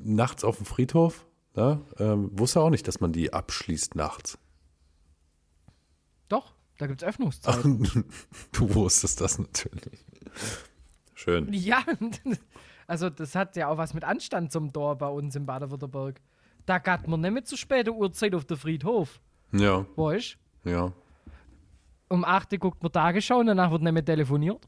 [0.03, 1.27] nachts auf dem Friedhof,
[1.57, 4.39] ja, ähm, wusste auch nicht, dass man die abschließt nachts.
[6.29, 8.05] Doch, da gibt es Öffnungszeiten.
[8.53, 10.05] du wusstest das natürlich.
[11.15, 11.53] Schön.
[11.53, 11.83] ja,
[12.87, 16.21] also das hat ja auch was mit Anstand zum Tor bei uns in Baden-Württemberg.
[16.67, 19.21] Da geht man nicht mit zu später Uhrzeit auf den Friedhof.
[19.53, 20.93] Ja, Weißt ja.
[22.09, 24.67] Um 8 Uhr guckt man Tagesschau und danach wird nicht mehr telefoniert.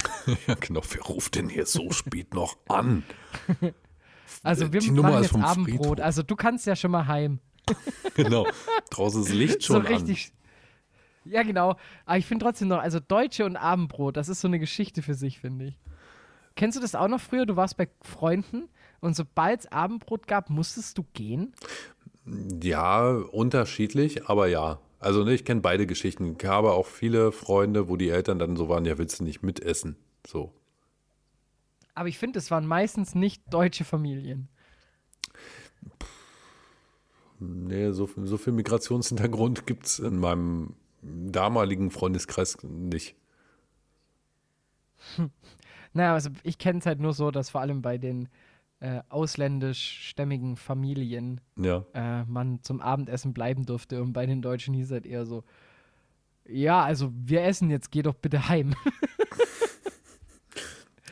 [0.46, 0.82] Ja, genau.
[0.90, 3.02] Wer ruft denn hier so spät noch an?
[4.42, 5.86] Also wir Die Nummer machen ist jetzt vom Abendbrot.
[5.86, 6.04] Friedhof.
[6.04, 7.40] Also du kannst ja schon mal heim.
[8.14, 8.46] Genau.
[8.90, 10.32] Draußen ist Licht schon so richtig.
[11.24, 11.76] Ja, genau.
[12.06, 15.14] Aber ich finde trotzdem noch, also Deutsche und Abendbrot, das ist so eine Geschichte für
[15.14, 15.78] sich, finde ich.
[16.56, 17.46] Kennst du das auch noch früher?
[17.46, 18.68] Du warst bei Freunden
[19.00, 21.52] und sobald es Abendbrot gab, musstest du gehen?
[22.62, 24.80] Ja, unterschiedlich, aber ja.
[25.00, 26.36] Also ne, ich kenne beide Geschichten.
[26.38, 29.42] Ich habe auch viele Freunde, wo die Eltern dann so waren, ja, willst du nicht
[29.42, 29.96] mitessen?
[30.26, 30.52] So.
[31.94, 34.48] Aber ich finde, es waren meistens nicht deutsche Familien.
[37.40, 43.16] Nee, so, so viel Migrationshintergrund gibt es in meinem damaligen Freundeskreis nicht.
[45.92, 48.28] Naja, also ich kenne es halt nur so, dass vor allem bei den
[48.80, 51.84] äh, ausländischstämmigen Familien Ja.
[51.94, 55.44] äh, man zum Abendessen bleiben durfte und bei den Deutschen hieß halt eher so,
[56.46, 58.74] ja, also wir essen jetzt, geh doch bitte heim.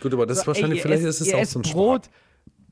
[0.01, 1.63] Gut, aber das ist So, ey, wahrscheinlich, ihr vielleicht esst- ist es auch so ein
[1.63, 2.05] Brot.
[2.07, 2.15] Schwab.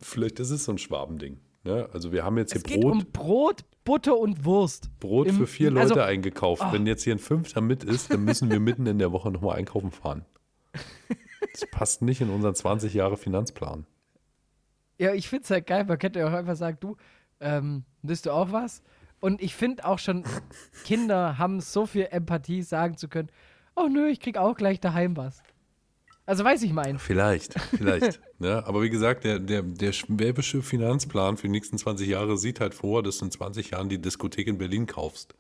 [0.03, 1.39] Vielleicht ist es so ein Schwabending.
[1.65, 1.89] Ne?
[1.93, 4.91] Also wir haben jetzt hier Es geht Brot, um Brot, Butter und Wurst.
[5.01, 6.63] Brot im- für vier Leute also- eingekauft.
[6.73, 9.57] Wenn jetzt hier ein Fünfter mit ist, dann müssen wir mitten in der Woche nochmal
[9.57, 10.25] einkaufen fahren.
[11.53, 13.87] Das passt nicht in unseren 20 Jahre Finanzplan.
[14.99, 16.97] Ja, ich find's halt geil, man könnte ja auch einfach sagen, du,
[17.39, 18.83] ähm, willst du auch was?
[19.21, 20.25] Und ich finde auch schon,
[20.85, 23.29] Kinder haben so viel Empathie, sagen zu können,
[23.77, 25.45] oh nö, ich krieg auch gleich daheim was.
[26.27, 26.99] Also weiß ich mein.
[26.99, 28.21] Vielleicht, vielleicht.
[28.39, 32.61] ja, aber wie gesagt, der, der, der schwäbische Finanzplan für die nächsten 20 Jahre sieht
[32.61, 35.35] halt vor, dass du in 20 Jahren die Diskothek in Berlin kaufst.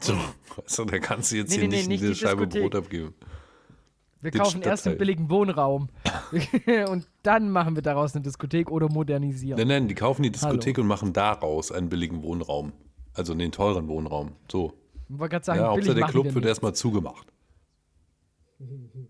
[0.00, 0.16] So,
[0.64, 2.72] also, da kannst du jetzt Nee, hier nee, nicht, nicht eine die Scheibe Diskothek.
[2.72, 3.14] Brot abgeben.
[4.20, 4.92] Wir Den kaufen erst Stadtteil.
[4.92, 5.88] einen billigen Wohnraum.
[6.88, 9.58] und dann machen wir daraus eine Diskothek oder modernisieren.
[9.58, 10.82] Nein, nein, die kaufen die Diskothek Hallo.
[10.82, 12.72] und machen daraus einen billigen Wohnraum.
[13.14, 14.32] Also den teuren Wohnraum.
[14.50, 14.72] So.
[15.08, 17.28] Ich wollte gerade sagen, Ja, Hauptsache der Club wir wird erstmal zugemacht.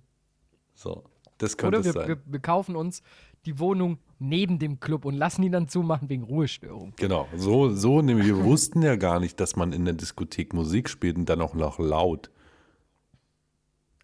[0.74, 1.02] So,
[1.38, 2.08] das könnte Oder wir, sein.
[2.08, 3.02] wir, wir kaufen uns
[3.46, 6.92] die Wohnung neben dem Club und lassen die dann zumachen wegen Ruhestörung.
[6.96, 8.26] Genau, so, so nämlich.
[8.28, 11.54] Wir wussten ja gar nicht, dass man in der Diskothek Musik spielt und dann auch
[11.54, 12.30] noch laut.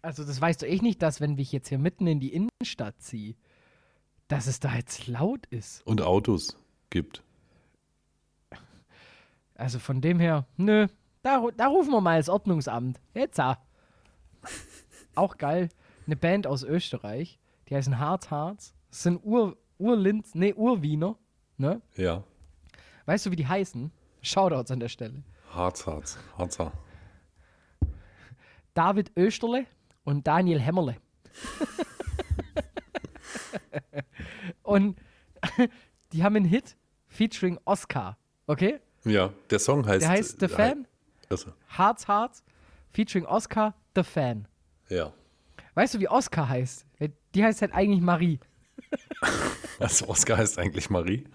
[0.01, 3.01] Also das weißt du echt nicht, dass wenn ich jetzt hier mitten in die Innenstadt
[3.01, 3.35] ziehe,
[4.27, 5.85] dass es da jetzt laut ist.
[5.87, 6.57] Und Autos
[6.89, 7.23] gibt.
[9.55, 10.87] Also von dem her, nö,
[11.23, 12.99] da, da rufen wir mal das Ordnungsamt.
[13.13, 13.57] Jetzt ah.
[15.15, 15.69] Auch geil,
[16.05, 17.39] eine Band aus Österreich,
[17.69, 18.73] die heißen Harz Harz.
[18.89, 21.17] Das sind Ur, Urlinz, nee, Urwiener,
[21.57, 21.81] ne?
[21.95, 22.23] Ja.
[23.05, 23.91] Weißt du, wie die heißen?
[24.21, 25.23] Shoutouts an der Stelle.
[25.51, 26.71] Harz, Harz, Harzer.
[28.73, 29.65] David Österle
[30.03, 30.97] und Daniel Hämmerle.
[34.63, 34.97] und
[36.11, 36.75] die haben einen Hit
[37.07, 38.17] featuring Oscar,
[38.47, 38.79] okay?
[39.03, 40.01] Ja, der Song heißt.
[40.01, 40.87] Der heißt The Fan,
[41.29, 42.43] Also, Harz Harz,
[42.91, 44.47] featuring Oscar, The Fan.
[44.89, 45.11] Ja.
[45.73, 46.85] Weißt du, wie Oscar heißt?
[47.33, 48.39] Die heißt halt eigentlich Marie.
[49.77, 51.25] Also Oscar heißt eigentlich Marie.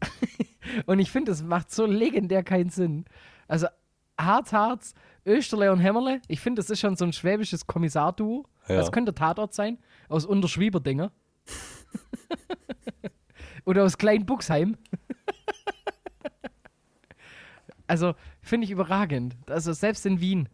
[0.86, 3.06] Und ich finde, das macht so legendär keinen Sinn.
[3.48, 3.68] Also
[4.18, 4.94] Harz Harz,
[5.24, 8.46] Österle und Hämmerle, ich finde, das ist schon so ein schwäbisches Kommissarduo.
[8.68, 8.76] Ja.
[8.76, 11.12] Das könnte Tatort sein, aus Unterschwieberdinger.
[13.64, 14.76] Oder aus Kleinbuchsheim.
[17.86, 19.36] also, finde ich überragend.
[19.46, 20.48] Also, selbst in Wien,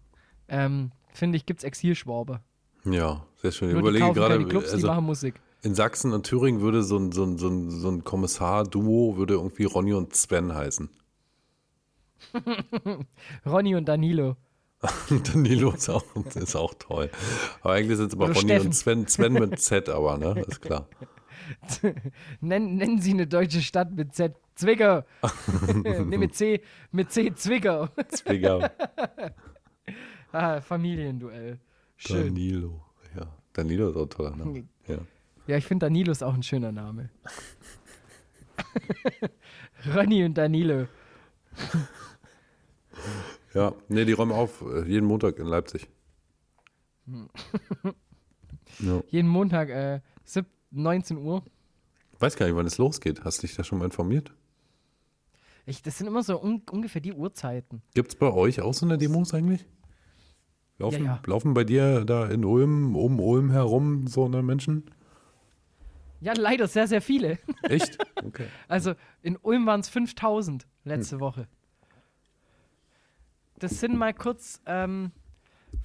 [0.48, 2.40] ähm, finde ich, gibt es Exilschwabe.
[2.84, 3.68] Ja, sehr schön.
[3.68, 5.34] Ich die überlege gerade, Clubs, die also machen Musik.
[5.62, 9.34] in Sachsen und Thüringen würde so ein, so ein, so ein, so ein Kommissar-Duo würde
[9.34, 10.88] irgendwie Ronny und Sven heißen.
[13.46, 14.36] Ronny und Danilo.
[15.32, 17.10] Danilo ist auch, ist auch toll.
[17.62, 18.66] Aber eigentlich sind es aber Oder Ronny Steffen.
[18.66, 20.44] und Sven, Sven mit Z, aber, ne?
[20.46, 20.88] Ist klar.
[22.40, 24.34] Nennen, nennen Sie eine deutsche Stadt mit Z.
[24.54, 25.02] Zwickau.
[25.84, 26.62] nee, mit C.
[26.92, 27.34] Mit C.
[27.34, 27.88] Zwickau.
[28.08, 28.68] Zwickau.
[30.32, 31.58] Ah, Familienduell.
[31.96, 32.26] Schön.
[32.34, 32.82] Danilo.
[33.16, 33.26] Ja.
[33.52, 34.68] Danilo ist auch ein toller Name.
[34.88, 34.98] Ja.
[35.48, 37.10] Ja, ich finde Danilo ist auch ein schöner Name.
[39.94, 40.86] Ronny und Danilo.
[43.54, 43.72] ja.
[43.88, 45.88] Nee, die räumen auf, äh, jeden Montag in Leipzig.
[48.80, 49.02] Ja.
[49.10, 51.42] Jeden Montag äh, sieb- 19 Uhr.
[52.18, 53.24] Weiß gar nicht, wann es losgeht.
[53.24, 54.32] Hast du dich da schon mal informiert?
[55.66, 57.82] Ich, das sind immer so un ungefähr die Uhrzeiten.
[57.94, 59.64] Gibt es bei euch auch so eine Demos eigentlich?
[60.78, 61.22] Laufen, Ja, ja.
[61.26, 64.90] laufen bei dir da in Ulm, um Ulm herum so eine Menschen?
[66.20, 67.38] Ja, leider sehr, sehr viele.
[67.62, 67.98] Echt?
[68.24, 68.46] Okay.
[68.68, 70.68] Also in Ulm waren es 5000 Hm.
[70.84, 71.48] letzte Woche.
[73.58, 75.12] Das sind mal kurz ähm,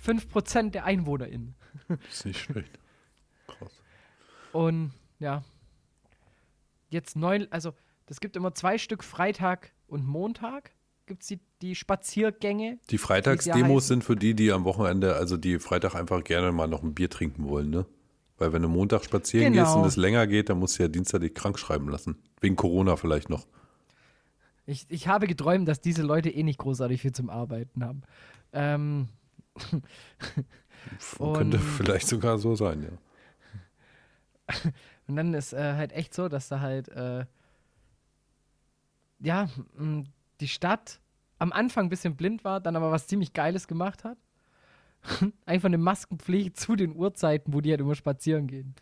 [0.06, 1.56] 5% der EinwohnerInnen.
[2.10, 2.78] Ist nicht schlecht.
[3.48, 3.82] Krass.
[4.52, 5.44] Und ja,
[6.90, 7.74] jetzt neun, also
[8.08, 10.72] das gibt immer zwei Stück Freitag und Montag.
[11.06, 12.80] Gibt es die, die Spaziergänge.
[12.90, 16.84] Die Freitagsdemos sind für die, die am Wochenende, also die Freitag einfach gerne mal noch
[16.84, 17.86] ein Bier trinken wollen, ne?
[18.38, 19.66] Weil wenn du Montag spazieren Genau.
[19.66, 22.18] gehst und es länger geht, dann musst du ja Dienstag dich krank schreiben lassen.
[22.40, 23.46] Wegen Corona vielleicht noch.
[24.66, 28.02] Ich, ich habe geträumt, dass diese Leute eh nicht großartig viel zum Arbeiten haben.
[28.54, 29.08] Ähm,
[31.20, 32.90] Und- Könnte vielleicht sogar so sein, ja.
[35.08, 37.26] und dann ist äh, halt echt so, dass da halt, äh,
[39.20, 39.48] ja,
[40.40, 41.00] die Stadt
[41.42, 44.18] am Anfang ein bisschen blind war, dann aber was ziemlich Geiles gemacht hat.
[45.46, 48.76] Einfach eine Maskenpflicht zu den Uhrzeiten, wo die halt immer spazieren gehen.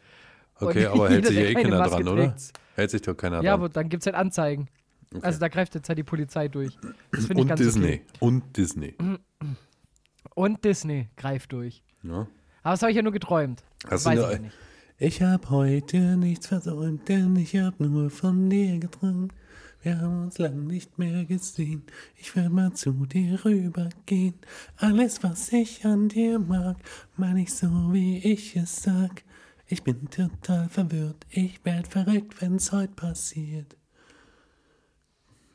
[0.55, 2.23] Okay, Und aber hält sich ja eh keine keiner Maske dran, oder?
[2.35, 2.53] trägt.
[2.75, 3.53] Hält sich doch keiner Ja, dran.
[3.53, 4.67] aber dann gibt es halt Anzeigen.
[5.13, 5.25] Okay.
[5.25, 6.75] Also da greift jetzt halt die Polizei durch.
[7.11, 7.85] Das finde ich Und ganz Disney.
[7.85, 8.01] okay.
[8.19, 8.95] Und Disney.
[10.35, 11.81] Und Disney greift durch.
[12.03, 12.27] Ja.
[12.63, 13.63] Aber das habe ich ja nur geträumt.
[13.83, 14.55] Das Hast du weiß nur- ich ja nicht.
[15.01, 19.33] Ich hab heute nichts versäumt, denn ich hab nur von dir geträumt.
[19.81, 21.83] Wir haben uns lang nicht mehr gesehen.
[22.17, 24.35] Ich will mal zu dir rübergehen.
[24.75, 26.75] Alles, was ich an dir mag,
[27.15, 29.23] mein ich so, wie ich es sag.
[29.67, 31.25] Ich bin total verwirrt.
[31.29, 33.77] Ich werd verrückt, wenn's heute passiert.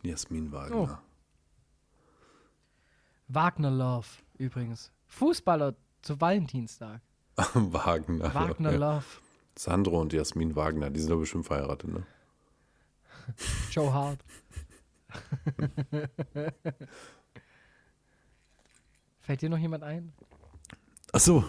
[0.03, 1.03] Jasmin Wagner.
[3.29, 4.07] Wagner Love
[4.39, 4.91] übrigens.
[5.07, 7.01] Fußballer zu Valentinstag.
[7.55, 8.35] Wagner.
[8.35, 8.79] Wagner ja.
[8.79, 9.05] Love.
[9.57, 12.07] Sandro und Jasmin Wagner, die sind doch bestimmt verheiratet, ne?
[13.71, 14.19] Joe Hart.
[19.21, 20.13] Fällt dir noch jemand ein?
[21.13, 21.45] Ach so.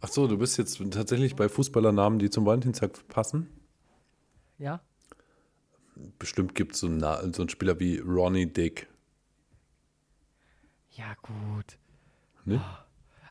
[0.00, 3.48] Ach so, du bist jetzt tatsächlich bei Fußballernamen, die zum Valentinstag passen?
[4.58, 4.80] Ja?
[6.18, 8.86] Bestimmt gibt es so, einen Na- so einen Spieler wie Ronnie Dick.
[10.92, 11.78] Ja, gut.
[12.44, 12.60] Ne?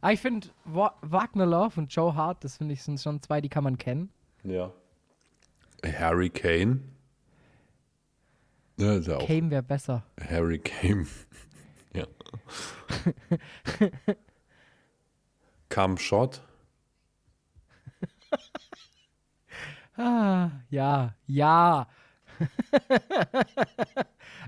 [0.02, 3.50] Aber ich finde, Wagner Love und Joe Hart, das finde ich, sind schon zwei, die
[3.50, 4.10] kann man kennen.
[4.44, 4.72] Ja.
[5.84, 6.82] Harry Kane.
[8.78, 10.04] Ja, ist ja auch Kane wäre besser.
[10.30, 11.08] Harry Kane.
[11.94, 12.06] ja.
[15.70, 16.42] Kam Shot.
[19.98, 21.88] Ah, ja, ja.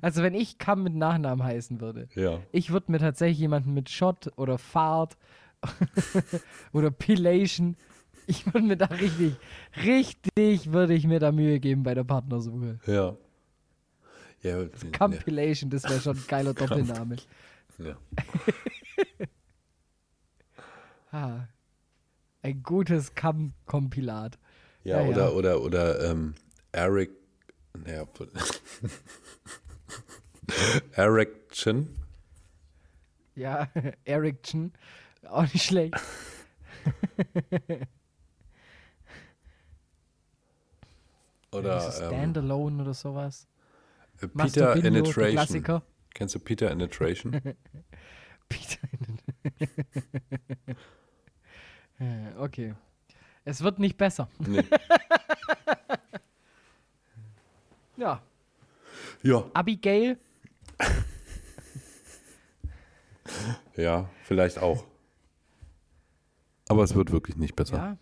[0.02, 2.40] also wenn ich Kam mit Nachnamen heißen würde, Ja.
[2.52, 5.16] ich würde mir tatsächlich jemanden mit Shot oder Fahrt
[6.74, 7.78] oder Pilation,
[8.26, 9.38] ich würde mir da richtig,
[9.86, 12.80] richtig würde ich mir da Mühe geben bei der Partnersuche.
[12.86, 13.16] Ja.
[14.44, 14.66] Ja.
[14.98, 17.18] Compilation, das wäre schon ein geiler Doppelname.
[17.80, 17.98] ja.
[21.10, 21.48] Ah,
[22.42, 24.38] ein gutes Kam-Kompilat.
[24.84, 25.30] Ja, Ja, oder, ja.
[25.30, 26.36] oder, oder ähm,
[26.74, 27.12] Eric.
[27.74, 28.06] Naja,
[30.92, 31.96] Eric Chin.
[33.36, 33.70] Ja,
[34.04, 34.44] Eric
[35.30, 35.96] auch nicht schlecht.
[41.52, 43.48] Oder ähm, Standalone oder sowas.
[44.22, 45.32] Äh, Peter Initration.
[45.32, 45.84] Klassiker.
[46.14, 47.32] Kennst du Peter Initration?
[48.50, 48.88] Peter.
[52.00, 52.76] Äh, okay.
[53.44, 54.30] Es wird nicht besser.
[54.38, 54.64] nee.
[57.98, 58.22] Ja.
[59.24, 60.20] Ja, Abigail,
[63.76, 64.84] ja, vielleicht auch.
[66.70, 67.78] Aber es wird wirklich nicht besser.
[67.78, 67.98] ja.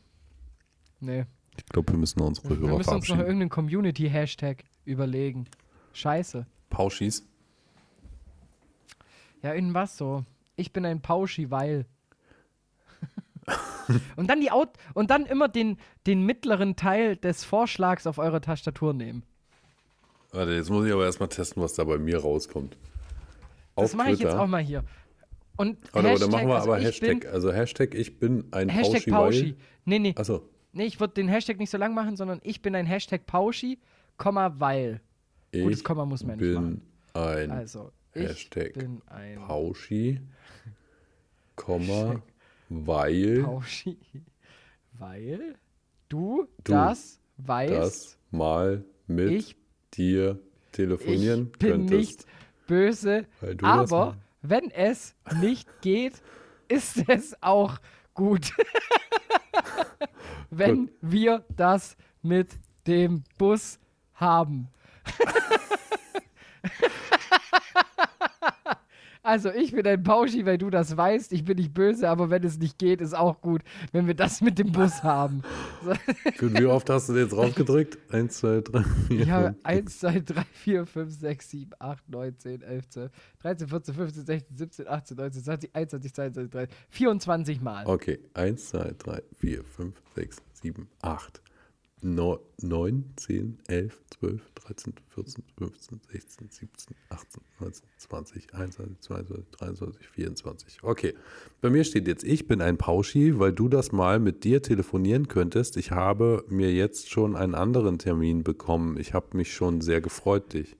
[1.00, 1.26] Nee.
[1.58, 5.46] Ich glaube, wir müssen unsere Wir Hörer müssen uns noch irgendeinen Community-Hashtag überlegen.
[5.95, 6.45] Scheiße.
[6.69, 7.26] Pauschis.
[9.41, 10.23] Ja, irgendwas so.
[10.55, 11.85] Ich bin ein Pauschi, weil.
[14.15, 15.77] und dann die Out und dann immer den,
[16.07, 19.23] den mittleren Teil des Vorschlags auf eurer Tastatur nehmen.
[20.31, 22.76] Warte, jetzt muss ich aber erstmal testen, was da bei mir rauskommt.
[23.76, 24.84] Das Auf mache ich jetzt auch mal hier.
[25.57, 27.19] Und dann Hashtag, machen wir also aber Hashtag.
[27.22, 29.43] Bin, also Hashtag, ich bin ein Hashtag Pauschi, Pauschi.
[29.43, 29.55] weil.
[29.85, 30.15] Nee, nee.
[30.17, 30.41] Achso,
[30.76, 33.80] Nee, ich würde den Hashtag nicht so lang machen, sondern ich bin ein Hashtag Pauschi,
[34.17, 34.99] Komma, weil.
[35.64, 36.82] Gutes ich Komma muss man nicht bin
[37.14, 40.22] ein Also, ich Hashtag bin ein Pauschi,
[41.56, 42.22] Komma,
[42.69, 43.98] weil Pauschi,
[44.94, 45.56] weil
[46.10, 47.73] du, Du das weißt.
[47.73, 49.56] das mal mit ich-
[49.94, 50.40] dir
[50.72, 51.91] telefonieren ich bin könntest.
[51.99, 52.26] nicht
[52.68, 53.26] böse,
[53.61, 56.22] aber wenn es nicht geht,
[56.68, 57.77] ist es auch
[58.14, 58.52] gut.
[60.49, 60.94] wenn Gut.
[61.02, 62.49] wir das mit
[62.88, 63.80] dem Bus
[64.15, 64.68] haben.
[69.26, 71.34] Also ich bin ein Pauschi, weil du das weißt.
[71.34, 74.40] Ich bin nicht böse, aber wenn es nicht geht, ist auch gut, wenn wir das
[74.40, 75.41] mit dem Bus haben.
[76.38, 77.98] Gut, wie oft hast du jetzt draufgedrückt?
[78.14, 79.65] Eins, zwei, drei, vier, Ich habe fünf.
[79.65, 84.26] 1, 2, 3, 4, 5, 6, 7, 8, 9, 10, 11, 12, 13, 14, 15,
[84.26, 87.88] 16, 17, 18, 19, 20, 21, 22, 23, 24 Mal.
[87.88, 91.41] Okay, eins, zwei, drei, vier, fünf, sechs, sieben, acht,
[92.06, 99.49] neun, neun, zehn, elf, zwölf, dreizehn, vierzehn, fünfzehn, sechzehn, siebzehn, achtzehn, neunzehn, zwanzig, einundzwanzig, zweiundzwanzig,
[99.52, 100.84] dreiundzwanzig, vierundzwanzig.
[100.84, 101.15] Okay,
[101.61, 105.27] bei mir steht jetzt, ich bin ein Pauschi, weil du das mal mit dir telefonieren
[105.27, 105.77] könntest.
[105.77, 108.98] Ich habe mir jetzt schon einen anderen Termin bekommen.
[108.98, 110.77] Ich habe mich schon sehr gefreut, dich.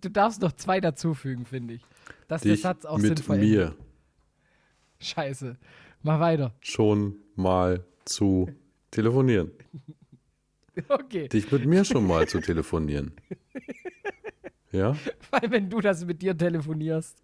[0.00, 1.82] Du darfst noch zwei dazufügen, finde ich.
[2.28, 3.78] Dass der Dich Satz auch mit sinnvoll mir endet.
[5.00, 5.56] Scheiße.
[6.02, 6.54] Mach weiter.
[6.60, 8.50] schon mal zu
[8.90, 9.50] telefonieren.
[10.88, 11.28] Okay.
[11.28, 13.12] Dich mit mir schon mal zu telefonieren.
[14.72, 14.96] Ja?
[15.30, 17.22] Weil wenn du das mit dir telefonierst.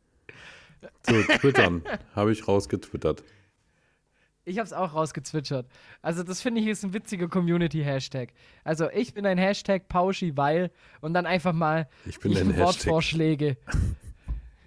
[1.08, 1.82] So, twittern.
[2.14, 3.24] Habe ich rausgetwittert.
[4.44, 5.66] Ich habe es auch rausgezwitschert.
[6.02, 8.34] Also das finde ich ist ein witziger Community-Hashtag.
[8.64, 12.58] Also ich bin ein Hashtag Pauschi, weil und dann einfach mal Ich bin ein Hashtag.
[12.66, 13.56] Wortvorschläge.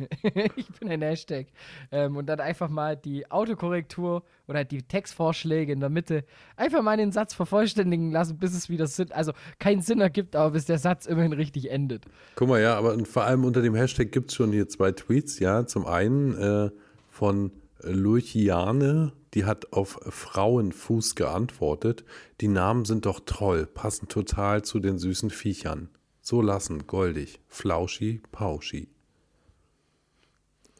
[0.55, 1.47] ich bin ein Hashtag.
[1.91, 6.25] Ähm, und dann einfach mal die Autokorrektur oder die Textvorschläge in der Mitte
[6.55, 10.51] einfach mal den Satz vervollständigen lassen, bis es wieder Sinn, also keinen Sinn ergibt, aber
[10.51, 12.05] bis der Satz immerhin richtig endet.
[12.35, 15.39] Guck mal, ja, aber vor allem unter dem Hashtag gibt es schon hier zwei Tweets,
[15.39, 15.65] ja.
[15.65, 16.69] Zum einen äh,
[17.09, 17.51] von
[17.83, 22.03] Luciane, die hat auf Frauenfuß geantwortet.
[22.41, 25.89] Die Namen sind doch toll, passen total zu den süßen Viechern.
[26.21, 28.89] So lassen, goldig, flauschi, pauschi.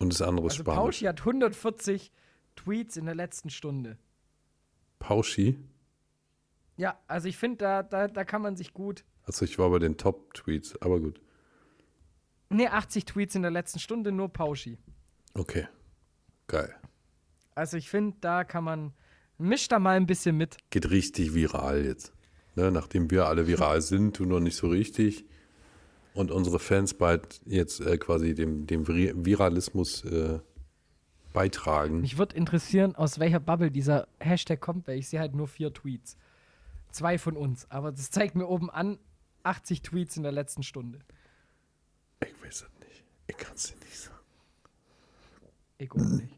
[0.02, 0.80] Und das andere ist Also Spanisch.
[0.80, 2.12] Pauschi hat 140
[2.56, 3.98] Tweets in der letzten Stunde.
[4.98, 5.60] Pauschi?
[6.76, 9.06] Ja, also ich finde, da, da, da kann man sich gut.
[9.24, 11.22] Also ich war bei den Top-Tweets, aber gut.
[12.50, 14.80] Ne, 80 Tweets in der letzten Stunde, nur Pauschi.
[15.36, 15.68] Okay.
[16.48, 16.76] Geil.
[17.54, 18.94] Also ich finde, da kann man,
[19.38, 20.58] mischt da mal ein bisschen mit.
[20.72, 22.12] Geht richtig viral jetzt.
[22.56, 25.26] Ne, nachdem wir alle viral sind, du noch nicht so richtig.
[26.14, 30.40] Und unsere Fans bald jetzt äh, quasi dem, dem Vir Viralismus äh,
[31.34, 32.02] beitragen.
[32.02, 35.74] Mich würde interessieren, aus welcher Bubble dieser Hashtag kommt, weil ich sehe halt nur vier
[35.74, 36.18] Tweets.
[36.92, 39.00] Zwei von uns, aber das zeigt mir oben an
[39.44, 41.00] 80 Tweets in der letzten Stunde.
[42.22, 43.04] Ich weiß es nicht.
[43.28, 44.18] Ich kann es dir nicht sagen.
[45.78, 46.38] Ich auch nicht.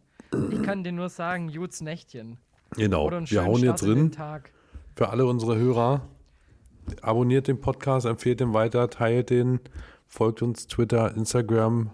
[0.52, 2.38] Ich kann dir nur sagen, Juts Nächtchen.
[2.76, 3.10] Genau.
[3.10, 4.12] Wir hauen Start jetzt drin.
[4.95, 6.08] Für alle unsere Hörer,
[7.01, 9.60] abonniert den Podcast, empfehlt den weiter, teilt den,
[10.07, 11.91] folgt uns Twitter, Instagram.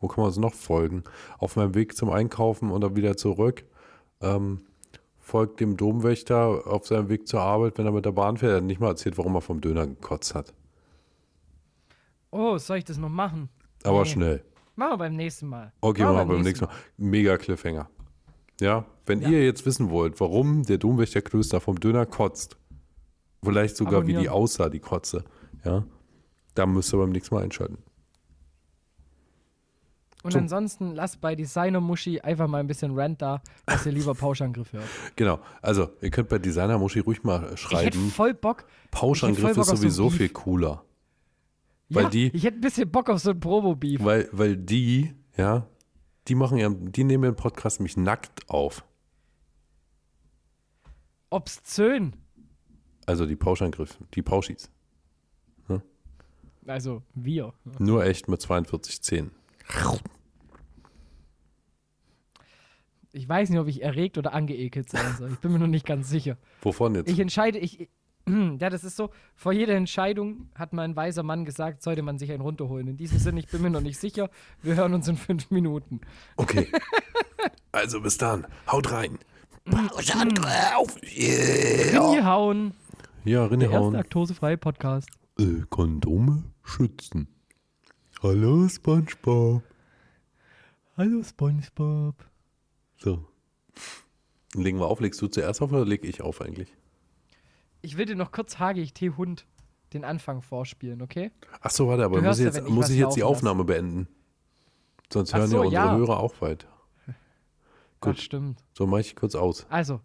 [0.00, 1.02] Wo kann man uns noch folgen?
[1.38, 3.64] Auf meinem Weg zum Einkaufen oder wieder zurück.
[4.20, 4.60] Ähm,
[5.18, 8.52] folgt dem Domwächter auf seinem Weg zur Arbeit, wenn er mit der Bahn fährt.
[8.52, 10.54] Er hat nicht mal erzählt, warum er vom Döner gekotzt hat.
[12.30, 13.48] Oh, soll ich das noch machen?
[13.84, 14.08] Aber Nee.
[14.10, 14.44] schnell.
[14.76, 15.72] Machen wir beim nächsten Mal.
[15.80, 16.74] Okay, machen wir beim nächsten Mal.
[16.96, 17.88] Mega Cliffhanger.
[18.60, 22.56] Ja, wenn ihr jetzt wissen wollt, warum der Domwächterklöster vom Döner kotzt,
[23.42, 25.24] vielleicht sogar wie die aussah, die Kotze,
[25.64, 25.84] ja,
[26.54, 27.78] dann müsst ihr beim nächsten Mal einschalten.
[30.24, 30.38] Und So.
[30.40, 34.72] ansonsten lasst bei Designer Muschi einfach mal ein bisschen Rant da, dass ihr lieber Pauschangriff
[34.72, 34.84] hört.
[35.16, 38.64] Genau, also ihr könnt bei Designer Muschi ruhig mal Ich hätte schreiben, voll Bock.
[38.90, 40.16] Pauschangriff voll ist Bock so sowieso Beef.
[40.16, 40.84] viel cooler.
[41.88, 44.02] Weil ja, die- ich hätte ein bisschen Bock auf so ein Probo-Beef.
[44.04, 45.66] Weil, weil die, ja,
[46.26, 48.84] die machen ja, die nehmen den Podcast mich nackt auf.
[51.30, 52.14] Obszön.
[53.08, 54.70] Also die Pauschangriff, die Pauschis.
[56.66, 57.54] Also wir.
[57.78, 59.30] Nur echt mit 42 Zähnen.
[63.12, 65.32] Ich weiß nicht, ob ich erregt oder angeekelt sein soll.
[65.32, 66.36] Ich bin mir noch nicht ganz sicher.
[66.60, 67.08] Wovon jetzt?
[67.08, 67.88] Ich entscheide, ich.
[68.60, 72.18] Ja, das ist so, vor jeder Entscheidung hat mal ein weiser Mann gesagt, sollte man
[72.18, 72.86] sich einen runterholen.
[72.86, 74.28] In diesem Sinne, ich bin mir noch nicht sicher.
[74.60, 76.02] Wir hören uns in fünf Minuten.
[76.36, 76.70] Okay.
[77.70, 78.46] Also bis dann.
[78.66, 79.18] Haut rein.
[79.70, 80.96] Pauschangriff.
[81.04, 82.08] Yeah.
[82.08, 82.74] Hingehauen.
[83.28, 83.92] Ja, Der erste reinhauen.
[83.92, 85.10] laktosefreie Podcast.
[85.38, 87.28] Äh, Kondome schützen.
[88.22, 89.62] Hallo Spongebob.
[90.96, 92.14] Hallo SpongeBob.
[92.96, 93.22] So.
[94.54, 95.00] Legen wir auf.
[95.00, 96.74] Legst du zuerst auf oder leg ich auf eigentlich?
[97.82, 99.46] Ich will dir noch kurz HGT Hund
[99.92, 101.30] den Anfang vorspielen, okay?
[101.60, 104.08] Ach so, warte, aber muss ich ja, jetzt, ich muss ich jetzt die Aufnahme beenden?
[105.12, 105.96] Sonst Ach hören so, ja unsere ja.
[105.96, 106.68] Hörer auch weiter.
[108.00, 108.16] Gut.
[108.16, 108.64] Das stimmt.
[108.72, 109.66] So mache ich kurz aus.
[109.68, 110.00] Also,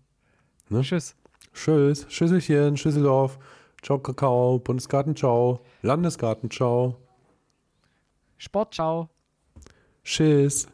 [0.68, 0.82] Ne?
[0.82, 1.16] tschüss.
[1.53, 3.38] Tschüss, Schüsselchen, Schüsseldorf,
[3.81, 6.97] Ciao Kakao, Bundesgarten, ciao, Landesgarten, ciao,
[8.43, 9.09] Sport, ciao.
[10.03, 10.67] Tschüss.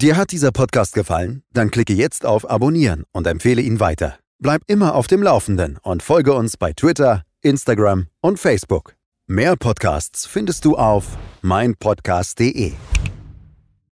[0.00, 1.42] Dir hat dieser Podcast gefallen?
[1.52, 4.18] Dann klicke jetzt auf Abonnieren und empfehle ihn weiter.
[4.38, 8.94] Bleib immer auf dem Laufenden und folge uns bei Twitter, Instagram und Facebook.
[9.26, 12.72] Mehr Podcasts findest du auf meinpodcast.de.